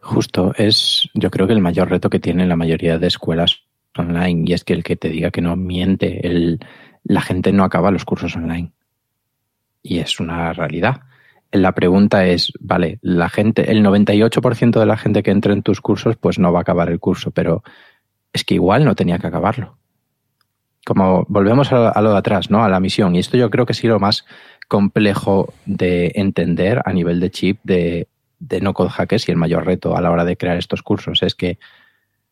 Justo, 0.00 0.52
es 0.56 1.08
yo 1.14 1.30
creo 1.30 1.46
que 1.46 1.52
el 1.52 1.60
mayor 1.60 1.90
reto 1.90 2.10
que 2.10 2.20
tienen 2.20 2.48
la 2.48 2.56
mayoría 2.56 2.98
de 2.98 3.06
escuelas 3.06 3.62
online 3.96 4.44
y 4.46 4.52
es 4.52 4.64
que 4.64 4.72
el 4.72 4.84
que 4.84 4.96
te 4.96 5.08
diga 5.08 5.30
que 5.30 5.42
no 5.42 5.56
miente, 5.56 6.26
el, 6.26 6.60
la 7.04 7.20
gente 7.20 7.52
no 7.52 7.64
acaba 7.64 7.90
los 7.90 8.04
cursos 8.04 8.36
online. 8.36 8.72
Y 9.82 9.98
es 9.98 10.20
una 10.20 10.52
realidad 10.52 11.02
la 11.52 11.72
pregunta 11.72 12.26
es, 12.26 12.52
vale, 12.60 12.98
la 13.00 13.28
gente, 13.28 13.70
el 13.70 13.82
98% 13.82 14.78
de 14.78 14.86
la 14.86 14.96
gente 14.96 15.22
que 15.22 15.30
entra 15.30 15.52
en 15.52 15.62
tus 15.62 15.80
cursos, 15.80 16.16
pues 16.16 16.38
no 16.38 16.52
va 16.52 16.60
a 16.60 16.62
acabar 16.62 16.90
el 16.90 17.00
curso, 17.00 17.30
pero 17.30 17.62
es 18.32 18.44
que 18.44 18.54
igual 18.54 18.84
no 18.84 18.94
tenía 18.94 19.18
que 19.18 19.28
acabarlo. 19.28 19.78
Como 20.84 21.24
volvemos 21.28 21.72
a, 21.72 22.00
lo 22.00 22.12
de 22.12 22.18
atrás, 22.18 22.50
¿no? 22.50 22.64
A 22.64 22.68
la 22.68 22.80
misión. 22.80 23.14
Y 23.14 23.18
esto 23.18 23.36
yo 23.36 23.50
creo 23.50 23.66
que 23.66 23.74
sí 23.74 23.86
lo 23.86 23.98
más 23.98 24.24
complejo 24.68 25.52
de 25.64 26.12
entender 26.14 26.82
a 26.84 26.92
nivel 26.92 27.20
de 27.20 27.30
chip 27.30 27.60
de, 27.62 28.08
de 28.38 28.60
no 28.60 28.74
code 28.74 28.90
hackers 28.90 29.28
y 29.28 29.32
el 29.32 29.36
mayor 29.36 29.66
reto 29.66 29.96
a 29.96 30.00
la 30.00 30.10
hora 30.10 30.24
de 30.24 30.36
crear 30.36 30.56
estos 30.56 30.82
cursos 30.82 31.22
es 31.22 31.34
que, 31.34 31.58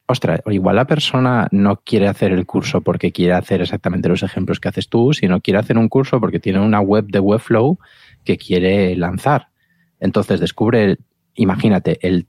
ostras, 0.06 0.40
igual 0.46 0.76
la 0.76 0.86
persona 0.86 1.48
no 1.50 1.76
quiere 1.76 2.08
hacer 2.08 2.32
el 2.32 2.46
curso 2.46 2.80
porque 2.80 3.12
quiere 3.12 3.32
hacer 3.32 3.60
exactamente 3.60 4.08
los 4.08 4.22
ejemplos 4.22 4.60
que 4.60 4.68
haces 4.68 4.88
tú, 4.88 5.12
sino 5.12 5.40
quiere 5.40 5.58
hacer 5.58 5.78
un 5.78 5.88
curso 5.88 6.20
porque 6.20 6.40
tiene 6.40 6.60
una 6.60 6.80
web 6.80 7.06
de 7.08 7.20
Webflow 7.20 7.78
que 8.24 8.36
quiere 8.36 8.94
lanzar. 8.96 9.48
Entonces 9.98 10.40
descubre, 10.40 10.98
imagínate, 11.34 11.98
el 12.06 12.26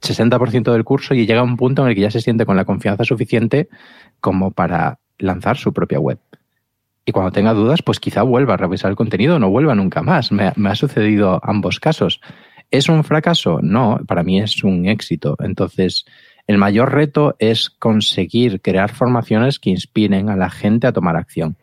60% 0.00 0.72
del 0.72 0.84
curso 0.84 1.14
y 1.14 1.26
llega 1.26 1.40
a 1.40 1.44
un 1.44 1.56
punto 1.56 1.82
en 1.82 1.88
el 1.88 1.94
que 1.94 2.02
ya 2.02 2.10
se 2.10 2.20
siente 2.20 2.46
con 2.46 2.56
la 2.56 2.64
confianza 2.64 3.04
suficiente 3.04 3.68
como 4.20 4.52
para 4.52 5.00
lanzar 5.18 5.56
su 5.56 5.72
propia 5.72 5.98
web. 5.98 6.18
Y 7.04 7.12
cuando 7.12 7.32
tenga 7.32 7.54
dudas, 7.54 7.82
pues 7.82 8.00
quizá 8.00 8.22
vuelva 8.22 8.54
a 8.54 8.56
revisar 8.58 8.90
el 8.90 8.96
contenido 8.96 9.36
o 9.36 9.38
no 9.38 9.48
vuelva 9.48 9.74
nunca 9.74 10.02
más. 10.02 10.30
Me, 10.30 10.52
me, 10.56 10.68
ha 10.68 10.74
sucedido 10.74 11.40
ambos 11.42 11.80
casos. 11.80 12.20
¿Es 12.70 12.88
un 12.88 13.04
fracaso? 13.04 13.60
No, 13.62 14.00
para 14.06 14.22
mí 14.22 14.40
es 14.40 14.62
un 14.62 14.86
éxito. 14.86 15.36
Entonces, 15.40 16.04
el 16.46 16.58
mayor 16.58 16.92
reto 16.92 17.36
es 17.38 17.70
conseguir 17.70 18.60
crear 18.60 18.92
formaciones 18.92 19.58
que 19.58 19.70
inspiren 19.70 20.28
a 20.28 20.36
la 20.36 20.50
gente 20.50 20.86
a 20.86 20.92
tomar 20.92 21.16
acción. 21.16 21.56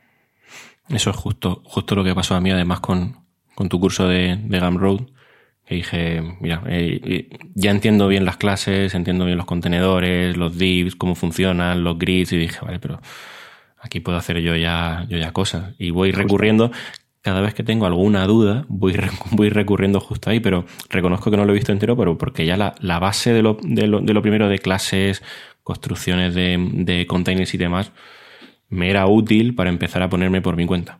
Eso 0.90 1.10
es 1.10 1.16
justo, 1.16 1.62
justo 1.66 1.96
lo 1.96 2.04
que 2.04 2.14
pasó 2.14 2.36
a 2.36 2.42
mí, 2.42 2.52
además, 2.52 2.80
con, 2.80 3.18
con 3.56 3.70
tu 3.70 3.80
curso 3.80 4.08
de, 4.08 4.38
de 4.44 4.60
Gumroad, 4.60 5.02
que 5.66 5.76
dije, 5.76 6.22
mira, 6.40 6.62
eh, 6.68 7.02
eh, 7.04 7.30
ya 7.56 7.72
entiendo 7.72 8.08
bien 8.08 8.26
las 8.26 8.38
clases, 8.38 8.94
entiendo 8.94 9.26
bien 9.26 9.38
los 9.38 9.48
contenedores, 9.48 10.38
los 10.38 10.58
divs, 10.58 10.96
cómo 10.96 11.16
funcionan, 11.16 11.84
los 11.84 11.98
grids, 11.98 12.34
y 12.34 12.38
dije, 12.38 12.60
vale, 12.64 12.78
pero 12.80 13.02
aquí 13.80 14.00
puedo 14.00 14.18
hacer 14.18 14.40
yo 14.42 14.56
ya, 14.56 15.06
yo 15.10 15.18
ya 15.18 15.32
cosas. 15.32 15.74
Y 15.80 15.90
voy 15.90 16.12
recurriendo, 16.12 16.72
cada 17.26 17.42
vez 17.42 17.56
que 17.56 17.64
tengo 17.64 17.88
alguna 17.88 18.28
duda, 18.28 18.66
voy, 18.68 18.96
voy 19.32 19.50
recurriendo 19.50 20.00
justo 20.00 20.30
ahí, 20.30 20.40
pero 20.40 20.68
reconozco 20.92 21.32
que 21.32 21.38
no 21.38 21.44
lo 21.44 21.54
he 21.54 21.56
visto 21.56 21.72
entero, 21.72 21.98
pero 21.98 22.20
porque 22.20 22.46
ya 22.46 22.56
la, 22.56 22.76
la 22.82 23.00
base 23.00 23.34
de 23.34 23.42
lo, 23.42 23.58
de, 23.64 23.88
lo, 23.88 24.00
de 24.00 24.14
lo 24.14 24.22
primero 24.22 24.48
de 24.48 24.60
clases, 24.60 25.24
construcciones 25.64 26.36
de, 26.36 26.56
de 26.72 27.08
containers 27.08 27.52
y 27.56 27.58
demás, 27.58 27.92
me 28.70 28.92
era 28.92 29.08
útil 29.08 29.56
para 29.56 29.72
empezar 29.72 30.04
a 30.04 30.10
ponerme 30.10 30.44
por 30.44 30.56
mi 30.56 30.68
cuenta. 30.68 31.00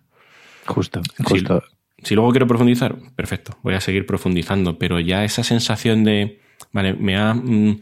Justo, 0.66 1.04
justo. 1.24 1.62
Si 2.02 2.16
luego 2.16 2.32
quiero 2.32 2.48
profundizar, 2.48 2.96
perfecto, 3.16 3.60
voy 3.62 3.76
a 3.76 3.80
seguir 3.80 4.08
profundizando, 4.08 4.80
pero 4.80 5.00
ya 5.00 5.26
esa 5.26 5.44
sensación 5.44 6.04
de, 6.04 6.40
vale, 6.72 6.96
me 6.96 7.18
ha 7.18 7.36
mm, 7.36 7.82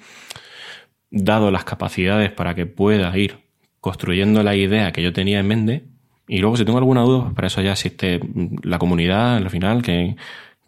dado 1.12 1.50
las 1.50 1.64
capacidades 1.64 2.30
para 2.34 2.56
que 2.56 2.66
pueda 2.66 3.18
ir 3.18 3.38
construyendo 3.80 4.44
la 4.44 4.58
idea 4.58 4.92
que 4.92 5.02
yo 5.02 5.14
tenía 5.14 5.40
en 5.40 5.48
mente 5.48 5.93
y 6.28 6.40
luego 6.40 6.58
si 6.58 6.66
tengo 6.66 6.78
alguna 6.78 7.02
duda, 7.02 7.24
pues 7.24 7.36
para 7.36 7.48
eso 7.48 7.62
ya 7.62 7.74
existe 7.74 8.20
la 8.64 8.80
comunidad 8.80 9.38
al 9.38 9.50
final, 9.50 9.82
que, 9.82 10.16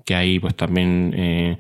que 0.04 0.16
ahí 0.16 0.40
pues 0.40 0.56
también 0.56 1.14
eh, 1.16 1.58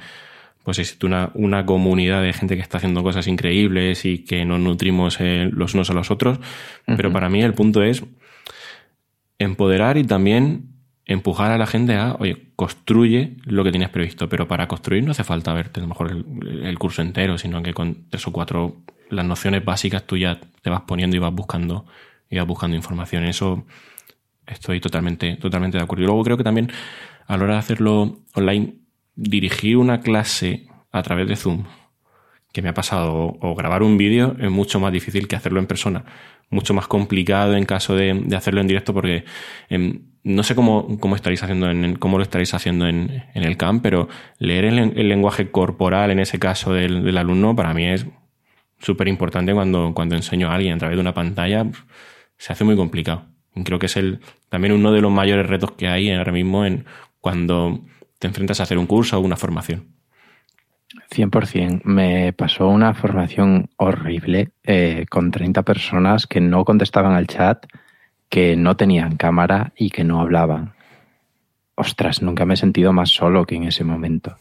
pues 0.63 0.79
existe 0.79 1.05
una, 1.05 1.31
una 1.33 1.65
comunidad 1.65 2.21
de 2.21 2.33
gente 2.33 2.55
que 2.55 2.61
está 2.61 2.77
haciendo 2.77 3.03
cosas 3.03 3.27
increíbles 3.27 4.03
y 4.05 4.25
que 4.25 4.45
nos 4.45 4.59
nutrimos 4.59 5.17
eh, 5.19 5.49
los 5.51 5.73
unos 5.75 5.89
a 5.89 5.93
los 5.93 6.11
otros. 6.11 6.39
Pero 6.85 7.11
para 7.11 7.29
mí 7.29 7.41
el 7.41 7.53
punto 7.53 7.83
es 7.83 8.03
empoderar 9.37 9.97
y 9.97 10.03
también 10.03 10.75
empujar 11.05 11.51
a 11.51 11.57
la 11.57 11.67
gente 11.67 11.95
a, 11.95 12.15
oye, 12.19 12.49
construye 12.55 13.37
lo 13.43 13.63
que 13.63 13.71
tienes 13.71 13.89
previsto, 13.89 14.27
pero 14.27 14.47
para 14.47 14.67
construir 14.67 15.03
no 15.03 15.11
hace 15.11 15.23
falta 15.23 15.53
verte 15.53 15.79
a 15.79 15.83
lo 15.83 15.89
mejor 15.89 16.11
el, 16.11 16.79
curso 16.79 17.01
entero, 17.01 17.37
sino 17.37 17.61
que 17.61 17.73
con 17.73 18.09
tres 18.09 18.27
o 18.27 18.31
cuatro, 18.31 18.77
las 19.09 19.25
nociones 19.25 19.63
básicas 19.63 20.07
tú 20.07 20.17
ya 20.17 20.39
te 20.61 20.69
vas 20.69 20.81
poniendo 20.81 21.15
y 21.15 21.19
vas 21.19 21.33
buscando, 21.33 21.85
vas 22.31 22.47
buscando 22.47 22.75
información. 22.75 23.25
Eso 23.25 23.65
estoy 24.45 24.79
totalmente, 24.79 25.35
totalmente 25.37 25.77
de 25.77 25.83
acuerdo. 25.83 26.03
Y 26.03 26.07
luego 26.07 26.23
creo 26.23 26.37
que 26.37 26.43
también 26.43 26.71
a 27.27 27.37
la 27.37 27.43
hora 27.43 27.53
de 27.53 27.59
hacerlo 27.59 28.19
online, 28.33 28.75
dirigir 29.15 29.77
una 29.77 30.01
clase 30.01 30.67
a 30.91 31.01
través 31.01 31.27
de 31.27 31.35
Zoom, 31.35 31.65
que 32.51 32.61
me 32.61 32.69
ha 32.69 32.73
pasado, 32.73 33.37
o, 33.41 33.55
grabar 33.55 33.83
un 33.83 33.97
vídeo, 33.97 34.35
es 34.39 34.49
mucho 34.49 34.79
más 34.79 34.91
difícil 34.93 35.27
que 35.27 35.35
hacerlo 35.35 35.59
en 35.59 35.67
persona. 35.67 36.05
Mucho 36.49 36.73
más 36.73 36.87
complicado 36.87 37.55
en 37.55 37.65
caso 37.65 37.95
de, 37.95 38.13
de 38.13 38.35
hacerlo 38.35 38.61
en 38.61 38.67
directo 38.67 38.93
porque 38.93 39.25
em, 39.67 40.03
no 40.23 40.43
sé 40.43 40.55
cómo, 40.55 40.99
cómo 40.99 41.15
estaréis 41.15 41.41
haciendo 41.43 41.69
en, 41.69 41.95
cómo 41.95 42.17
lo 42.17 42.23
estaréis 42.23 42.53
haciendo 42.53 42.87
en, 42.87 43.23
en 43.33 43.43
el 43.43 43.57
camp, 43.57 43.81
pero 43.81 44.07
leer 44.37 44.65
el, 44.65 44.77
el, 44.79 45.09
lenguaje 45.09 45.49
corporal 45.49 46.11
en 46.11 46.19
ese 46.19 46.37
caso 46.37 46.71
del, 46.71 47.03
del 47.03 47.17
alumno 47.17 47.55
para 47.55 47.73
mí 47.73 47.87
es 47.87 48.05
súper 48.79 49.07
importante 49.07 49.53
cuando, 49.53 49.93
cuando 49.93 50.15
enseño 50.15 50.49
a 50.49 50.55
alguien 50.55 50.75
a 50.75 50.77
través 50.77 50.97
de 50.97 51.01
una 51.01 51.13
pantalla. 51.13 51.65
Se 52.37 52.53
hace 52.53 52.63
muy 52.63 52.75
complicado. 52.75 53.25
Creo 53.63 53.79
que 53.79 53.85
es 53.85 53.95
el, 53.97 54.19
también 54.49 54.73
uno 54.73 54.91
de 54.91 55.01
los 55.01 55.11
mayores 55.11 55.47
retos 55.47 55.71
que 55.71 55.87
hay 55.87 56.11
ahora 56.11 56.31
mismo 56.31 56.65
en 56.65 56.85
cuando 57.21 57.81
te 58.19 58.27
enfrentas 58.27 58.59
a 58.59 58.63
hacer 58.63 58.77
un 58.77 58.87
curso 58.87 59.17
o 59.17 59.21
una 59.21 59.37
formación. 59.37 59.95
100%. 61.09 61.81
Me 61.83 62.33
pasó 62.33 62.67
una 62.67 62.93
formación 62.93 63.69
horrible 63.77 64.49
eh, 64.63 65.05
con 65.09 65.31
30 65.31 65.63
personas 65.63 66.27
que 66.27 66.41
no 66.41 66.65
contestaban 66.65 67.13
al 67.13 67.27
chat 67.27 67.65
que 68.29 68.55
no 68.55 68.75
tenían 68.75 69.17
cámara 69.17 69.71
y 69.77 69.89
que 69.89 70.03
no 70.03 70.19
hablaban. 70.19 70.73
Ostras, 71.75 72.21
nunca 72.21 72.45
me 72.45 72.55
he 72.55 72.57
sentido 72.57 72.91
más 72.93 73.09
solo 73.09 73.45
que 73.45 73.55
en 73.55 73.63
ese 73.63 73.83
momento. 73.83 74.37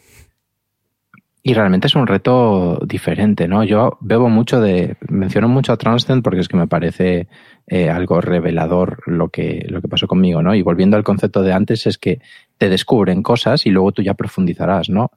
Y 1.47 1.53
realmente 1.53 1.89
es 1.89 1.95
un 1.95 2.07
reto 2.07 2.81
diferente, 2.87 3.47
¿no? 3.47 3.65
Yo 3.65 3.99
bebo 4.01 4.31
mucho 4.31 4.63
de, 4.63 4.97
menciono 5.11 5.47
mucho 5.47 5.75
a 5.75 5.77
Transcend 5.77 6.23
porque 6.23 6.41
es 6.41 6.49
que 6.49 6.57
me 6.57 6.67
parece 6.67 7.29
eh, 7.67 7.91
algo 7.91 8.23
revelador 8.23 9.03
lo 9.05 9.29
que, 9.29 9.67
lo 9.69 9.83
que 9.83 9.89
pasó 9.89 10.07
conmigo, 10.07 10.41
¿no? 10.41 10.55
Y 10.55 10.63
volviendo 10.63 10.97
al 10.97 11.05
concepto 11.05 11.43
de 11.43 11.53
antes 11.53 11.87
es 11.87 11.99
que 11.99 12.23
te 12.57 12.71
descubren 12.71 13.23
cosas 13.23 13.67
y 13.67 13.71
luego 13.71 13.93
tú 13.93 14.01
ya 14.01 14.15
profundizarás, 14.15 14.89
¿no? 14.89 15.11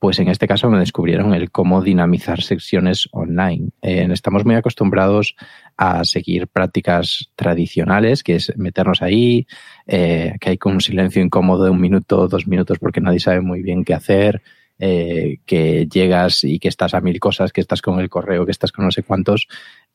Pues 0.00 0.18
en 0.18 0.26
este 0.26 0.48
caso 0.48 0.68
me 0.70 0.78
descubrieron 0.80 1.34
el 1.34 1.52
cómo 1.52 1.82
dinamizar 1.82 2.42
secciones 2.42 3.08
online. 3.12 3.68
Eh, 3.80 4.08
estamos 4.10 4.44
muy 4.44 4.56
acostumbrados 4.56 5.36
a 5.76 6.02
seguir 6.02 6.48
prácticas 6.48 7.30
tradicionales, 7.36 8.24
que 8.24 8.34
es 8.34 8.52
meternos 8.56 9.02
ahí, 9.02 9.46
eh, 9.86 10.34
que 10.40 10.50
hay 10.50 10.58
un 10.64 10.80
silencio 10.80 11.22
incómodo 11.22 11.62
de 11.62 11.70
un 11.70 11.80
minuto, 11.80 12.26
dos 12.26 12.48
minutos, 12.48 12.80
porque 12.80 13.00
nadie 13.00 13.20
sabe 13.20 13.40
muy 13.40 13.62
bien 13.62 13.84
qué 13.84 13.94
hacer, 13.94 14.42
eh, 14.82 15.40
que 15.44 15.86
llegas 15.86 16.42
y 16.42 16.58
que 16.58 16.68
estás 16.68 16.94
a 16.94 17.02
mil 17.02 17.20
cosas, 17.20 17.52
que 17.52 17.60
estás 17.60 17.82
con 17.82 18.00
el 18.00 18.08
correo, 18.08 18.46
que 18.46 18.50
estás 18.50 18.72
con 18.72 18.86
no 18.86 18.90
sé 18.90 19.02
cuántos, 19.02 19.46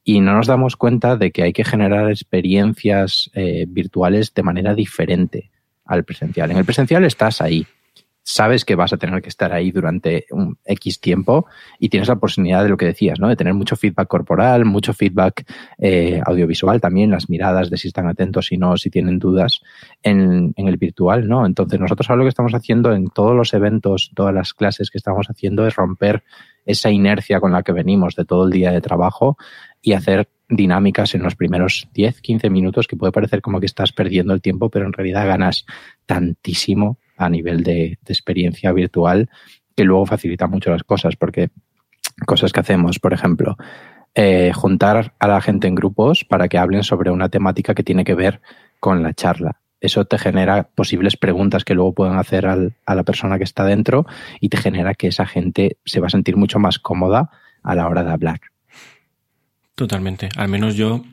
y 0.03 0.19
no 0.19 0.33
nos 0.33 0.45
damos 0.45 0.75
cuenta 0.75 1.17
de 1.17 1.31
que 1.31 1.41
hay 1.41 1.53
que 1.53 1.65
generar 1.65 2.09
experiencias 2.09 3.31
eh, 3.33 3.65
virtuales 3.67 4.33
de 4.35 4.43
manera 4.43 4.75
diferente 4.75 5.49
al 5.85 6.03
presencial. 6.03 6.51
En 6.51 6.57
el 6.57 6.65
presencial 6.65 7.03
estás 7.03 7.41
ahí, 7.41 7.65
sabes 8.27 8.65
que 8.65 8.73
vas 8.73 8.91
a 8.91 8.97
tener 8.97 9.21
que 9.21 9.29
estar 9.29 9.53
ahí 9.53 9.71
durante 9.71 10.25
un 10.31 10.57
X 10.65 10.99
tiempo 10.99 11.45
y 11.77 11.89
tienes 11.89 12.07
la 12.07 12.15
oportunidad 12.15 12.63
de 12.63 12.69
lo 12.69 12.75
que 12.75 12.87
decías, 12.87 13.19
¿no? 13.19 13.27
De 13.29 13.35
tener 13.35 13.53
mucho 13.53 13.75
feedback 13.75 14.07
corporal, 14.07 14.65
mucho 14.65 14.93
feedback 14.93 15.45
eh, 15.77 16.19
audiovisual 16.25 16.81
también, 16.81 17.11
las 17.11 17.29
miradas 17.29 17.69
de 17.69 17.77
si 17.77 17.87
están 17.87 18.07
atentos, 18.07 18.47
si 18.47 18.57
no, 18.57 18.77
si 18.77 18.89
tienen 18.89 19.19
dudas 19.19 19.61
en, 20.01 20.53
en, 20.57 20.67
el 20.67 20.77
virtual, 20.77 21.27
¿no? 21.27 21.45
Entonces 21.45 21.79
nosotros 21.79 22.09
ahora 22.09 22.17
lo 22.17 22.25
que 22.25 22.29
estamos 22.29 22.55
haciendo 22.55 22.93
en 22.93 23.09
todos 23.09 23.35
los 23.35 23.53
eventos, 23.53 24.11
todas 24.15 24.33
las 24.33 24.55
clases 24.55 24.89
que 24.89 24.97
estamos 24.97 25.27
haciendo 25.29 25.67
es 25.67 25.75
romper 25.75 26.23
esa 26.65 26.89
inercia 26.89 27.39
con 27.39 27.51
la 27.51 27.61
que 27.61 27.73
venimos 27.73 28.15
de 28.15 28.25
todo 28.25 28.45
el 28.45 28.51
día 28.51 28.71
de 28.71 28.81
trabajo 28.81 29.37
y 29.83 29.93
hacer 29.93 30.29
dinámicas 30.49 31.13
en 31.13 31.21
los 31.21 31.35
primeros 31.35 31.87
10, 31.93 32.21
15 32.21 32.49
minutos 32.49 32.87
que 32.87 32.95
puede 32.95 33.11
parecer 33.11 33.41
como 33.41 33.59
que 33.59 33.67
estás 33.67 33.91
perdiendo 33.91 34.33
el 34.33 34.41
tiempo, 34.41 34.71
pero 34.71 34.87
en 34.87 34.93
realidad 34.93 35.27
ganas 35.27 35.67
tantísimo 36.07 36.97
a 37.17 37.29
nivel 37.29 37.63
de, 37.63 37.97
experiencia 38.07 38.71
virtual 38.71 39.29
que 39.75 39.83
luego 39.83 40.05
facilita 40.05 40.47
mucho 40.47 40.71
las 40.71 40.83
cosas, 40.83 41.15
porque 41.15 41.49
cosas 42.25 42.53
que 42.53 42.61
hacemos, 42.61 42.99
por 42.99 43.13
ejemplo, 43.13 43.57
eh, 44.13 44.51
juntar 44.53 45.13
a 45.19 45.27
la 45.27 45.41
gente 45.41 45.67
en 45.67 45.75
grupos 45.75 46.23
para 46.23 46.47
que 46.47 46.57
hablen 46.57 46.83
sobre 46.83 47.11
una 47.11 47.29
temática 47.29 47.73
que 47.73 47.83
tiene 47.83 48.05
que 48.05 48.15
ver 48.15 48.41
con 48.79 49.03
la 49.03 49.13
charla. 49.13 49.59
eso 49.81 50.05
te 50.05 50.17
genera 50.17 50.63
posibles 50.63 51.17
preguntas 51.17 51.63
que 51.63 51.75
luego 51.75 51.93
puedan 51.93 52.17
hacer 52.17 52.47
a 52.47 52.95
la 52.95 53.03
persona 53.03 53.37
que 53.37 53.43
está 53.43 53.65
dentro 53.65 54.05
y 54.39 54.49
te 54.49 54.57
genera 54.57 54.95
que 54.95 55.07
esa 55.07 55.25
gente 55.25 55.77
se 55.85 55.99
va 55.99 56.07
a 56.07 56.09
sentir 56.09 56.37
mucho 56.37 56.59
más 56.59 56.79
cómoda 56.79 57.29
a 57.61 57.75
la 57.75 57.87
hora 57.87 58.03
de 58.03 58.11
hablar. 58.11 58.39
Totalmente. 59.75 60.29
Al 60.37 60.47
menos 60.47 60.75
yo, 60.75 61.03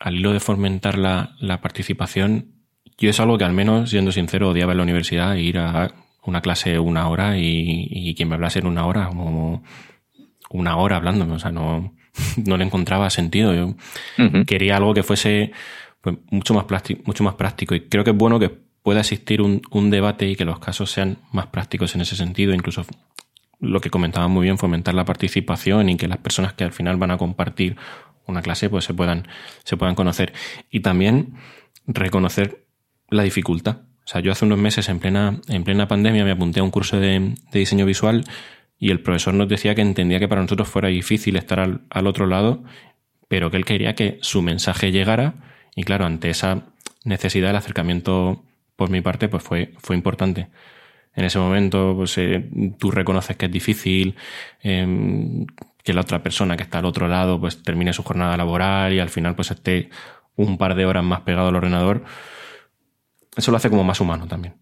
al 0.00 0.16
hilo 0.16 0.32
de 0.32 0.40
fomentar 0.40 0.98
la, 0.98 1.60
participación, 1.62 2.55
yo 2.98 3.10
es 3.10 3.20
algo 3.20 3.38
que 3.38 3.44
al 3.44 3.52
menos, 3.52 3.90
siendo 3.90 4.12
sincero, 4.12 4.50
odiaba 4.50 4.72
en 4.72 4.78
la 4.78 4.84
universidad, 4.84 5.34
ir 5.34 5.58
a 5.58 5.92
una 6.24 6.40
clase 6.40 6.78
una 6.78 7.08
hora 7.08 7.38
y, 7.38 8.14
quien 8.16 8.28
me 8.28 8.34
hablase 8.34 8.58
en 8.58 8.66
una 8.66 8.86
hora, 8.86 9.08
como 9.08 9.62
una 10.50 10.76
hora 10.76 10.96
hablándome, 10.96 11.34
o 11.34 11.38
sea, 11.38 11.52
no, 11.52 11.94
no 12.44 12.56
le 12.56 12.64
encontraba 12.64 13.10
sentido. 13.10 13.54
Yo 13.54 13.76
quería 14.46 14.76
algo 14.76 14.94
que 14.94 15.02
fuese 15.02 15.52
pues, 16.00 16.16
mucho, 16.30 16.54
más 16.54 16.64
práctico, 16.64 17.02
mucho 17.06 17.24
más 17.24 17.34
práctico 17.34 17.74
y 17.74 17.82
creo 17.82 18.04
que 18.04 18.10
es 18.10 18.16
bueno 18.16 18.38
que 18.38 18.48
pueda 18.48 19.00
existir 19.00 19.42
un, 19.42 19.62
un, 19.70 19.90
debate 19.90 20.28
y 20.28 20.36
que 20.36 20.44
los 20.44 20.60
casos 20.60 20.90
sean 20.90 21.18
más 21.32 21.48
prácticos 21.48 21.94
en 21.96 22.02
ese 22.02 22.14
sentido, 22.14 22.54
incluso 22.54 22.86
lo 23.58 23.80
que 23.80 23.90
comentaba 23.90 24.28
muy 24.28 24.44
bien, 24.44 24.58
fomentar 24.58 24.94
la 24.94 25.04
participación 25.04 25.88
y 25.88 25.96
que 25.96 26.08
las 26.08 26.18
personas 26.18 26.52
que 26.52 26.64
al 26.64 26.72
final 26.72 26.96
van 26.96 27.10
a 27.10 27.18
compartir 27.18 27.76
una 28.26 28.42
clase 28.42 28.68
pues 28.70 28.84
se 28.84 28.94
puedan, 28.94 29.26
se 29.64 29.76
puedan 29.76 29.94
conocer. 29.94 30.32
Y 30.70 30.80
también 30.80 31.34
reconocer 31.86 32.65
la 33.10 33.22
dificultad. 33.22 33.78
O 34.04 34.08
sea, 34.08 34.20
yo 34.20 34.30
hace 34.30 34.44
unos 34.44 34.58
meses 34.58 34.88
en 34.88 35.00
plena, 35.00 35.40
en 35.48 35.64
plena 35.64 35.88
pandemia 35.88 36.24
me 36.24 36.30
apunté 36.30 36.60
a 36.60 36.62
un 36.62 36.70
curso 36.70 37.00
de, 37.00 37.34
diseño 37.52 37.84
visual 37.86 38.24
y 38.78 38.90
el 38.90 39.00
profesor 39.00 39.34
nos 39.34 39.48
decía 39.48 39.74
que 39.74 39.82
entendía 39.82 40.20
que 40.20 40.28
para 40.28 40.42
nosotros 40.42 40.68
fuera 40.68 40.88
difícil 40.88 41.36
estar 41.36 41.58
al, 41.58 41.80
al 41.90 42.06
otro 42.06 42.26
lado, 42.26 42.62
pero 43.28 43.50
que 43.50 43.56
él 43.56 43.64
quería 43.64 43.94
que 43.94 44.18
su 44.22 44.42
mensaje 44.42 44.92
llegara 44.92 45.34
y 45.74 45.82
claro, 45.82 46.06
ante 46.06 46.30
esa 46.30 46.66
necesidad 47.04 47.50
el 47.50 47.56
acercamiento 47.56 48.44
por 48.76 48.90
mi 48.90 49.00
parte 49.00 49.28
pues 49.28 49.42
fue, 49.42 49.72
fue 49.78 49.96
importante. 49.96 50.48
En 51.14 51.24
ese 51.24 51.38
momento 51.38 51.94
pues, 51.96 52.16
eh, 52.18 52.48
tú 52.78 52.90
reconoces 52.90 53.36
que 53.36 53.46
es 53.46 53.52
difícil, 53.52 54.14
em, 54.62 55.46
que 55.82 55.94
la 55.94 56.02
otra 56.02 56.22
persona 56.22 56.56
que 56.56 56.62
está 56.62 56.78
al 56.78 56.84
otro 56.84 57.08
lado 57.08 57.40
pues 57.40 57.62
termine 57.62 57.92
su 57.92 58.02
jornada 58.02 58.36
laboral 58.36 58.92
y 58.92 59.00
al 59.00 59.08
final 59.08 59.34
pues 59.34 59.50
esté 59.50 59.88
un 60.36 60.58
par 60.58 60.74
de 60.74 60.84
horas 60.84 61.04
más 61.04 61.22
pegado 61.22 61.48
al 61.48 61.56
ordenador. 61.56 62.04
Eso 63.36 63.50
lo 63.50 63.56
hace 63.56 63.70
como 63.70 63.84
más 63.84 64.00
humano 64.00 64.26
también. 64.26 64.54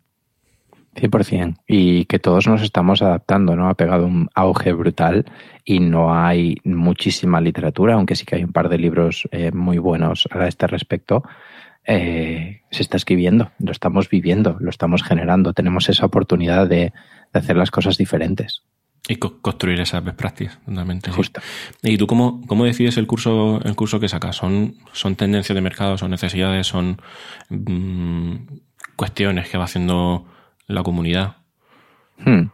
100%. 0.94 1.56
Y 1.66 2.04
que 2.06 2.18
todos 2.18 2.46
nos 2.46 2.62
estamos 2.62 3.02
adaptando, 3.02 3.56
¿no? 3.56 3.68
Ha 3.68 3.74
pegado 3.74 4.06
un 4.06 4.28
auge 4.34 4.72
brutal 4.72 5.24
y 5.64 5.80
no 5.80 6.14
hay 6.14 6.56
muchísima 6.64 7.40
literatura, 7.40 7.94
aunque 7.94 8.16
sí 8.16 8.24
que 8.24 8.36
hay 8.36 8.44
un 8.44 8.52
par 8.52 8.68
de 8.68 8.78
libros 8.78 9.28
eh, 9.32 9.50
muy 9.52 9.78
buenos 9.78 10.28
a 10.30 10.46
este 10.46 10.66
respecto. 10.66 11.24
Eh, 11.86 12.62
se 12.70 12.82
está 12.82 12.96
escribiendo, 12.96 13.50
lo 13.58 13.72
estamos 13.72 14.08
viviendo, 14.08 14.56
lo 14.58 14.70
estamos 14.70 15.02
generando, 15.02 15.52
tenemos 15.52 15.88
esa 15.88 16.06
oportunidad 16.06 16.66
de, 16.66 16.92
hacer 17.32 17.56
las 17.56 17.70
cosas 17.70 17.98
diferentes. 17.98 18.62
Y 19.06 19.16
construir 19.16 19.80
esas 19.80 20.02
best 20.02 20.16
practices, 20.16 20.56
fundamentalmente. 20.64 21.10
Justo. 21.10 21.40
¿Y 21.82 21.98
tú 21.98 22.06
cómo, 22.06 22.40
cómo 22.46 22.64
decides 22.64 22.96
el 22.96 23.06
curso, 23.06 23.60
el 23.62 23.74
curso 23.74 24.00
que 24.00 24.08
sacas? 24.08 24.36
¿Son, 24.36 24.76
¿Son 24.92 25.14
tendencias 25.16 25.54
de 25.54 25.60
mercado, 25.60 25.98
son 25.98 26.12
necesidades, 26.12 26.68
son 26.68 27.02
mm, 27.50 28.36
cuestiones 28.96 29.48
que 29.48 29.58
va 29.58 29.64
haciendo 29.64 30.26
la 30.66 30.82
comunidad? 30.82 31.36
Hmm. 32.18 32.48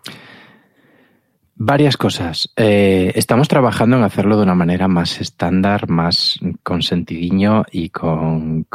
Varias 1.63 1.99
cosas. 1.99 2.51
Eh, 2.57 3.13
estamos 3.17 3.47
trabajando 3.47 3.99
en 3.99 4.03
hacerlo 4.03 4.39
de 4.39 4.45
una 4.45 4.55
manera 4.55 4.89
más 4.89 5.21
estándar, 5.21 5.91
más 5.91 6.41
con 6.63 6.81
sentidiño 6.81 7.65
y 7.71 7.91
con, 7.91 8.67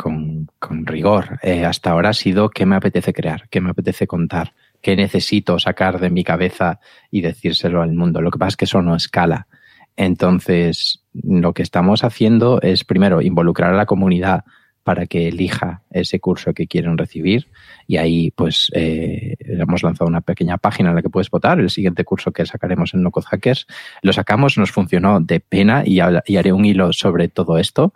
rigor. 0.84 1.40
Eh, 1.42 1.66
hasta 1.66 1.90
ahora 1.90 2.10
ha 2.10 2.14
sido 2.14 2.52
qué 2.52 2.68
me 2.68 2.76
apetece 2.76 3.12
crear, 3.12 3.50
qué 3.50 3.60
me 3.60 3.72
apetece 3.72 4.06
contar, 4.06 4.54
qué 4.84 4.96
necesito 4.96 5.58
sacar 5.58 6.00
de 6.00 6.12
mi 6.12 6.24
cabeza 6.24 6.80
y 7.10 7.22
decírselo 7.22 7.82
al 7.82 7.94
mundo. 7.94 8.22
Lo 8.22 8.30
que 8.30 8.38
pasa 8.38 8.50
es 8.50 8.58
que 8.58 8.66
eso 8.66 8.84
no 8.84 8.96
escala. 8.96 9.48
Entonces, 9.96 11.04
lo 11.14 11.54
que 11.54 11.64
estamos 11.64 12.04
haciendo 12.04 12.62
es, 12.62 12.84
primero, 12.84 13.20
involucrar 13.20 13.74
a 13.74 13.78
la 13.78 13.88
comunidad 13.88 14.44
para 14.86 15.08
que 15.08 15.30
elija 15.30 15.82
ese 15.90 16.20
curso 16.20 16.54
que 16.54 16.68
quieren 16.68 16.96
recibir. 16.96 17.48
Y 17.88 17.98
ahí, 17.98 18.30
pues, 18.30 18.70
eh, 18.76 19.36
hemos 19.40 19.82
lanzado 19.82 20.08
una 20.08 20.22
pequeña 20.22 20.60
página 20.60 20.90
en 20.90 20.96
la 20.96 21.02
que 21.02 21.10
puedes 21.10 21.32
votar. 21.32 21.60
El 21.60 21.72
siguiente 21.72 22.06
curso 22.06 22.32
que 22.32 22.46
sacaremos 22.46 22.94
en 22.94 23.02
No 23.02 23.10
Hackers 23.10 23.66
lo 24.04 24.14
sacamos, 24.14 24.60
nos 24.60 24.72
funcionó 24.72 25.20
de 25.20 25.40
pena 25.40 25.82
y, 25.84 26.02
haré 26.02 26.54
un 26.54 26.66
hilo 26.66 26.94
sobre 26.94 27.30
todo 27.30 27.58
esto. 27.58 27.94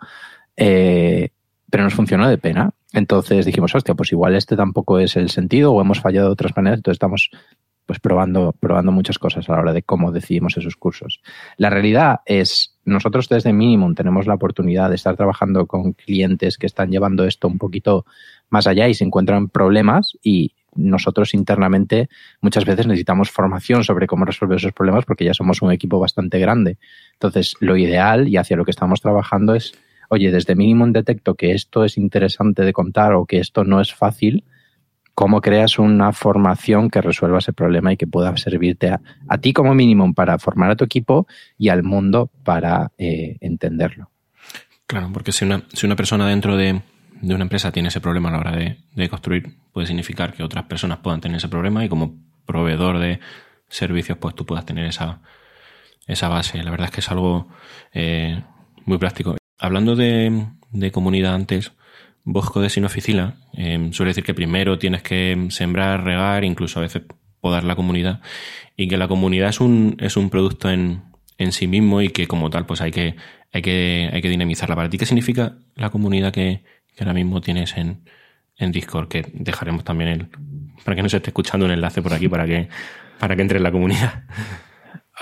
Eh, 0.56 1.28
pero 1.70 1.84
nos 1.84 1.94
funcionó 1.94 2.28
de 2.28 2.38
pena. 2.38 2.72
Entonces 2.92 3.46
dijimos, 3.46 3.72
hostia, 3.72 3.94
pues 3.94 4.10
igual 4.10 4.34
este 4.34 4.56
tampoco 4.56 4.98
es 4.98 5.14
el 5.14 5.30
sentido 5.30 5.72
o 5.72 5.80
hemos 5.80 6.00
fallado 6.00 6.26
de 6.26 6.32
otras 6.32 6.56
maneras. 6.56 6.80
Entonces 6.80 6.96
estamos 6.96 7.30
pues 7.86 8.00
probando, 8.00 8.52
probando 8.58 8.90
muchas 8.90 9.20
cosas 9.20 9.48
a 9.48 9.52
la 9.52 9.60
hora 9.60 9.72
de 9.72 9.84
cómo 9.84 10.10
decidimos 10.10 10.56
esos 10.56 10.74
cursos. 10.74 11.20
La 11.56 11.70
realidad 11.70 12.20
es, 12.26 12.79
nosotros 12.90 13.28
desde 13.28 13.52
Minimum 13.52 13.94
tenemos 13.94 14.26
la 14.26 14.34
oportunidad 14.34 14.90
de 14.90 14.96
estar 14.96 15.16
trabajando 15.16 15.66
con 15.66 15.92
clientes 15.92 16.58
que 16.58 16.66
están 16.66 16.90
llevando 16.90 17.24
esto 17.24 17.48
un 17.48 17.58
poquito 17.58 18.04
más 18.50 18.66
allá 18.66 18.88
y 18.88 18.94
se 18.94 19.04
encuentran 19.04 19.48
problemas 19.48 20.16
y 20.22 20.52
nosotros 20.74 21.34
internamente 21.34 22.08
muchas 22.40 22.64
veces 22.64 22.86
necesitamos 22.86 23.30
formación 23.30 23.84
sobre 23.84 24.06
cómo 24.06 24.24
resolver 24.24 24.58
esos 24.58 24.72
problemas 24.72 25.04
porque 25.04 25.24
ya 25.24 25.34
somos 25.34 25.62
un 25.62 25.72
equipo 25.72 25.98
bastante 25.98 26.38
grande. 26.38 26.78
Entonces, 27.14 27.56
lo 27.60 27.76
ideal 27.76 28.28
y 28.28 28.36
hacia 28.36 28.56
lo 28.56 28.64
que 28.64 28.70
estamos 28.70 29.00
trabajando 29.00 29.54
es, 29.54 29.72
oye, 30.08 30.30
desde 30.30 30.54
Minimum 30.54 30.92
detecto 30.92 31.34
que 31.34 31.52
esto 31.52 31.84
es 31.84 31.96
interesante 31.96 32.62
de 32.62 32.72
contar 32.72 33.14
o 33.14 33.26
que 33.26 33.38
esto 33.38 33.64
no 33.64 33.80
es 33.80 33.94
fácil, 33.94 34.44
cómo 35.20 35.42
creas 35.42 35.78
una 35.78 36.14
formación 36.14 36.88
que 36.88 37.02
resuelva 37.02 37.40
ese 37.40 37.52
problema 37.52 37.92
y 37.92 37.98
que 37.98 38.06
pueda 38.06 38.34
servirte 38.38 38.88
a, 38.88 39.38
ti 39.38 39.52
como 39.52 39.74
mínimo 39.74 40.14
para 40.14 40.38
formar 40.38 40.70
a 40.70 40.76
tu 40.76 40.84
equipo 40.84 41.26
y 41.58 41.68
al 41.68 41.82
mundo 41.82 42.30
para 42.42 42.92
eh, 42.96 43.36
entenderlo. 43.42 44.08
Claro, 44.86 45.10
porque 45.12 45.32
si 45.32 45.44
una, 45.44 45.64
si 45.74 45.84
una 45.84 45.94
persona 45.94 46.26
dentro 46.26 46.56
de, 46.56 46.80
una 47.20 47.42
empresa 47.42 47.70
tiene 47.70 47.90
ese 47.90 48.00
problema 48.00 48.30
a 48.30 48.32
la 48.32 48.38
hora 48.38 48.56
de, 48.56 49.08
construir, 49.10 49.58
puede 49.74 49.86
significar 49.86 50.32
que 50.32 50.42
otras 50.42 50.64
personas 50.64 51.00
puedan 51.00 51.20
tener 51.20 51.36
ese 51.36 51.50
problema 51.50 51.84
y 51.84 51.90
como 51.90 52.14
proveedor 52.46 52.98
de 52.98 53.20
servicios, 53.68 54.16
pues 54.16 54.34
tú 54.34 54.46
puedas 54.46 54.64
tener 54.64 54.86
esa, 54.86 55.20
esa 56.06 56.30
base. 56.30 56.62
La 56.62 56.70
verdad 56.70 56.86
es 56.86 56.92
que 56.92 57.00
es 57.00 57.10
algo 57.10 57.46
eh, 57.92 58.42
muy 58.86 58.96
práctico. 58.96 59.36
Hablando 59.58 59.96
de, 59.96 60.46
de 60.70 60.90
comunidad 60.90 61.34
antes, 61.34 61.72
Bosco 62.24 62.60
de 62.60 62.68
Sinofficila 62.68 63.36
eh, 63.54 63.88
suele 63.92 64.10
decir 64.10 64.24
que 64.24 64.34
primero 64.34 64.78
tienes 64.78 65.02
que 65.02 65.46
sembrar, 65.50 66.04
regar, 66.04 66.44
incluso 66.44 66.78
a 66.78 66.82
veces 66.82 67.02
podar 67.40 67.64
la 67.64 67.76
comunidad 67.76 68.20
y 68.76 68.88
que 68.88 68.96
la 68.96 69.08
comunidad 69.08 69.48
es 69.48 69.60
un, 69.60 69.96
es 69.98 70.16
un 70.16 70.30
producto 70.30 70.70
en, 70.70 71.02
en 71.38 71.52
sí 71.52 71.66
mismo 71.66 72.02
y 72.02 72.10
que 72.10 72.26
como 72.26 72.50
tal 72.50 72.66
pues 72.66 72.80
hay 72.80 72.90
que, 72.90 73.16
hay 73.52 73.62
que, 73.62 74.10
hay 74.12 74.22
que 74.22 74.28
dinamizarla. 74.28 74.76
¿Para 74.76 74.90
ti 74.90 74.98
qué 74.98 75.06
significa 75.06 75.56
la 75.74 75.90
comunidad 75.90 76.32
que, 76.32 76.62
ahora 76.98 77.14
mismo 77.14 77.40
tienes 77.40 77.76
en, 77.76 78.02
en 78.56 78.72
Discord? 78.72 79.08
Que 79.08 79.26
dejaremos 79.32 79.84
también 79.84 80.10
el, 80.10 80.28
para 80.84 80.96
que 80.96 81.02
no 81.02 81.08
se 81.08 81.16
esté 81.16 81.30
escuchando 81.30 81.66
un 81.66 81.72
enlace 81.72 82.02
por 82.02 82.12
aquí 82.12 82.28
para 82.28 82.46
que, 82.46 82.68
para 83.18 83.36
que 83.36 83.42
entre 83.42 83.56
en 83.56 83.64
la 83.64 83.72
comunidad. 83.72 84.24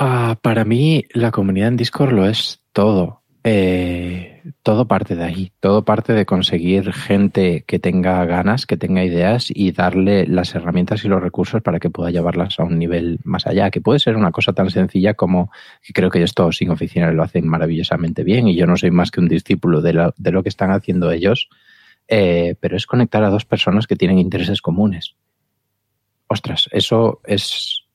Ah, 0.01 0.39
para 0.43 0.65
mí 0.65 1.05
la 1.13 1.33
comunidad 1.33 1.69
en 1.69 1.77
Discord 1.77 2.13
lo 2.13 2.29
es 2.29 2.63
todo. 2.73 3.23
Eh, 3.43 4.28
todo 4.63 4.87
parte 4.87 5.15
de 5.17 5.25
ahí, 5.25 5.53
todo 5.61 5.85
parte 5.85 6.13
de 6.13 6.27
conseguir 6.27 6.93
gente 6.93 7.65
que 7.67 7.79
tenga 7.79 8.25
ganas, 8.25 8.67
que 8.67 8.77
tenga 8.77 9.05
ideas 9.05 9.49
y 9.49 9.73
darle 9.73 10.27
las 10.27 10.55
herramientas 10.55 11.05
y 11.05 11.09
los 11.09 11.23
recursos 11.23 11.63
para 11.63 11.81
que 11.81 11.91
pueda 11.91 12.11
llevarlas 12.11 12.59
a 12.61 12.65
un 12.65 12.79
nivel 12.79 13.21
más 13.25 13.47
allá, 13.47 13.71
que 13.71 13.81
puede 13.81 13.99
ser 13.99 14.17
una 14.17 14.31
cosa 14.31 14.53
tan 14.53 14.71
sencilla 14.71 15.15
como 15.15 15.51
que 15.83 15.93
creo 15.93 16.11
que 16.11 16.23
esto 16.23 16.53
sin 16.53 16.71
oficina 16.71 17.11
lo 17.13 17.23
hacen 17.23 17.49
maravillosamente 17.49 18.25
bien 18.25 18.49
y 18.49 18.57
yo 18.57 18.67
no 18.67 18.77
soy 18.77 18.91
más 18.91 19.11
que 19.11 19.21
un 19.21 19.29
discípulo 19.29 19.81
de 19.81 19.93
lo, 19.93 20.15
de 20.17 20.33
lo 20.33 20.43
que 20.43 20.49
están 20.49 20.71
haciendo 20.71 21.11
ellos, 21.11 21.49
eh, 22.07 22.55
pero 22.61 22.77
es 22.77 22.87
conectar 22.87 23.25
a 23.25 23.31
dos 23.31 23.45
personas 23.45 23.87
que 23.87 23.97
tienen 23.97 24.19
intereses 24.19 24.63
comunes. 24.63 25.15
Ostras, 26.29 26.69
eso 26.73 27.21
es 27.25 27.88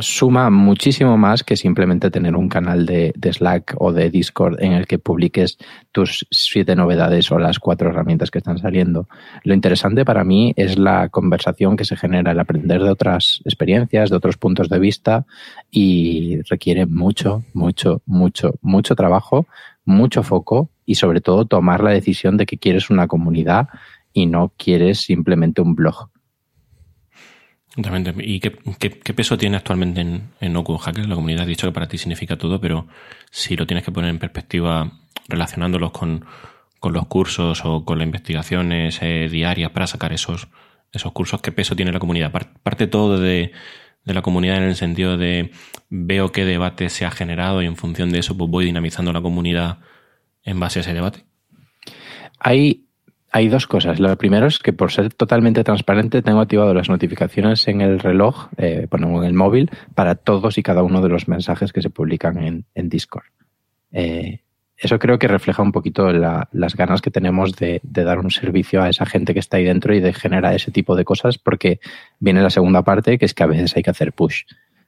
suma 0.00 0.50
muchísimo 0.50 1.16
más 1.16 1.42
que 1.42 1.56
simplemente 1.56 2.10
tener 2.10 2.36
un 2.36 2.48
canal 2.48 2.86
de, 2.86 3.12
Slack 3.22 3.74
o 3.78 3.92
de 3.92 4.10
Discord 4.10 4.62
en 4.62 4.72
el 4.72 4.86
que 4.86 4.98
publiques 4.98 5.58
tus 5.92 6.26
siete 6.30 6.76
novedades 6.76 7.30
o 7.30 7.38
las 7.38 7.58
cuatro 7.58 7.90
herramientas 7.90 8.30
que 8.30 8.38
están 8.38 8.58
saliendo. 8.58 9.08
Lo 9.44 9.54
interesante 9.54 10.04
para 10.04 10.24
mí 10.24 10.52
es 10.56 10.78
la 10.78 11.08
conversación 11.08 11.76
que 11.76 11.84
se 11.84 11.96
genera, 11.96 12.32
el 12.32 12.40
aprender 12.40 12.82
de 12.82 12.90
otras 12.90 13.40
experiencias, 13.44 14.10
de 14.10 14.16
otros 14.16 14.36
puntos 14.36 14.68
de 14.68 14.78
vista 14.78 15.26
y 15.70 16.40
requiere 16.42 16.86
mucho, 16.86 17.44
mucho, 17.54 18.02
mucho, 18.06 18.54
mucho 18.60 18.94
trabajo, 18.94 19.46
mucho 19.84 20.22
foco 20.22 20.70
y 20.84 20.96
sobre 20.96 21.20
todo 21.20 21.46
tomar 21.46 21.82
la 21.82 21.90
decisión 21.90 22.36
de 22.36 22.46
que 22.46 22.58
quieres 22.58 22.90
una 22.90 23.08
comunidad 23.08 23.68
y 24.12 24.26
no 24.26 24.52
quieres 24.56 25.00
simplemente 25.00 25.60
un 25.60 25.74
blog. 25.74 26.10
¿Y 28.18 28.40
qué, 28.40 28.50
peso 29.14 29.38
tiene 29.38 29.56
actualmente 29.56 30.00
en, 30.00 30.30
en 30.40 30.56
Open 30.56 30.78
Hackers? 30.78 31.08
La 31.08 31.14
comunidad 31.14 31.42
ha 31.42 31.46
dicho 31.46 31.66
que 31.66 31.72
para 31.72 31.86
ti 31.86 31.96
significa 31.98 32.36
todo, 32.36 32.60
pero 32.60 32.88
si 33.30 33.56
lo 33.56 33.66
tienes 33.66 33.84
que 33.84 33.92
poner 33.92 34.10
en 34.10 34.18
perspectiva 34.18 34.90
relacionándolos 35.28 35.92
con, 35.92 36.24
con 36.80 36.92
los 36.92 37.06
cursos 37.06 37.64
o 37.64 37.84
con 37.84 37.98
las 37.98 38.06
investigaciones 38.06 38.98
eh, 39.02 39.28
diarias 39.30 39.70
para 39.70 39.86
sacar 39.86 40.12
esos, 40.12 40.48
esos 40.92 41.12
cursos? 41.12 41.40
¿Qué 41.40 41.52
peso 41.52 41.76
tiene 41.76 41.92
la 41.92 42.00
comunidad? 42.00 42.32
Parte 42.62 42.86
todo 42.88 43.20
de, 43.20 43.52
de 44.04 44.14
la 44.14 44.22
comunidad 44.22 44.56
en 44.56 44.64
el 44.64 44.74
sentido 44.74 45.16
de 45.16 45.52
veo 45.88 46.32
qué 46.32 46.44
debate 46.44 46.88
se 46.88 47.04
ha 47.04 47.10
generado 47.10 47.62
y 47.62 47.66
en 47.66 47.76
función 47.76 48.10
de 48.10 48.18
eso 48.18 48.36
pues 48.36 48.50
voy 48.50 48.64
dinamizando 48.64 49.12
la 49.12 49.20
comunidad 49.20 49.78
en 50.42 50.58
base 50.58 50.80
a 50.80 50.82
ese 50.82 50.94
debate. 50.94 51.24
Hay, 52.40 52.87
hay 53.30 53.48
dos 53.48 53.66
cosas. 53.66 54.00
Lo 54.00 54.16
primero 54.16 54.46
es 54.46 54.58
que 54.58 54.72
por 54.72 54.90
ser 54.90 55.12
totalmente 55.12 55.64
transparente 55.64 56.22
tengo 56.22 56.40
activado 56.40 56.72
las 56.74 56.88
notificaciones 56.88 57.66
en 57.68 57.80
el 57.80 57.98
reloj, 57.98 58.48
eh, 58.56 58.86
bueno, 58.90 59.22
en 59.22 59.28
el 59.28 59.34
móvil, 59.34 59.70
para 59.94 60.14
todos 60.14 60.58
y 60.58 60.62
cada 60.62 60.82
uno 60.82 61.00
de 61.02 61.08
los 61.08 61.28
mensajes 61.28 61.72
que 61.72 61.82
se 61.82 61.90
publican 61.90 62.64
en, 62.74 62.88
Discord. 62.88 63.26
Eh, 63.92 64.40
eso 64.76 64.98
creo 64.98 65.18
que 65.18 65.26
refleja 65.26 65.62
un 65.62 65.72
poquito 65.72 66.12
las 66.12 66.76
ganas 66.76 67.02
que 67.02 67.10
tenemos 67.10 67.56
de, 67.56 67.80
dar 67.82 68.20
un 68.20 68.30
servicio 68.30 68.80
a 68.80 68.88
esa 68.88 69.06
gente 69.06 69.34
que 69.34 69.40
está 69.40 69.56
ahí 69.56 69.64
dentro 69.64 69.94
y 69.94 70.00
de 70.00 70.12
generar 70.12 70.54
ese 70.54 70.70
tipo 70.70 70.94
de 70.94 71.04
cosas, 71.04 71.36
porque 71.36 71.80
viene 72.20 72.42
la 72.42 72.50
segunda 72.50 72.82
parte, 72.82 73.18
que 73.18 73.24
es 73.24 73.34
que 73.34 73.42
a 73.42 73.48
veces 73.48 73.76
hay 73.76 73.82
que 73.82 73.90
hacer 73.90 74.12
push. 74.12 74.44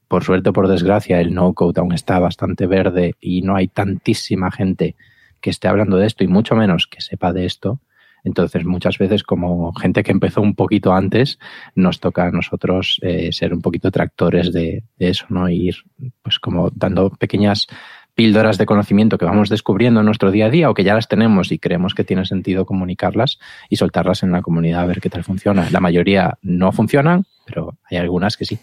Por 0.07 0.23
suerte 0.23 0.53
por 0.53 0.69
desgracia, 0.69 1.21
el 1.21 1.35
no-code 1.35 1.81
aún 1.81 1.93
está 1.93 2.21
bastante 2.21 2.67
verde 2.67 3.17
y 3.21 3.43
no 3.43 3.57
hay 3.57 3.67
tantísima 3.67 4.53
gente 4.53 4.95
que 5.41 5.51
esté 5.51 5.67
hablando 5.67 5.97
de 5.97 6.07
esto 6.07 6.23
y 6.23 6.29
mucho 6.29 6.55
menos 6.55 6.87
que 6.87 7.01
sepa 7.01 7.33
de 7.33 7.47
esto. 7.47 7.81
Entonces, 8.25 8.65
muchas 8.65 8.99
veces, 8.99 9.23
como 9.23 9.73
gente 9.75 10.03
que 10.03 10.13
empezó 10.13 10.41
un 10.41 10.55
poquito 10.55 10.93
antes, 10.93 11.39
nos 11.75 12.01
toca 12.01 12.27
a 12.27 12.31
nosotros 12.31 12.99
eh, 13.03 13.33
ser 13.33 13.55
un 13.55 13.63
poquito 13.63 13.91
tractores 13.91 14.53
de, 14.53 14.85
de, 14.99 15.09
eso, 15.09 15.27
¿no? 15.29 15.49
Ir, 15.49 15.77
pues, 16.23 16.39
como 16.39 16.71
dando 16.71 17.11
pequeñas 17.11 17.67
píldoras 18.15 18.59
de 18.59 18.67
conocimiento 18.67 19.19
que 19.19 19.25
vamos 19.25 19.49
descubriendo 19.49 20.01
en 20.01 20.07
nuestro 20.07 20.31
día 20.31 20.47
a 20.47 20.51
día 20.51 20.69
o 20.69 20.75
que 20.75 20.85
ya 20.85 20.95
las 20.95 21.09
tenemos 21.09 21.53
y 21.53 21.59
creemos 21.59 21.95
que 21.95 22.05
tiene 22.05 22.25
sentido 22.27 22.67
comunicarlas 22.67 23.39
y 23.69 23.77
soltarlas 23.77 24.23
en 24.23 24.33
la 24.33 24.43
comunidad 24.43 24.83
a 24.83 24.87
ver 24.87 25.01
qué 25.01 25.09
tal 25.09 25.25
funciona. 25.25 25.69
La 25.71 25.81
mayoría 25.81 26.39
no 26.43 26.73
funcionan, 26.73 27.25
pero 27.47 27.79
hay 27.91 27.99
algunas 27.99 28.37
que 28.37 28.45
sí. 28.45 28.59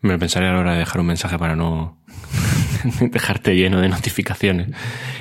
Me 0.00 0.12
lo 0.12 0.18
pensaré 0.18 0.48
a 0.48 0.52
la 0.52 0.60
hora 0.60 0.72
de 0.72 0.80
dejar 0.80 1.00
un 1.00 1.06
mensaje 1.06 1.38
para 1.38 1.56
no 1.56 1.98
dejarte 3.00 3.54
lleno 3.54 3.80
de 3.80 3.88
notificaciones. 3.88 4.68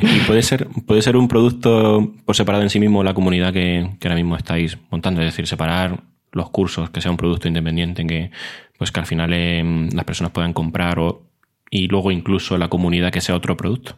Y 0.02 0.20
puede 0.28 0.42
ser, 0.42 0.68
puede 0.86 1.02
ser 1.02 1.18
un 1.18 1.28
producto 1.28 2.14
por 2.26 2.36
separado 2.36 2.64
en 2.64 2.70
sí 2.70 2.80
mismo 2.80 3.04
la 3.04 3.14
comunidad 3.14 3.54
que, 3.54 3.90
ahora 4.04 4.16
mismo 4.16 4.36
estáis 4.36 4.78
montando, 4.92 5.22
es 5.22 5.28
decir, 5.28 5.48
separar 5.48 6.02
los 6.32 6.50
cursos, 6.50 6.90
que 6.90 7.02
sea 7.02 7.12
un 7.12 7.18
producto 7.18 7.48
independiente 7.48 8.02
en 8.02 8.08
que, 8.08 8.32
pues 8.78 8.92
que 8.92 9.00
al 9.00 9.06
final 9.06 9.32
eh, 9.34 9.64
las 9.94 10.06
personas 10.06 10.32
puedan 10.32 10.54
comprar 10.54 11.00
o 11.00 11.26
y 11.70 11.88
luego 11.88 12.12
incluso 12.12 12.58
la 12.58 12.70
comunidad 12.70 13.12
que 13.12 13.22
sea 13.22 13.36
otro 13.36 13.58
producto? 13.58 13.96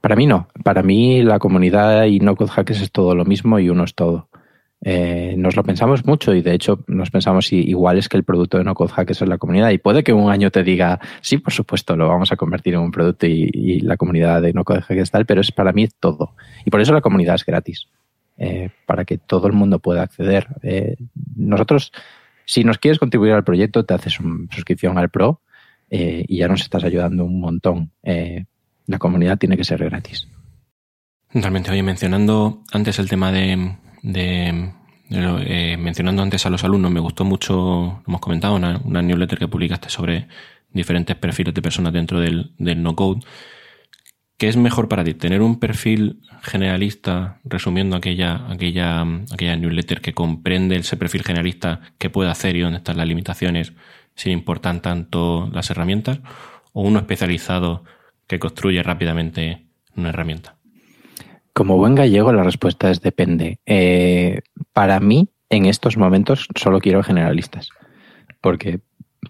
Para 0.00 0.16
mí 0.16 0.26
no. 0.26 0.48
Para 0.62 0.82
mí 0.82 1.22
la 1.22 1.38
comunidad 1.38 2.04
y 2.04 2.20
no 2.20 2.36
code 2.36 2.50
hackers 2.50 2.80
es 2.80 2.92
todo 2.92 3.14
lo 3.14 3.24
mismo 3.24 3.58
y 3.58 3.68
uno 3.68 3.84
es 3.84 3.94
todo. 3.94 4.28
Eh, 4.86 5.34
nos 5.38 5.56
lo 5.56 5.64
pensamos 5.64 6.04
mucho 6.04 6.34
y 6.34 6.42
de 6.42 6.52
hecho 6.52 6.84
nos 6.88 7.10
pensamos 7.10 7.46
si 7.46 7.56
igual 7.56 7.96
es 7.96 8.08
que 8.08 8.18
el 8.18 8.24
producto 8.24 8.58
de 8.58 8.64
no 8.64 8.74
code 8.74 8.92
hackers 8.92 9.22
es 9.22 9.28
la 9.28 9.38
comunidad 9.38 9.70
y 9.70 9.78
puede 9.78 10.04
que 10.04 10.12
un 10.12 10.30
año 10.30 10.50
te 10.50 10.62
diga 10.62 11.00
sí 11.22 11.38
por 11.38 11.54
supuesto 11.54 11.96
lo 11.96 12.06
vamos 12.06 12.32
a 12.32 12.36
convertir 12.36 12.74
en 12.74 12.80
un 12.80 12.90
producto 12.90 13.26
y, 13.26 13.80
la 13.80 13.96
comunidad 13.96 14.42
de 14.42 14.52
no 14.52 14.62
code 14.62 14.82
hackers 14.82 15.10
tal 15.10 15.24
pero 15.24 15.40
es 15.40 15.52
para 15.52 15.72
mí 15.72 15.88
todo 15.98 16.34
y 16.66 16.70
por 16.70 16.82
eso 16.82 16.92
la 16.92 17.00
comunidad 17.00 17.36
es 17.36 17.46
gratis 17.46 17.88
eh, 18.36 18.68
para 18.84 19.06
que 19.06 19.16
todo 19.16 19.46
el 19.46 19.54
mundo 19.54 19.78
pueda 19.78 20.02
acceder 20.02 20.48
eh, 20.62 20.96
nosotros 21.34 21.90
si 22.44 22.62
nos 22.62 22.76
quieres 22.76 22.98
contribuir 22.98 23.32
al 23.32 23.42
proyecto 23.42 23.86
te 23.86 23.94
haces 23.94 24.20
una 24.20 24.52
suscripción 24.52 24.98
al 24.98 25.08
pro 25.08 25.40
eh, 25.90 26.24
y 26.26 26.38
ya 26.38 26.48
nos 26.48 26.62
estás 26.62 26.82
ayudando 26.84 27.24
un 27.24 27.40
montón. 27.40 27.92
Eh, 28.02 28.46
la 28.86 28.98
comunidad 28.98 29.38
tiene 29.38 29.56
que 29.56 29.64
ser 29.64 29.84
gratis. 29.84 30.28
Realmente, 31.32 31.70
oye, 31.70 31.82
mencionando 31.82 32.62
antes 32.72 32.98
el 32.98 33.08
tema 33.08 33.32
de, 33.32 33.76
eh, 34.04 35.76
mencionando 35.78 36.22
antes 36.22 36.44
a 36.46 36.50
los 36.50 36.64
alumnos, 36.64 36.90
me 36.90 37.00
gustó 37.00 37.24
mucho, 37.24 37.54
lo 37.54 38.02
hemos 38.06 38.20
comentado, 38.20 38.54
una, 38.54 39.02
newsletter 39.02 39.38
que 39.38 39.48
publicaste 39.48 39.88
sobre 39.88 40.28
diferentes 40.72 41.16
perfiles 41.16 41.54
de 41.54 41.62
personas 41.62 41.92
dentro 41.92 42.20
del, 42.20 42.52
no-code. 42.58 43.20
¿Qué 44.36 44.48
es 44.48 44.56
mejor 44.56 44.88
para 44.88 45.04
ti? 45.04 45.14
¿Tener 45.14 45.42
un 45.42 45.60
perfil 45.60 46.20
generalista, 46.42 47.40
resumiendo 47.44 47.96
aquella, 47.96 48.46
aquella, 48.50 49.02
aquella 49.32 49.56
newsletter 49.56 50.00
que 50.00 50.12
comprende 50.12 50.76
ese 50.76 50.96
perfil 50.96 51.22
generalista, 51.22 51.80
qué 51.98 52.10
puede 52.10 52.30
hacer 52.30 52.56
y 52.56 52.60
dónde 52.60 52.78
están 52.78 52.96
las 52.96 53.06
limitaciones? 53.06 53.72
sin 54.14 54.32
importar 54.32 54.80
tanto 54.80 55.48
las 55.52 55.70
herramientas, 55.70 56.20
o 56.72 56.82
uno 56.82 56.98
especializado 56.98 57.84
que 58.26 58.38
construye 58.38 58.82
rápidamente 58.82 59.66
una 59.96 60.10
herramienta? 60.10 60.56
Como 61.54 61.76
buen 61.76 61.94
gallego, 61.94 62.32
la 62.32 62.42
respuesta 62.42 62.90
es 62.90 63.00
depende. 63.00 63.60
Eh, 63.64 64.40
para 64.72 64.98
mí, 64.98 65.28
en 65.50 65.66
estos 65.66 65.96
momentos, 65.96 66.48
solo 66.56 66.80
quiero 66.80 67.04
generalistas, 67.04 67.68
porque 68.40 68.80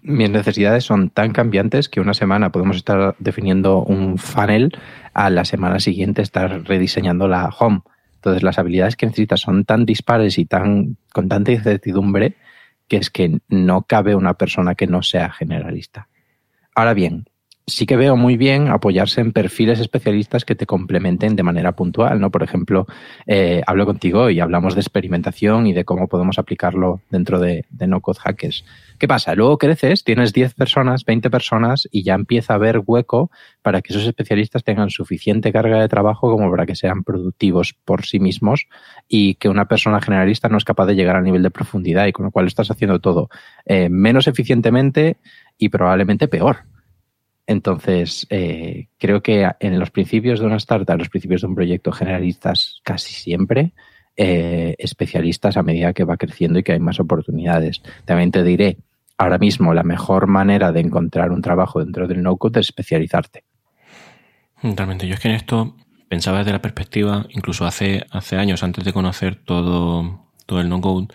mis 0.01 0.31
necesidades 0.31 0.83
son 0.83 1.11
tan 1.11 1.33
cambiantes 1.33 1.87
que 1.87 2.01
una 2.01 2.15
semana 2.15 2.51
podemos 2.51 2.77
estar 2.77 3.15
definiendo 3.19 3.83
un 3.83 4.17
funnel, 4.17 4.75
a 5.13 5.29
la 5.29 5.45
semana 5.45 5.79
siguiente 5.79 6.23
estar 6.23 6.63
rediseñando 6.63 7.27
la 7.27 7.47
home. 7.47 7.81
Entonces, 8.15 8.41
las 8.41 8.57
habilidades 8.57 8.95
que 8.95 9.05
necesitas 9.05 9.41
son 9.41 9.63
tan 9.63 9.85
dispares 9.85 10.39
y 10.39 10.45
tan 10.45 10.97
con 11.13 11.29
tanta 11.29 11.51
incertidumbre 11.51 12.35
que 12.87 12.97
es 12.97 13.11
que 13.11 13.39
no 13.49 13.83
cabe 13.83 14.15
una 14.15 14.33
persona 14.33 14.73
que 14.73 14.87
no 14.87 15.03
sea 15.03 15.31
generalista. 15.31 16.07
Ahora 16.73 16.95
bien, 16.95 17.25
sí 17.67 17.87
que 17.87 17.97
veo 17.97 18.15
muy 18.15 18.37
bien 18.37 18.67
apoyarse 18.67 19.21
en 19.21 19.31
perfiles 19.31 19.79
especialistas 19.79 20.45
que 20.45 20.55
te 20.55 20.67
complementen 20.67 21.35
de 21.35 21.41
manera 21.41 21.71
puntual, 21.71 22.19
¿no? 22.19 22.29
Por 22.29 22.43
ejemplo, 22.43 22.85
eh, 23.25 23.63
hablo 23.65 23.87
contigo 23.87 24.29
y 24.29 24.39
hablamos 24.39 24.75
de 24.75 24.81
experimentación 24.81 25.65
y 25.65 25.73
de 25.73 25.83
cómo 25.83 26.07
podemos 26.07 26.37
aplicarlo 26.37 27.01
dentro 27.09 27.39
de, 27.39 27.65
no 27.87 28.01
code 28.01 28.19
hackers. 28.19 28.65
¿Qué 28.99 29.07
pasa? 29.07 29.33
Luego 29.33 29.57
creces, 29.57 30.03
tienes 30.03 30.31
10 30.31 30.53
personas, 30.53 31.05
20 31.05 31.29
personas 31.31 31.87
y 31.91 32.03
ya 32.03 32.13
empieza 32.13 32.53
a 32.53 32.57
haber 32.57 32.81
hueco 32.85 33.31
para 33.63 33.81
que 33.81 33.93
esos 33.93 34.05
especialistas 34.05 34.63
tengan 34.63 34.91
suficiente 34.91 35.51
carga 35.51 35.81
de 35.81 35.89
trabajo 35.89 36.31
como 36.31 36.49
para 36.51 36.67
que 36.67 36.75
sean 36.75 37.03
productivos 37.03 37.73
por 37.83 38.05
sí 38.05 38.19
mismos 38.19 38.67
y 39.07 39.35
que 39.35 39.49
una 39.49 39.67
persona 39.67 40.01
generalista 40.01 40.49
no 40.49 40.57
es 40.57 40.65
capaz 40.65 40.85
de 40.85 40.95
llegar 40.95 41.15
al 41.15 41.23
nivel 41.23 41.41
de 41.41 41.49
profundidad 41.49 42.05
y 42.05 42.11
con 42.11 42.25
lo 42.25 42.31
cual 42.31 42.45
estás 42.45 42.69
haciendo 42.69 42.99
todo 42.99 43.29
eh, 43.65 43.89
menos 43.89 44.27
eficientemente 44.27 45.17
y 45.57 45.69
probablemente 45.69 46.27
peor 46.27 46.57
entonces, 47.47 48.25
eh, 48.29 48.87
creo 48.97 49.21
que 49.21 49.49
en 49.59 49.79
los 49.79 49.91
principios 49.91 50.39
de 50.39 50.47
una 50.47 50.57
startup, 50.57 50.97
los 50.97 51.09
principios 51.09 51.41
de 51.41 51.47
un 51.47 51.55
proyecto 51.55 51.91
generalistas 51.91 52.81
casi 52.83 53.13
siempre, 53.13 53.73
eh, 54.17 54.75
especialistas 54.79 55.57
a 55.57 55.63
medida 55.63 55.93
que 55.93 56.05
va 56.05 56.17
creciendo 56.17 56.57
y 56.57 56.63
que 56.63 56.71
hay 56.71 56.79
más 56.79 56.99
oportunidades. 56.99 57.81
También 58.05 58.31
te 58.31 58.43
diré, 58.43 58.77
ahora 59.17 59.37
mismo 59.37 59.73
la 59.73 59.83
mejor 59.83 60.27
manera 60.27 60.71
de 60.71 60.79
encontrar 60.79 61.31
un 61.31 61.41
trabajo 61.41 61.83
dentro 61.83 62.07
del 62.07 62.23
no-code 62.23 62.61
es 62.61 62.67
especializarte. 62.67 63.43
Realmente, 64.63 65.07
yo 65.07 65.13
es 65.13 65.19
que 65.19 65.27
en 65.27 65.35
esto 65.35 65.75
pensaba 66.07 66.39
desde 66.39 66.53
la 66.53 66.61
perspectiva, 66.61 67.25
incluso 67.29 67.65
hace, 67.65 68.05
hace 68.09 68.37
años, 68.37 68.63
antes 68.63 68.83
de 68.83 68.93
conocer 68.93 69.35
todo, 69.35 70.25
todo 70.45 70.61
el 70.61 70.69
no-code, 70.69 71.07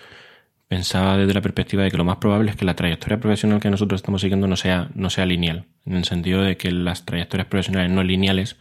pensaba 0.71 1.16
desde 1.16 1.35
la 1.35 1.41
perspectiva 1.41 1.83
de 1.83 1.91
que 1.91 1.97
lo 1.97 2.05
más 2.05 2.18
probable 2.18 2.53
es 2.53 2.57
que 2.57 2.64
la 2.64 2.77
trayectoria 2.77 3.18
profesional 3.18 3.59
que 3.59 3.71
nosotros 3.71 3.99
estamos 3.99 4.21
siguiendo 4.21 4.47
no 4.47 4.55
sea, 4.55 4.89
no 4.95 5.11
sea 5.11 5.27
lineal, 5.27 5.64
en 5.85 5.97
el 5.97 6.05
sentido 6.05 6.43
de 6.43 6.57
que 6.57 6.71
las 6.71 7.05
trayectorias 7.05 7.49
profesionales 7.49 7.91
no 7.91 8.05
lineales 8.05 8.57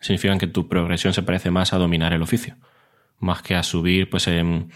significan 0.00 0.38
que 0.38 0.46
tu 0.46 0.66
progresión 0.66 1.12
se 1.12 1.22
parece 1.22 1.50
más 1.50 1.74
a 1.74 1.76
dominar 1.76 2.14
el 2.14 2.22
oficio, 2.22 2.56
más 3.18 3.42
que 3.42 3.54
a 3.54 3.62
subir 3.62 4.08
pues 4.08 4.28
en 4.28 4.70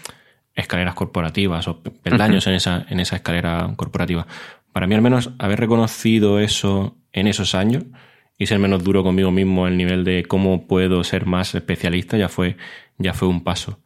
escaleras 0.53 0.93
corporativas 0.93 1.67
o 1.67 1.81
peldaños 1.81 2.45
en, 2.45 2.53
esa, 2.53 2.85
en 2.87 2.99
esa 2.99 3.15
escalera 3.15 3.73
corporativa. 3.75 4.27
Para 4.71 4.85
mí 4.85 4.93
al 4.93 5.01
menos 5.01 5.31
haber 5.39 5.59
reconocido 5.59 6.39
eso 6.39 6.95
en 7.11 7.25
esos 7.25 7.55
años 7.55 7.85
y 8.37 8.45
ser 8.45 8.59
menos 8.59 8.83
duro 8.83 9.01
conmigo 9.01 9.31
mismo 9.31 9.67
el 9.67 9.77
nivel 9.77 10.03
de 10.03 10.25
cómo 10.25 10.67
puedo 10.67 11.03
ser 11.03 11.25
más 11.25 11.55
especialista 11.55 12.17
ya 12.17 12.29
fue, 12.29 12.55
ya 12.99 13.15
fue 13.15 13.27
un 13.27 13.43
paso. 13.43 13.79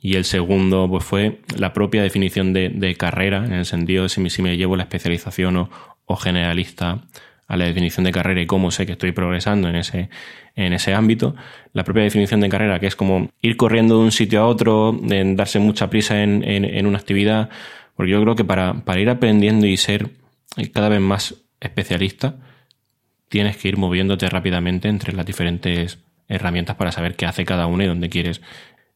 Y 0.00 0.16
el 0.16 0.24
segundo 0.24 0.88
pues 0.88 1.04
fue 1.04 1.40
la 1.56 1.74
propia 1.74 2.02
definición 2.02 2.54
de, 2.54 2.96
carrera, 2.98 3.44
en 3.44 3.52
el 3.52 3.66
sentido 3.66 4.04
de 4.04 4.08
si 4.08 4.20
me, 4.20 4.30
si 4.30 4.40
me 4.42 4.56
llevo 4.56 4.76
la 4.76 4.84
especialización 4.84 5.56
o, 5.58 5.70
o, 6.06 6.16
generalista 6.16 7.02
a 7.46 7.56
la 7.56 7.66
definición 7.66 8.04
de 8.04 8.12
carrera 8.12 8.40
y 8.40 8.46
cómo 8.46 8.70
sé 8.70 8.86
que 8.86 8.92
estoy 8.92 9.12
progresando 9.12 9.68
en 9.68 9.76
ese, 9.76 10.08
en 10.56 10.72
ese 10.72 10.94
ámbito. 10.94 11.34
La 11.74 11.84
propia 11.84 12.04
definición 12.04 12.40
de 12.40 12.48
carrera, 12.48 12.80
que 12.80 12.86
es 12.86 12.96
como 12.96 13.28
ir 13.42 13.56
corriendo 13.58 13.98
de 13.98 14.04
un 14.04 14.12
sitio 14.12 14.40
a 14.40 14.46
otro, 14.46 14.98
de 15.02 15.34
darse 15.34 15.58
mucha 15.58 15.90
prisa 15.90 16.22
en, 16.22 16.44
en, 16.44 16.86
una 16.86 16.98
actividad, 16.98 17.50
porque 17.94 18.12
yo 18.12 18.22
creo 18.22 18.36
que 18.36 18.44
para, 18.44 18.84
para 18.84 19.00
ir 19.00 19.10
aprendiendo 19.10 19.66
y 19.66 19.76
ser 19.76 20.10
cada 20.72 20.88
vez 20.88 21.00
más 21.00 21.34
especialista, 21.60 22.36
tienes 23.28 23.58
que 23.58 23.68
ir 23.68 23.76
moviéndote 23.76 24.28
rápidamente 24.30 24.88
entre 24.88 25.12
las 25.12 25.26
diferentes 25.26 25.98
herramientas 26.28 26.76
para 26.76 26.92
saber 26.92 27.16
qué 27.16 27.26
hace 27.26 27.44
cada 27.44 27.66
una 27.66 27.84
y 27.84 27.88
dónde 27.88 28.08
quieres 28.08 28.40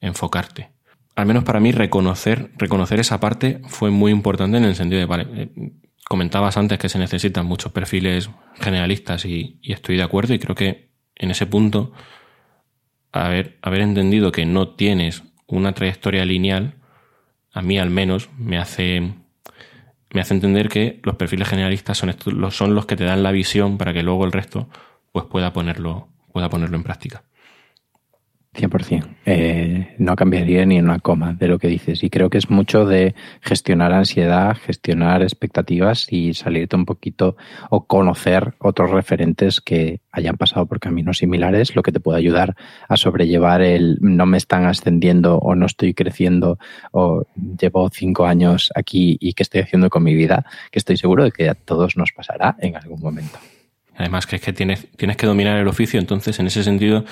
enfocarte 0.01 0.74
al 1.17 1.27
menos 1.27 1.45
para 1.45 1.61
mí, 1.61 1.73
reconocer, 1.73 2.51
reconocer 2.57 3.01
esa 3.01 3.21
parte 3.21 3.61
fue 3.67 3.91
muy 3.91 4.11
importante 4.11 4.57
en 4.57 4.65
el 4.65 4.75
sentido 4.75 5.01
de, 5.01 5.07
vale, 5.07 5.27
eh, 5.35 5.73
comentabas 6.05 6.57
antes 6.57 6.79
que 6.79 6.89
se 6.89 6.99
necesitan 6.99 7.47
muchos 7.47 7.73
perfiles 7.73 8.31
generalistas 8.55 9.25
y, 9.25 9.61
estoy 9.63 9.97
de 9.97 10.03
acuerdo 10.03 10.35
y 10.35 10.39
creo 10.39 10.55
que 10.55 10.91
en 11.15 11.31
ese 11.31 11.47
punto 11.47 11.93
haber, 13.13 13.59
haber 13.63 13.81
entendido 13.83 14.33
que 14.33 14.45
no 14.45 14.69
tienes 14.69 15.23
una 15.47 15.73
trayectoria 15.73 16.25
lineal, 16.25 16.75
a 17.53 17.63
mí 17.63 17.79
al 17.79 17.91
menos 17.91 18.29
me 18.37 18.59
hace, 18.59 19.15
me 20.11 20.21
hace 20.21 20.35
entender 20.35 20.69
que 20.69 21.01
los 21.05 21.15
perfiles 21.15 21.49
generalistas 21.49 21.97
son, 21.97 22.11
estos, 22.11 22.55
son 22.55 22.75
los 22.75 22.87
que 22.87 22.97
te 22.97 23.05
dan 23.05 23.23
la 23.23 23.31
visión 23.31 23.79
para 23.79 23.93
que 23.93 24.03
luego 24.03 24.25
el 24.25 24.33
resto 24.33 24.69
pues 25.13 25.27
pueda 25.27 25.53
ponerlo, 25.53 26.09
pueda 26.33 26.51
ponerlo 26.51 26.77
en 26.77 26.83
práctica. 26.83 27.23
100%. 28.55 29.07
Eh, 29.27 29.95
no 29.99 30.17
cambiaría 30.17 30.65
ni 30.65 30.79
una 30.79 30.99
coma 30.99 31.35
de 31.35 31.49
lo 31.49 31.59
que 31.59 31.69
dices. 31.69 32.03
Y 32.03 32.11
creo 32.11 32.31
que 32.31 32.39
es 32.39 32.51
mucho 32.51 32.87
de 32.87 33.15
gestionar 33.41 33.93
ansiedad, 33.93 34.57
gestionar 34.57 35.23
expectativas 35.23 36.07
y 36.11 36.35
salirte 36.35 36.77
un 36.77 36.85
poquito 36.85 37.37
o 37.71 37.87
conocer 37.87 38.55
otros 38.59 38.91
referentes 38.91 39.61
que 39.61 40.01
hayan 40.13 40.37
pasado 40.37 40.67
por 40.67 40.79
caminos 40.81 41.19
similares, 41.19 41.75
lo 41.75 41.83
que 41.83 41.93
te 41.93 42.01
puede 42.01 42.19
ayudar 42.19 42.55
a 42.89 42.97
sobrellevar 42.97 43.63
el 43.63 43.99
no 44.01 44.27
me 44.27 44.37
están 44.37 44.65
ascendiendo 44.65 45.39
o 45.39 45.55
no 45.55 45.67
estoy 45.67 45.93
creciendo 45.95 46.59
o 46.93 47.27
llevo 47.61 47.91
cinco 47.91 48.27
años 48.27 48.71
aquí 48.75 49.17
y 49.21 49.33
qué 49.33 49.43
estoy 49.43 49.63
haciendo 49.63 49.91
con 49.91 50.05
mi 50.05 50.15
vida, 50.15 50.47
que 50.71 50.79
estoy 50.79 50.97
seguro 50.97 51.25
de 51.25 51.33
que 51.33 51.49
a 51.49 51.55
todos 51.55 51.97
nos 51.97 52.13
pasará 52.13 52.57
en 52.61 52.77
algún 52.77 53.01
momento. 53.01 53.39
Además 53.97 54.27
que 54.27 54.37
es 54.37 54.43
que 54.43 54.53
tienes, 54.53 54.89
tienes 54.97 55.17
que 55.17 55.27
dominar 55.27 55.59
el 55.59 55.69
oficio, 55.69 56.01
entonces 56.01 56.39
en 56.41 56.47
ese 56.47 56.65
sentido 56.65 57.05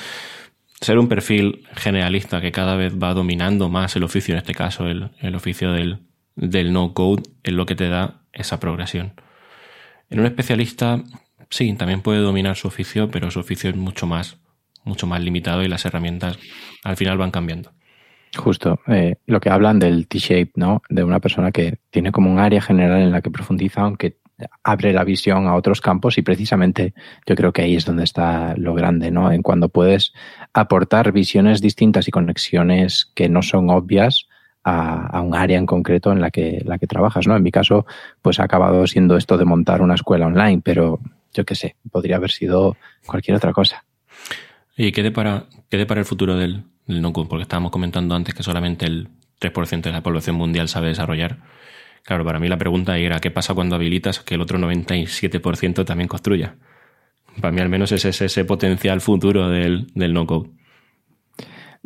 ser 0.83 0.99
un 0.99 1.09
perfil 1.09 1.65
generalista 1.75 2.41
que 2.41 2.53
cada 2.53 2.77
vez 2.77 2.95
va 3.01 3.15
dominando 3.15 3.69
más 3.69 3.95
el 3.97 4.03
oficio, 4.03 4.35
en 4.35 4.39
este 4.39 4.55
caso 4.55 4.87
el, 4.87 5.35
oficio 5.35 5.73
del, 5.73 6.01
del 6.35 6.73
no-code, 6.73 7.23
es 7.45 7.53
lo 7.53 7.67
que 7.67 7.77
te 7.77 7.89
da 7.89 8.23
esa 8.33 8.59
progresión. 8.59 9.15
En 10.11 10.21
un 10.21 10.27
especialista, 10.27 11.03
sí, 11.49 11.73
también 11.75 12.03
puede 12.03 12.19
dominar 12.19 12.57
su 12.57 12.69
oficio, 12.69 13.09
pero 13.11 13.31
su 13.31 13.39
oficio 13.39 13.71
es 13.71 13.77
mucho 13.77 14.07
más, 14.07 14.39
mucho 14.85 15.07
más 15.07 15.23
limitado 15.23 15.63
y 15.63 15.69
las 15.69 15.85
herramientas 15.87 16.39
al 16.83 16.97
final 16.97 17.17
van 17.17 17.31
cambiando. 17.31 17.73
Justo, 18.37 18.81
eh, 18.89 19.17
lo 19.27 19.41
que 19.41 19.51
hablan 19.51 19.79
del 19.79 20.09
T-shape, 20.09 20.53
¿no? 20.57 20.83
De 20.89 21.05
una 21.05 21.21
persona 21.21 21.53
que 21.53 21.79
tiene 21.91 22.13
como 22.13 22.33
un 22.33 22.39
área 22.39 22.63
general 22.63 23.03
en 23.03 23.13
la 23.13 23.21
que 23.21 23.31
profundiza, 23.31 23.83
aunque 23.83 24.17
abre 24.63 24.93
la 24.93 25.05
visión 25.05 25.47
a 25.47 25.55
otros 25.55 25.81
campos 25.81 26.19
y 26.19 26.23
precisamente 26.23 26.95
yo 27.27 27.35
creo 27.35 27.53
que 27.53 27.63
ahí 27.63 27.77
es 27.77 27.85
donde 27.85 28.05
está 28.05 28.55
lo 28.57 28.75
grande, 28.75 29.11
¿no? 29.11 29.31
En 29.31 29.43
cuando 29.43 29.69
puedes 29.69 30.13
aportar 30.55 31.13
visiones 31.13 31.61
distintas 31.61 32.09
y 32.09 32.11
conexiones 32.11 33.11
que 33.15 33.29
no 33.29 33.43
son 33.43 33.71
obvias 33.71 34.27
a, 34.65 35.21
un 35.21 35.35
área 35.35 35.59
en 35.59 35.67
concreto 35.67 36.13
en 36.13 36.21
la 36.21 36.31
que, 36.31 36.63
la 36.65 36.79
que 36.79 36.87
trabajas, 36.87 37.27
¿no? 37.27 37.37
En 37.37 37.43
mi 37.43 37.51
caso, 37.51 37.87
pues 38.21 38.39
ha 38.39 38.45
acabado 38.45 38.87
siendo 38.87 39.17
esto 39.17 39.37
de 39.37 39.45
montar 39.45 39.83
una 39.83 39.95
escuela 39.95 40.27
online, 40.27 40.61
pero 40.65 41.01
yo 41.33 41.45
qué 41.45 41.55
sé, 41.55 41.77
podría 41.91 42.17
haber 42.17 42.31
sido 42.31 42.77
cualquier 43.07 43.37
otra 43.37 43.53
cosa. 43.53 43.85
¿Y 44.77 44.93
qué 44.93 45.03
depara, 45.03 45.47
qué 45.69 45.85
para 45.87 46.01
el 46.01 46.07
futuro 46.07 46.37
del, 46.37 46.65
del 46.87 47.03
Porque 47.13 47.43
estábamos 47.43 47.73
comentando 47.73 48.15
antes 48.15 48.35
que 48.35 48.43
solamente 48.43 48.87
el 48.87 49.09
3% 49.41 49.83
de 49.83 49.93
la 49.93 50.03
población 50.03 50.37
mundial 50.37 50.69
sabe 50.69 50.89
desarrollar. 50.89 51.39
Claro, 52.05 52.25
para 52.25 52.39
mí 52.39 52.49
la 52.49 52.59
pregunta 52.59 52.97
era, 52.97 53.21
¿qué 53.21 53.31
pasa 53.31 53.55
cuando 53.55 53.77
habilitas 53.77 54.21
que 54.21 54.35
el 54.35 54.41
otro 54.41 54.59
97% 54.59 55.85
también 55.85 56.09
construya? 56.09 56.57
Para 57.41 57.53
mí 57.53 57.61
al 57.61 57.69
menos 57.69 57.93
ese 57.93 58.11
es 58.11 58.21
ese 58.21 58.45
potencial 58.45 59.01
futuro 59.01 59.49
del, 59.49 59.87
del 59.95 60.13
no-code. 60.13 60.51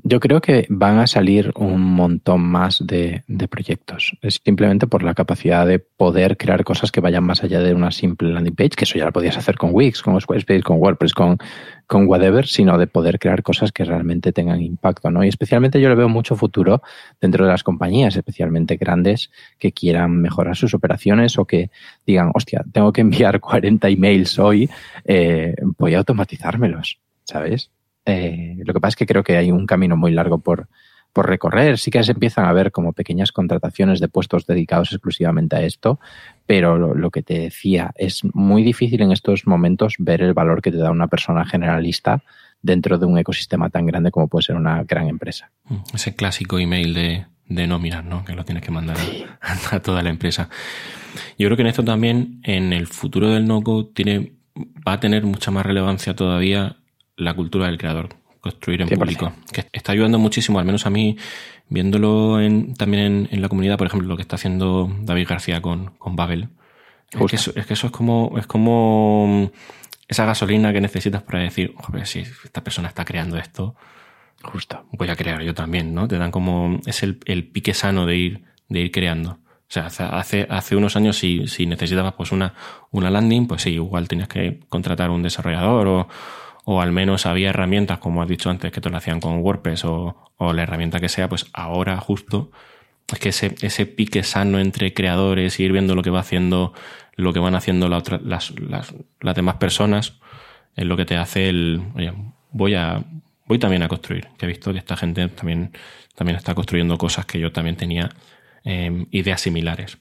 Yo 0.03 0.21
creo 0.21 0.41
que 0.41 0.67
van 0.69 0.99
a 0.99 1.07
salir 1.07 1.53
un 1.57 1.81
montón 1.81 2.43
más 2.43 2.85
de, 2.87 3.25
proyectos. 3.51 4.17
Es 4.21 4.41
simplemente 4.45 4.87
por 4.87 5.03
la 5.03 5.15
capacidad 5.15 5.67
de 5.67 5.79
poder 5.79 6.37
crear 6.37 6.65
cosas 6.65 6.93
que 6.93 7.01
vayan 7.01 7.25
más 7.25 7.43
allá 7.43 7.61
de 7.61 7.73
una 7.73 7.91
simple 7.91 8.31
landing 8.31 8.55
page, 8.55 8.71
que 8.71 8.85
eso 8.85 8.99
ya 8.99 9.07
lo 9.07 9.13
podías 9.13 9.39
hacer 9.39 9.57
con 9.57 9.71
Wix, 9.73 10.03
con 10.03 10.21
Squarespace, 10.21 10.63
con 10.63 10.79
WordPress, 10.79 11.15
con, 11.15 11.39
con 11.87 12.07
whatever, 12.07 12.47
sino 12.47 12.77
de 12.77 12.87
poder 12.87 13.19
crear 13.19 13.43
cosas 13.43 13.73
que 13.73 13.85
realmente 13.85 14.33
tengan 14.33 14.61
impacto, 14.61 15.11
¿no? 15.11 15.25
Y 15.25 15.29
especialmente 15.29 15.81
yo 15.81 15.89
le 15.89 15.95
veo 15.95 16.11
mucho 16.11 16.37
futuro 16.37 16.83
dentro 17.21 17.47
de 17.47 17.51
las 17.51 17.63
compañías, 17.63 18.15
especialmente 18.17 18.77
grandes, 18.77 19.31
que 19.59 19.73
quieran 19.73 20.21
mejorar 20.21 20.57
sus 20.57 20.75
operaciones 20.75 21.39
o 21.39 21.47
que 21.47 21.71
digan, 22.07 22.31
hostia, 22.35 22.65
tengo 22.71 22.93
que 22.93 23.01
enviar 23.01 23.41
40 23.47 23.89
emails 23.89 24.39
hoy, 24.39 24.69
eh, 25.05 25.55
voy 25.79 25.95
a 25.95 25.99
automatizármelos, 25.99 27.01
¿sabes? 27.25 27.71
Eh, 28.07 28.57
lo 28.65 28.73
que 28.73 28.81
pasa 28.81 28.91
es 28.91 28.97
que 28.97 29.07
creo 29.07 29.23
que 29.23 29.37
hay 29.37 29.51
un 29.51 29.67
camino 29.67 29.97
muy 29.97 30.13
largo 30.13 30.39
por, 30.39 30.69
por 31.17 31.29
recorrer. 31.29 31.79
Sí 31.79 31.91
que 31.91 32.05
se 32.05 32.13
empiezan 32.13 32.45
a 32.45 32.53
ver 32.53 32.73
como 32.73 32.93
pequeñas 32.93 33.33
contrataciones 33.33 34.01
de 34.01 34.09
puestos 34.09 34.47
dedicados 34.47 34.93
exclusivamente 34.93 35.57
a 35.57 35.63
esto, 35.63 35.99
pero 36.45 36.77
lo, 36.77 37.11
que 37.11 37.23
te 37.23 37.39
decía, 37.39 37.91
es 37.97 38.23
muy 38.35 38.63
difícil 38.63 39.01
en 39.01 39.13
estos 39.13 39.47
momentos 39.47 39.95
ver 39.99 40.21
el 40.21 40.35
valor 40.35 40.61
que 40.61 40.71
te 40.71 40.77
da 40.77 40.91
una 40.91 41.09
persona 41.09 41.47
generalista 41.47 42.23
dentro 42.61 42.99
de 42.99 43.07
un 43.07 43.17
ecosistema 43.17 43.71
tan 43.71 43.87
grande 43.87 44.11
como 44.11 44.29
puede 44.29 44.43
ser 44.43 44.57
una 44.57 44.85
gran 44.85 45.09
empresa. 45.09 45.51
Mm, 45.65 45.77
ese 45.95 46.15
clásico 46.15 46.59
email 46.59 46.93
de, 46.93 47.25
de 47.49 47.67
nómina, 47.67 48.03
¿no? 48.03 48.23
Que 48.23 48.35
lo 48.35 48.45
tienes 48.45 48.63
que 48.63 48.71
mandar 48.71 48.99
a, 49.71 49.81
toda 49.81 50.03
la 50.03 50.11
empresa. 50.11 50.51
Yo 51.39 51.49
creo 51.49 51.57
que 51.57 51.63
en 51.63 51.69
esto 51.69 51.83
también, 51.83 52.41
en 52.43 52.75
el 52.75 52.87
futuro 52.87 53.31
del 53.31 53.47
no-code, 53.47 53.89
tiene, 53.95 54.33
va 54.87 54.93
a 54.93 55.01
tener 55.01 55.25
mucha 55.25 55.51
más 55.51 55.65
relevancia 55.65 56.15
todavía 56.15 56.77
la 57.17 57.35
cultura 57.35 57.67
del 57.67 57.79
creador, 57.79 58.11
construir 58.41 58.83
en 58.83 58.89
público, 58.89 59.33
que 59.53 59.67
está 59.73 59.93
ayudando 59.93 60.19
muchísimo, 60.19 60.59
al 60.59 60.65
menos 60.65 60.87
a 60.87 60.91
mí, 60.91 61.17
viéndolo 61.69 62.41
en, 62.41 62.75
también 62.75 63.29
en, 63.31 63.43
la 63.43 63.49
comunidad, 63.49 63.79
por 63.79 63.87
ejemplo, 63.87 64.09
lo 64.09 64.17
que 64.17 64.23
está 64.23 64.37
haciendo 64.37 64.91
David 65.01 65.27
García 65.29 65.61
con, 65.61 65.93
con 65.99 66.17
Babel. 66.17 66.49
Es 67.11 67.31
que, 67.31 67.37
eso, 67.37 67.53
es 67.55 67.67
que, 67.67 67.75
eso, 67.75 67.87
es 67.87 67.93
como, 67.93 68.35
es 68.37 68.47
como 68.47 69.51
esa 70.09 70.25
gasolina 70.25 70.73
que 70.73 70.81
necesitas 70.81 71.23
para 71.23 71.41
decir, 71.41 71.75
joder, 71.77 72.07
si 72.07 72.21
esta 72.21 72.63
persona 72.63 72.89
está 72.89 73.05
creando 73.05 73.39
esto, 73.39 73.77
Justo. 74.43 74.85
voy 74.93 75.09
a 75.09 75.17
crear 75.17 75.43
yo 75.43 75.55
también, 75.55 75.95
¿no? 75.95 76.07
Te 76.07 76.19
dan 76.19 76.31
como, 76.31 76.81
es 76.87 77.03
el, 77.03 77.19
el 77.25 77.47
pique 77.47 77.75
sano 77.75 78.07
de 78.07 78.17
ir, 78.17 78.45
de 78.69 78.81
ir 78.81 78.93
creando. 78.93 79.39
O 79.69 79.69
sea, 79.69 79.87
hace, 79.87 80.47
hace 80.49 80.77
unos 80.77 80.95
años 80.95 81.17
si, 81.17 81.49
si 81.49 81.67
necesitabas 81.67 82.15
pues 82.15 82.31
una, 82.31 82.55
una 82.93 83.11
landing, 83.11 83.49
pues 83.49 83.63
sí, 83.63 83.71
igual 83.71 84.07
tenías 84.07 84.29
que 84.29 84.61
contratar 84.69 85.11
un 85.11 85.23
desarrollador 85.23 85.89
o, 85.89 86.09
o 86.69 86.81
al 86.81 86.91
menos 86.91 87.27
había 87.27 87.51
herramientas, 87.51 88.01
como 88.01 88.21
has 88.23 88.29
dicho 88.29 88.51
antes, 88.51 88.73
que 88.73 88.81
te 88.81 88.91
lo 88.91 88.97
hacían 88.97 89.21
con 89.21 89.39
WordPress 89.39 89.85
o, 89.85 90.17
la 90.53 90.65
herramienta 90.65 90.99
que 90.99 91.09
sea, 91.09 91.29
pues 91.29 91.47
ahora 91.53 91.97
justo 91.99 92.51
es 93.07 93.21
que 93.21 93.29
ese, 93.29 93.55
ese 93.63 93.87
pique 93.87 94.25
sano 94.25 94.59
entre 94.59 94.93
creadores 94.93 95.61
ir 95.61 95.71
viendo 95.71 95.95
lo 95.95 96.03
que 96.03 96.11
va 96.11 96.21
haciendo, 96.21 96.75
lo 97.15 97.33
que 97.33 97.39
van 97.39 97.55
haciendo 97.55 97.89
las 97.89 99.35
demás 99.37 99.55
personas, 99.57 100.19
es 100.75 100.85
lo 100.85 100.97
que 100.97 101.05
te 101.05 101.17
hace 101.17 101.49
el, 101.49 101.83
oye, 101.95 102.13
voy 102.51 102.75
a, 102.75 103.05
voy 103.47 103.61
también 103.61 103.85
a 103.85 103.89
construir, 103.89 104.27
que 104.37 104.47
he 104.47 104.49
visto 104.49 104.73
que 104.73 104.81
esta 104.81 104.97
gente 104.97 105.29
también, 105.29 105.71
también 106.17 106.37
está 106.37 106.53
construyendo 106.57 106.99
cosas 106.99 107.27
que 107.27 107.39
yo 107.39 107.53
también 107.53 107.77
tenía 107.77 108.11
em, 108.65 109.07
ideas 109.13 109.41
similares. 109.41 109.99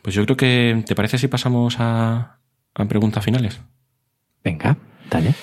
Pues 0.00 0.14
yo 0.14 0.24
creo 0.24 0.38
que, 0.38 0.82
¿te 0.86 0.94
parece 0.94 1.18
si 1.18 1.28
pasamos 1.28 1.76
a, 1.80 2.38
a 2.74 2.84
preguntas 2.86 3.22
finales? 3.22 3.60
Venga, 4.42 4.78
dale. 5.10 5.34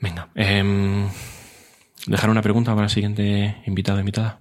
Venga. 0.00 0.28
Eh, 0.34 1.06
dejar 2.06 2.30
una 2.30 2.42
pregunta 2.42 2.74
para 2.74 2.84
el 2.84 2.90
siguiente 2.90 3.56
invitado 3.66 3.98
o 3.98 4.00
invitada. 4.00 4.40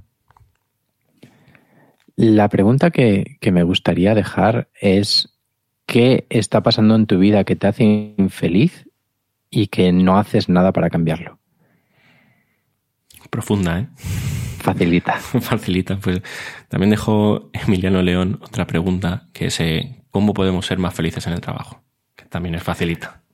La 2.15 2.47
pregunta 2.47 2.91
que, 2.91 3.37
me 3.51 3.63
gustaría 3.63 4.15
dejar 4.15 4.69
es 4.79 5.37
¿qué 5.85 6.25
está 6.29 6.63
pasando 6.63 6.95
en 6.95 7.07
tu 7.07 7.19
vida 7.19 7.43
que 7.43 7.55
te 7.55 7.67
hace 7.67 7.83
infeliz 8.17 8.87
y 9.49 9.67
que 9.67 9.91
no 9.91 10.17
haces 10.17 10.47
nada 10.47 10.71
para 10.71 10.89
cambiarlo? 10.89 11.39
Profunda, 13.29 13.79
¿eh? 13.79 13.87
Facilita. 14.59 15.13
Facilita. 15.19 15.97
Pues 15.97 16.21
también 16.69 16.89
dejó 16.89 17.49
Emiliano 17.53 18.01
León 18.01 18.39
otra 18.41 18.65
pregunta 18.65 19.27
que 19.33 19.47
es 19.47 19.59
eh, 19.59 20.03
¿cómo 20.09 20.33
podemos 20.33 20.65
ser 20.65 20.77
más 20.77 20.93
felices 20.93 21.27
en 21.27 21.33
el 21.33 21.41
trabajo? 21.41 21.83
Que 22.15 22.25
también 22.25 22.55
es 22.55 22.63
facilita. 22.63 23.24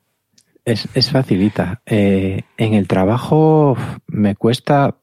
Es, 0.64 0.88
es 0.94 1.10
facilita. 1.10 1.82
Eh, 1.86 2.44
en 2.58 2.74
el 2.74 2.88
trabajo 2.88 3.76
me 4.08 4.36
cuesta 4.36 4.98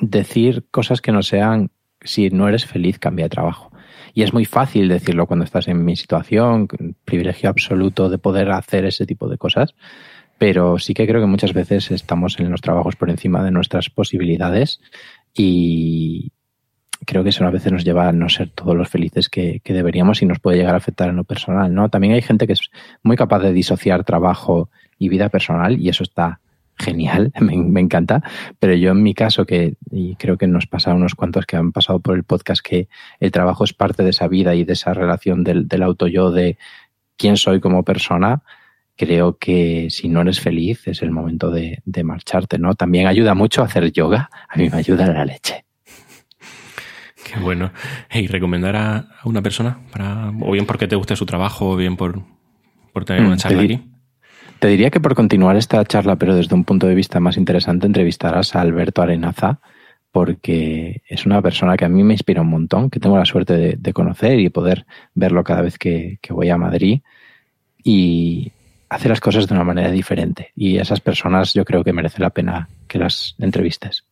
decir 0.00 0.66
cosas 0.70 1.00
que 1.00 1.12
no 1.12 1.22
sean, 1.22 1.70
si 2.00 2.30
no 2.30 2.48
eres 2.48 2.66
feliz, 2.66 2.98
cambia 2.98 3.26
de 3.26 3.30
trabajo. 3.30 3.70
Y 4.14 4.22
es 4.22 4.32
muy 4.32 4.44
fácil 4.44 4.88
decirlo 4.88 5.26
cuando 5.26 5.44
estás 5.44 5.68
en 5.68 5.84
mi 5.84 5.96
situación, 5.96 6.66
privilegio 7.04 7.48
absoluto 7.48 8.08
de 8.08 8.18
poder 8.18 8.50
hacer 8.50 8.84
ese 8.84 9.06
tipo 9.06 9.28
de 9.28 9.38
cosas, 9.38 9.74
pero 10.38 10.78
sí 10.78 10.94
que 10.94 11.06
creo 11.06 11.20
que 11.20 11.26
muchas 11.26 11.52
veces 11.52 11.90
estamos 11.90 12.38
en 12.40 12.50
los 12.50 12.60
trabajos 12.60 12.96
por 12.96 13.10
encima 13.10 13.44
de 13.44 13.50
nuestras 13.50 13.90
posibilidades 13.90 14.80
y 15.34 16.32
creo 17.06 17.22
que 17.22 17.30
eso 17.30 17.44
a 17.44 17.50
veces 17.50 17.72
nos 17.72 17.84
lleva 17.84 18.08
a 18.08 18.12
no 18.12 18.28
ser 18.28 18.50
todos 18.50 18.76
los 18.76 18.88
felices 18.88 19.28
que, 19.28 19.60
que 19.62 19.72
deberíamos 19.72 20.22
y 20.22 20.26
nos 20.26 20.40
puede 20.40 20.58
llegar 20.58 20.74
a 20.74 20.78
afectar 20.78 21.08
en 21.08 21.16
lo 21.16 21.24
personal, 21.24 21.72
¿no? 21.72 21.88
También 21.88 22.14
hay 22.14 22.22
gente 22.22 22.46
que 22.46 22.54
es 22.54 22.70
muy 23.02 23.16
capaz 23.16 23.40
de 23.40 23.52
disociar 23.52 24.04
trabajo 24.04 24.70
y 25.00 25.08
vida 25.08 25.28
personal 25.30 25.80
y 25.80 25.88
eso 25.88 26.04
está 26.04 26.38
genial, 26.78 27.32
me, 27.40 27.80
encanta, 27.80 28.22
pero 28.58 28.74
yo 28.74 28.92
en 28.92 29.02
mi 29.02 29.14
caso, 29.14 29.44
que 29.44 29.74
y 29.90 30.14
creo 30.14 30.38
que 30.38 30.46
nos 30.46 30.66
pasa 30.66 30.92
a 30.92 30.94
unos 30.94 31.14
cuantos 31.14 31.46
que 31.46 31.56
han 31.56 31.72
pasado 31.72 31.98
por 31.98 32.16
el 32.16 32.22
podcast, 32.22 32.64
que 32.64 32.88
el 33.18 33.32
trabajo 33.32 33.64
es 33.64 33.72
parte 33.72 34.04
de 34.04 34.10
esa 34.10 34.28
vida 34.28 34.54
y 34.54 34.64
de 34.64 34.74
esa 34.74 34.94
relación 34.94 35.42
del, 35.42 35.66
del 35.66 35.82
auto 35.82 36.06
yo, 36.06 36.30
de 36.30 36.56
quién 37.16 37.36
soy 37.36 37.60
como 37.60 37.82
persona, 37.82 38.42
creo 38.96 39.38
que 39.38 39.88
si 39.90 40.08
no 40.08 40.20
eres 40.20 40.40
feliz 40.40 40.86
es 40.86 41.02
el 41.02 41.10
momento 41.10 41.50
de, 41.50 41.82
de 41.84 42.04
marcharte, 42.04 42.58
¿no? 42.58 42.74
También 42.74 43.06
ayuda 43.06 43.34
mucho 43.34 43.62
a 43.62 43.64
hacer 43.64 43.90
yoga. 43.92 44.30
A 44.48 44.56
mí 44.56 44.68
me 44.68 44.76
ayuda 44.76 45.06
la 45.06 45.24
leche. 45.24 45.64
Qué 47.24 47.40
bueno. 47.40 47.72
¿Y 48.12 48.26
recomendar 48.26 48.76
a 48.76 49.06
una 49.24 49.40
persona? 49.40 49.78
Para, 49.90 50.30
o 50.40 50.52
bien 50.52 50.66
porque 50.66 50.86
te 50.86 50.96
guste 50.96 51.16
su 51.16 51.24
trabajo, 51.24 51.70
o 51.70 51.76
bien 51.76 51.96
por, 51.96 52.22
por 52.92 53.06
tener 53.06 53.22
una 53.22 53.36
mm, 53.36 53.38
charla 53.38 53.62
aquí. 53.62 53.80
Te 54.60 54.68
diría 54.68 54.90
que 54.90 55.00
por 55.00 55.14
continuar 55.14 55.56
esta 55.56 55.82
charla, 55.86 56.16
pero 56.16 56.34
desde 56.34 56.54
un 56.54 56.64
punto 56.64 56.86
de 56.86 56.94
vista 56.94 57.18
más 57.18 57.38
interesante, 57.38 57.86
entrevistarás 57.86 58.54
a 58.54 58.60
Alberto 58.60 59.00
Arenaza, 59.00 59.58
porque 60.12 61.02
es 61.08 61.24
una 61.24 61.40
persona 61.40 61.78
que 61.78 61.86
a 61.86 61.88
mí 61.88 62.04
me 62.04 62.12
inspira 62.12 62.42
un 62.42 62.50
montón, 62.50 62.90
que 62.90 63.00
tengo 63.00 63.16
la 63.16 63.24
suerte 63.24 63.78
de, 63.78 63.92
conocer 63.94 64.38
y 64.38 64.50
poder 64.50 64.84
verlo 65.14 65.42
cada 65.44 65.62
vez 65.62 65.78
que, 65.78 66.18
voy 66.28 66.50
a 66.50 66.58
Madrid 66.58 67.00
y 67.82 68.52
hace 68.90 69.08
las 69.08 69.20
cosas 69.20 69.48
de 69.48 69.54
una 69.54 69.64
manera 69.64 69.90
diferente. 69.90 70.52
Y 70.54 70.76
esas 70.76 71.00
personas 71.00 71.54
yo 71.54 71.64
creo 71.64 71.82
que 71.82 71.94
merece 71.94 72.20
la 72.20 72.28
pena 72.28 72.68
que 72.86 72.98
las 72.98 73.36
entrevistes. 73.38 74.04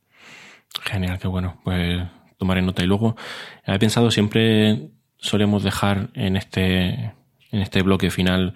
Genial, 0.83 1.19
qué 1.19 1.29
bueno. 1.29 1.61
Pues 1.63 2.03
tomaré 2.39 2.63
nota. 2.63 2.83
Y 2.83 2.87
luego 2.87 3.17
he 3.67 3.79
pensado 3.79 4.11
siempre 4.11 4.89
solemos 5.19 5.63
dejar 5.63 6.09
en 6.15 6.37
este, 6.37 7.13
en 7.51 7.61
este 7.61 7.83
bloque 7.83 8.11
final 8.11 8.55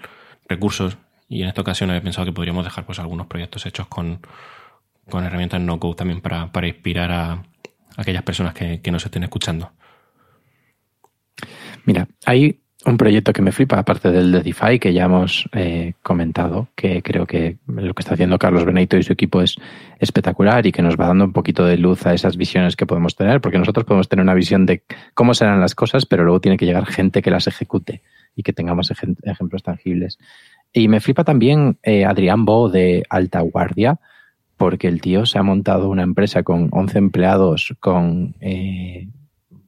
recursos 0.49 0.97
y 1.33 1.43
en 1.43 1.49
esta 1.49 1.63
ocasión 1.63 1.91
he 1.91 2.01
pensado 2.03 2.27
que 2.27 2.33
podríamos 2.33 2.63
dejar 2.63 2.85
pues 2.85 2.99
algunos 2.99 3.27
proyectos 3.27 3.65
hechos 3.65 3.87
con, 3.87 4.21
con 5.09 5.25
herramientas 5.25 5.63
no 5.63 5.81
code 5.81 5.97
también 5.97 6.21
para, 6.21 6.53
para 6.53 6.69
inspirar 6.69 7.11
a, 7.11 7.43
aquellas 7.97 8.23
personas 8.23 8.53
que, 8.53 8.83
que 8.83 8.91
nos 8.91 9.05
estén 9.07 9.23
escuchando. 9.23 9.73
Mira, 11.87 12.07
hay 12.27 12.61
un 12.85 12.99
proyecto 12.99 13.33
que 13.33 13.41
me 13.41 13.53
flipa, 13.53 13.79
aparte 13.79 14.11
del 14.11 14.31
de 14.31 14.43
DeFi, 14.43 14.79
que 14.79 14.93
ya 14.93 15.05
hemos 15.05 15.49
eh, 15.53 15.95
comentado, 16.03 16.69
que 16.75 17.03
creo 17.03 17.27
que 17.27 17.57
lo 17.67 17.95
que 17.95 18.03
está 18.03 18.13
haciendo 18.13 18.39
Carlos 18.39 18.67
Benito 18.67 18.99
y 18.99 19.03
su 19.03 19.15
equipo 19.15 19.41
es 19.41 19.57
espectacular 20.01 20.67
y 20.67 20.73
que 20.73 20.83
nos 20.83 20.97
va 20.97 21.07
dando 21.07 21.25
un 21.25 21.33
poquito 21.33 21.65
de 21.65 21.79
luz 21.79 22.05
a 22.05 22.13
esas 22.13 22.37
visiones 22.37 22.77
que 22.77 22.85
podemos 22.85 23.17
tener, 23.17 23.41
porque 23.41 23.59
nosotros 23.59 23.87
podemos 23.87 24.09
tener 24.09 24.23
una 24.23 24.35
visión 24.35 24.67
de 24.67 24.83
cómo 25.15 25.33
serán 25.33 25.61
las 25.61 25.75
cosas, 25.75 26.05
pero 26.05 26.25
luego 26.25 26.41
tiene 26.41 26.59
que 26.59 26.67
llegar 26.67 26.85
gente 26.85 27.23
que 27.23 27.31
las 27.31 27.47
ejecute 27.47 28.03
y 28.35 28.43
que 28.43 28.53
tengamos 28.53 28.91
ejemplos 28.91 29.63
tangibles. 29.63 30.19
Y 30.73 30.89
me 30.89 31.01
flipa 31.01 31.25
también 31.25 31.79
eh, 31.83 32.05
Adrián 32.05 32.45
Bo 32.45 32.69
de 32.69 33.05
Alta 33.11 33.41
Guardia, 33.41 34.01
porque 34.57 34.89
el 34.89 35.01
tío 35.01 35.27
se 35.27 35.39
ha 35.39 35.43
montado 35.43 35.91
una 35.91 36.03
empresa 36.03 36.43
con 36.43 36.69
11 36.71 36.99
empleados, 36.99 37.75
con 37.81 38.35
eh, 38.41 39.09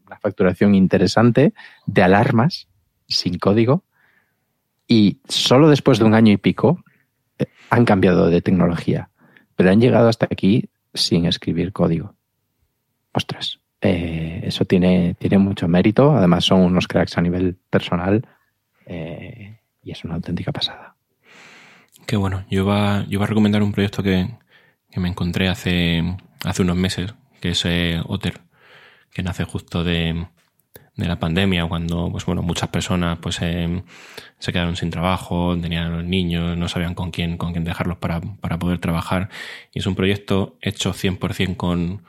una 0.06 0.18
facturación 0.18 0.74
interesante 0.74 1.52
de 1.86 2.02
alarmas 2.02 2.68
sin 3.06 3.38
código 3.38 3.82
y 4.86 5.18
solo 5.28 5.68
después 5.68 5.98
de 5.98 6.04
un 6.04 6.14
año 6.14 6.32
y 6.32 6.36
pico 6.36 6.82
eh, 7.38 7.46
han 7.70 7.84
cambiado 7.84 8.30
de 8.30 8.40
tecnología, 8.40 9.10
pero 9.56 9.70
han 9.70 9.80
llegado 9.80 10.08
hasta 10.08 10.26
aquí 10.26 10.70
sin 10.94 11.26
escribir 11.26 11.72
código. 11.72 12.14
Ostras, 13.12 13.60
eso 13.80 14.64
tiene, 14.64 15.14
tiene 15.18 15.36
mucho 15.36 15.68
mérito, 15.68 16.16
además 16.16 16.44
son 16.46 16.60
unos 16.60 16.88
cracks 16.88 17.18
a 17.18 17.20
nivel 17.20 17.56
personal 17.68 18.26
eh, 18.86 19.58
y 19.82 19.90
es 19.90 20.04
una 20.04 20.14
auténtica 20.14 20.52
pasada. 20.52 20.96
Qué 22.06 22.16
bueno, 22.16 22.44
yo 22.50 22.62
iba, 22.62 23.04
yo 23.04 23.12
iba 23.12 23.24
a 23.24 23.28
recomendar 23.28 23.62
un 23.62 23.72
proyecto 23.72 24.02
que, 24.02 24.28
que 24.90 25.00
me 25.00 25.08
encontré 25.08 25.48
hace, 25.48 26.02
hace 26.44 26.62
unos 26.62 26.76
meses, 26.76 27.14
que 27.40 27.50
es 27.50 27.64
Otter, 28.06 28.40
que 29.12 29.22
nace 29.22 29.44
justo 29.44 29.84
de, 29.84 30.26
de 30.96 31.08
la 31.08 31.18
pandemia, 31.18 31.66
cuando 31.66 32.08
pues 32.10 32.24
bueno, 32.24 32.42
muchas 32.42 32.68
personas 32.68 33.18
pues 33.18 33.38
eh, 33.42 33.82
se 34.38 34.52
quedaron 34.52 34.76
sin 34.76 34.90
trabajo, 34.90 35.56
tenían 35.60 35.86
a 35.86 35.96
los 35.96 36.04
niños, 36.04 36.56
no 36.56 36.68
sabían 36.68 36.94
con 36.94 37.10
quién, 37.10 37.36
con 37.36 37.52
quién 37.52 37.64
dejarlos 37.64 37.98
para, 37.98 38.20
para 38.20 38.58
poder 38.58 38.78
trabajar. 38.78 39.28
Y 39.72 39.80
es 39.80 39.86
un 39.86 39.94
proyecto 39.96 40.56
hecho 40.60 40.92
100% 40.92 41.56
con, 41.56 42.02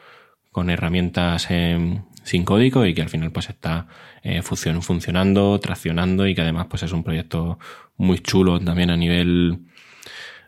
con 0.51 0.69
herramientas 0.69 1.47
eh, 1.49 2.01
sin 2.26 2.43
código 2.43 2.86
y 2.86 2.93
que 2.93 3.03
al 3.03 3.09
final 3.09 3.32
pues 3.32 3.49
está 3.49 3.88
eh, 4.23 4.41
funcionando, 4.41 5.59
traccionando 5.59 6.28
y 6.28 6.34
que 6.34 6.41
además 6.41 6.65
pues 6.69 6.84
es 6.84 6.91
un 6.91 7.03
proyecto 7.03 7.59
muy 7.97 8.19
chulo 8.19 8.59
también 8.59 8.89
a 8.89 8.97
nivel, 8.97 9.59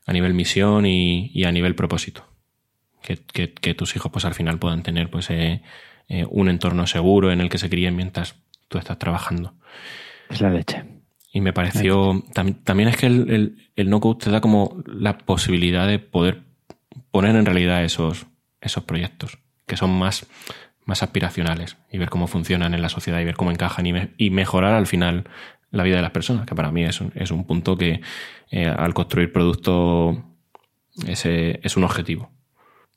a 0.06 0.12
nivel 0.12 0.34
misión 0.34 0.86
y, 0.86 1.32
y 1.34 1.46
a 1.46 1.52
nivel 1.52 1.76
propósito. 1.76 2.26
Que, 3.02 3.18
que, 3.18 3.54
que, 3.54 3.74
tus 3.74 3.96
hijos 3.96 4.12
pues 4.12 4.26
al 4.26 4.34
final 4.34 4.60
puedan 4.60 4.84
tener 4.84 5.10
pues 5.10 5.30
eh, 5.30 5.62
eh, 6.10 6.26
un 6.30 6.50
entorno 6.50 6.88
seguro 6.88 7.32
en 7.32 7.40
el 7.40 7.50
que 7.50 7.60
se 7.60 7.70
críen 7.70 7.96
mientras 7.96 8.36
tú 8.68 8.80
estás 8.80 8.98
trabajando. 8.98 9.54
Es 10.30 10.42
la 10.42 10.50
leche. 10.50 10.84
Y 11.32 11.40
me 11.40 11.54
pareció, 11.54 12.24
también 12.34 12.90
es 12.90 12.98
que 12.98 13.06
el, 13.06 13.70
el, 13.76 13.90
no-code 13.90 14.26
te 14.26 14.32
da 14.32 14.42
como 14.42 14.82
la 14.88 15.20
posibilidad 15.20 15.88
de 15.88 16.00
poder 16.00 16.42
poner 17.12 17.36
en 17.36 17.46
realidad 17.46 17.84
esos, 17.84 18.26
esos 18.62 18.84
proyectos, 18.86 19.38
que 19.68 19.78
son 19.78 19.92
más, 19.92 20.26
más 20.88 21.04
aspiracionales, 21.04 21.78
y 21.92 22.00
ver 22.00 22.10
cómo 22.10 22.26
funcionan 22.26 22.74
en 22.74 22.82
la 22.82 22.90
sociedad 22.90 23.20
y 23.20 23.26
ver 23.26 23.36
cómo 23.36 23.52
encajan 23.52 23.86
y, 23.86 23.94
y 24.18 24.30
mejorar 24.32 24.74
al 24.74 24.88
final 24.88 25.30
la 25.70 25.84
vida 25.84 25.98
de 25.98 26.02
las 26.02 26.12
personas, 26.12 26.46
que 26.46 26.56
para 26.56 26.72
mí 26.72 26.84
es 26.84 27.00
un, 27.02 27.12
es 27.16 27.30
un 27.32 27.46
punto 27.46 27.78
que 27.78 28.02
eh, 28.52 28.68
al 28.68 28.94
construir 28.94 29.32
producto 29.32 30.24
ese 31.06 31.60
es 31.64 31.78
un 31.78 31.84
objetivo. 31.84 32.32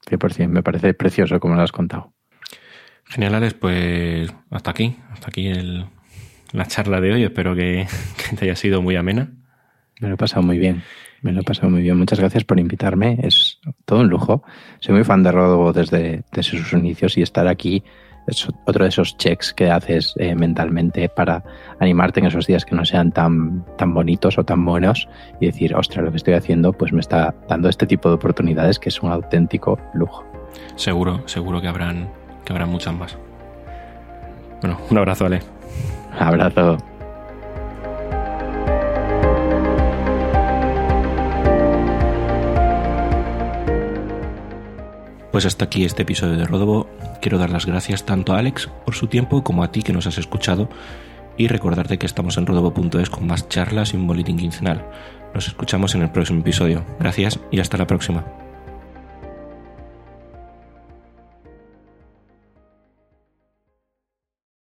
100%, 0.09 0.49
me 0.49 0.62
parece 0.62 0.95
precioso 0.95 1.38
como 1.41 1.55
lo 1.55 1.62
has 1.62 1.72
contado. 1.72 2.14
Genial, 3.05 3.55
pues 3.59 4.32
hasta 4.51 4.70
aquí, 4.70 4.97
hasta 5.11 5.28
aquí 5.28 5.49
el, 5.49 5.86
la 6.53 6.66
charla 6.66 7.01
de 7.01 7.12
hoy. 7.12 7.24
Espero 7.24 7.55
que, 7.55 7.86
te 8.38 8.45
haya 8.45 8.57
sido 8.57 8.82
muy 8.82 8.97
amena. 8.97 9.32
Me 10.01 10.09
lo 10.09 10.14
he 10.14 10.16
pasado 10.16 10.43
muy 10.43 10.59
bien. 10.59 10.82
Me 11.23 11.33
lo 11.33 11.41
he 11.41 11.45
pasado 11.45 11.71
muy 11.71 11.83
bien. 11.83 11.99
Muchas 11.99 12.18
gracias 12.18 12.45
por 12.45 12.59
invitarme. 12.59 13.18
Es 13.23 13.61
todo 13.85 14.01
un 14.01 14.09
lujo. 14.09 14.43
Soy 14.81 14.95
muy 14.95 15.05
fan 15.05 15.23
de 15.23 15.33
Rodo 15.33 15.73
desde, 15.73 16.25
sus 16.41 16.73
inicios 16.73 17.16
y 17.18 17.23
estar 17.23 17.47
aquí 17.47 17.83
es 18.27 18.49
otro 18.66 18.85
de 18.85 18.91
esos 18.91 19.16
checks 19.16 19.53
que 19.53 19.71
haces 19.71 20.14
eh, 20.16 20.35
mentalmente 20.35 21.09
para 21.09 21.43
animarte 21.81 22.21
en 22.21 22.27
esos 22.27 22.47
días 22.47 22.64
que 22.64 22.77
no 22.77 22.85
sean 22.85 23.11
tan, 23.11 23.64
tan 23.77 23.93
bonitos 23.93 24.39
o 24.39 24.45
tan 24.45 24.64
buenos 24.64 25.09
y 25.41 25.47
decir, 25.47 25.75
ostras, 25.75 26.05
lo 26.05 26.11
que 26.11 26.18
estoy 26.18 26.35
haciendo 26.35 26.73
pues 26.73 26.93
me 26.93 27.01
está 27.01 27.35
dando 27.49 27.68
este 27.68 27.87
tipo 27.87 28.09
de 28.09 28.16
oportunidades 28.16 28.79
que 28.79 28.91
es 28.91 29.03
un 29.03 29.11
auténtico 29.11 29.81
lujo. 29.95 30.25
Seguro, 30.77 31.27
seguro 31.27 31.61
que 31.61 31.68
habrán 31.68 32.09
habrá 32.51 32.66
muchas 32.66 32.95
más. 32.95 33.16
Bueno, 34.61 34.79
un 34.91 34.99
abrazo, 34.99 35.27
Ale. 35.27 35.41
Abrazo. 36.18 36.77
Pues 45.31 45.47
hasta 45.47 45.66
aquí 45.66 45.85
este 45.85 46.03
episodio 46.03 46.37
de 46.37 46.45
Rodobo. 46.45 46.89
Quiero 47.22 47.39
dar 47.39 47.51
las 47.51 47.66
gracias 47.66 48.05
tanto 48.05 48.33
a 48.33 48.39
Alex 48.39 48.68
por 48.85 48.95
su 48.95 49.07
tiempo 49.07 49.45
como 49.45 49.62
a 49.62 49.70
ti 49.70 49.83
que 49.83 49.93
nos 49.93 50.07
has 50.07 50.18
escuchado 50.18 50.68
y 51.37 51.47
recordarte 51.47 51.99
que 51.99 52.07
estamos 52.07 52.37
en 52.37 52.47
rodobo.es 52.47 53.11
con 53.11 53.26
más 53.26 53.49
charlas 53.49 53.95
y 53.95 53.97
un 53.97 54.07
boletín 54.07 54.39
quincenal. 54.39 54.85
Nos 55.33 55.47
escuchamos 55.47 55.95
en 55.95 56.03
el 56.03 56.11
próximo 56.11 56.41
episodio. 56.41 56.85
Gracias 56.99 57.39
y 57.51 57.61
hasta 57.61 57.78
la 57.78 57.87
próxima. 57.87 58.24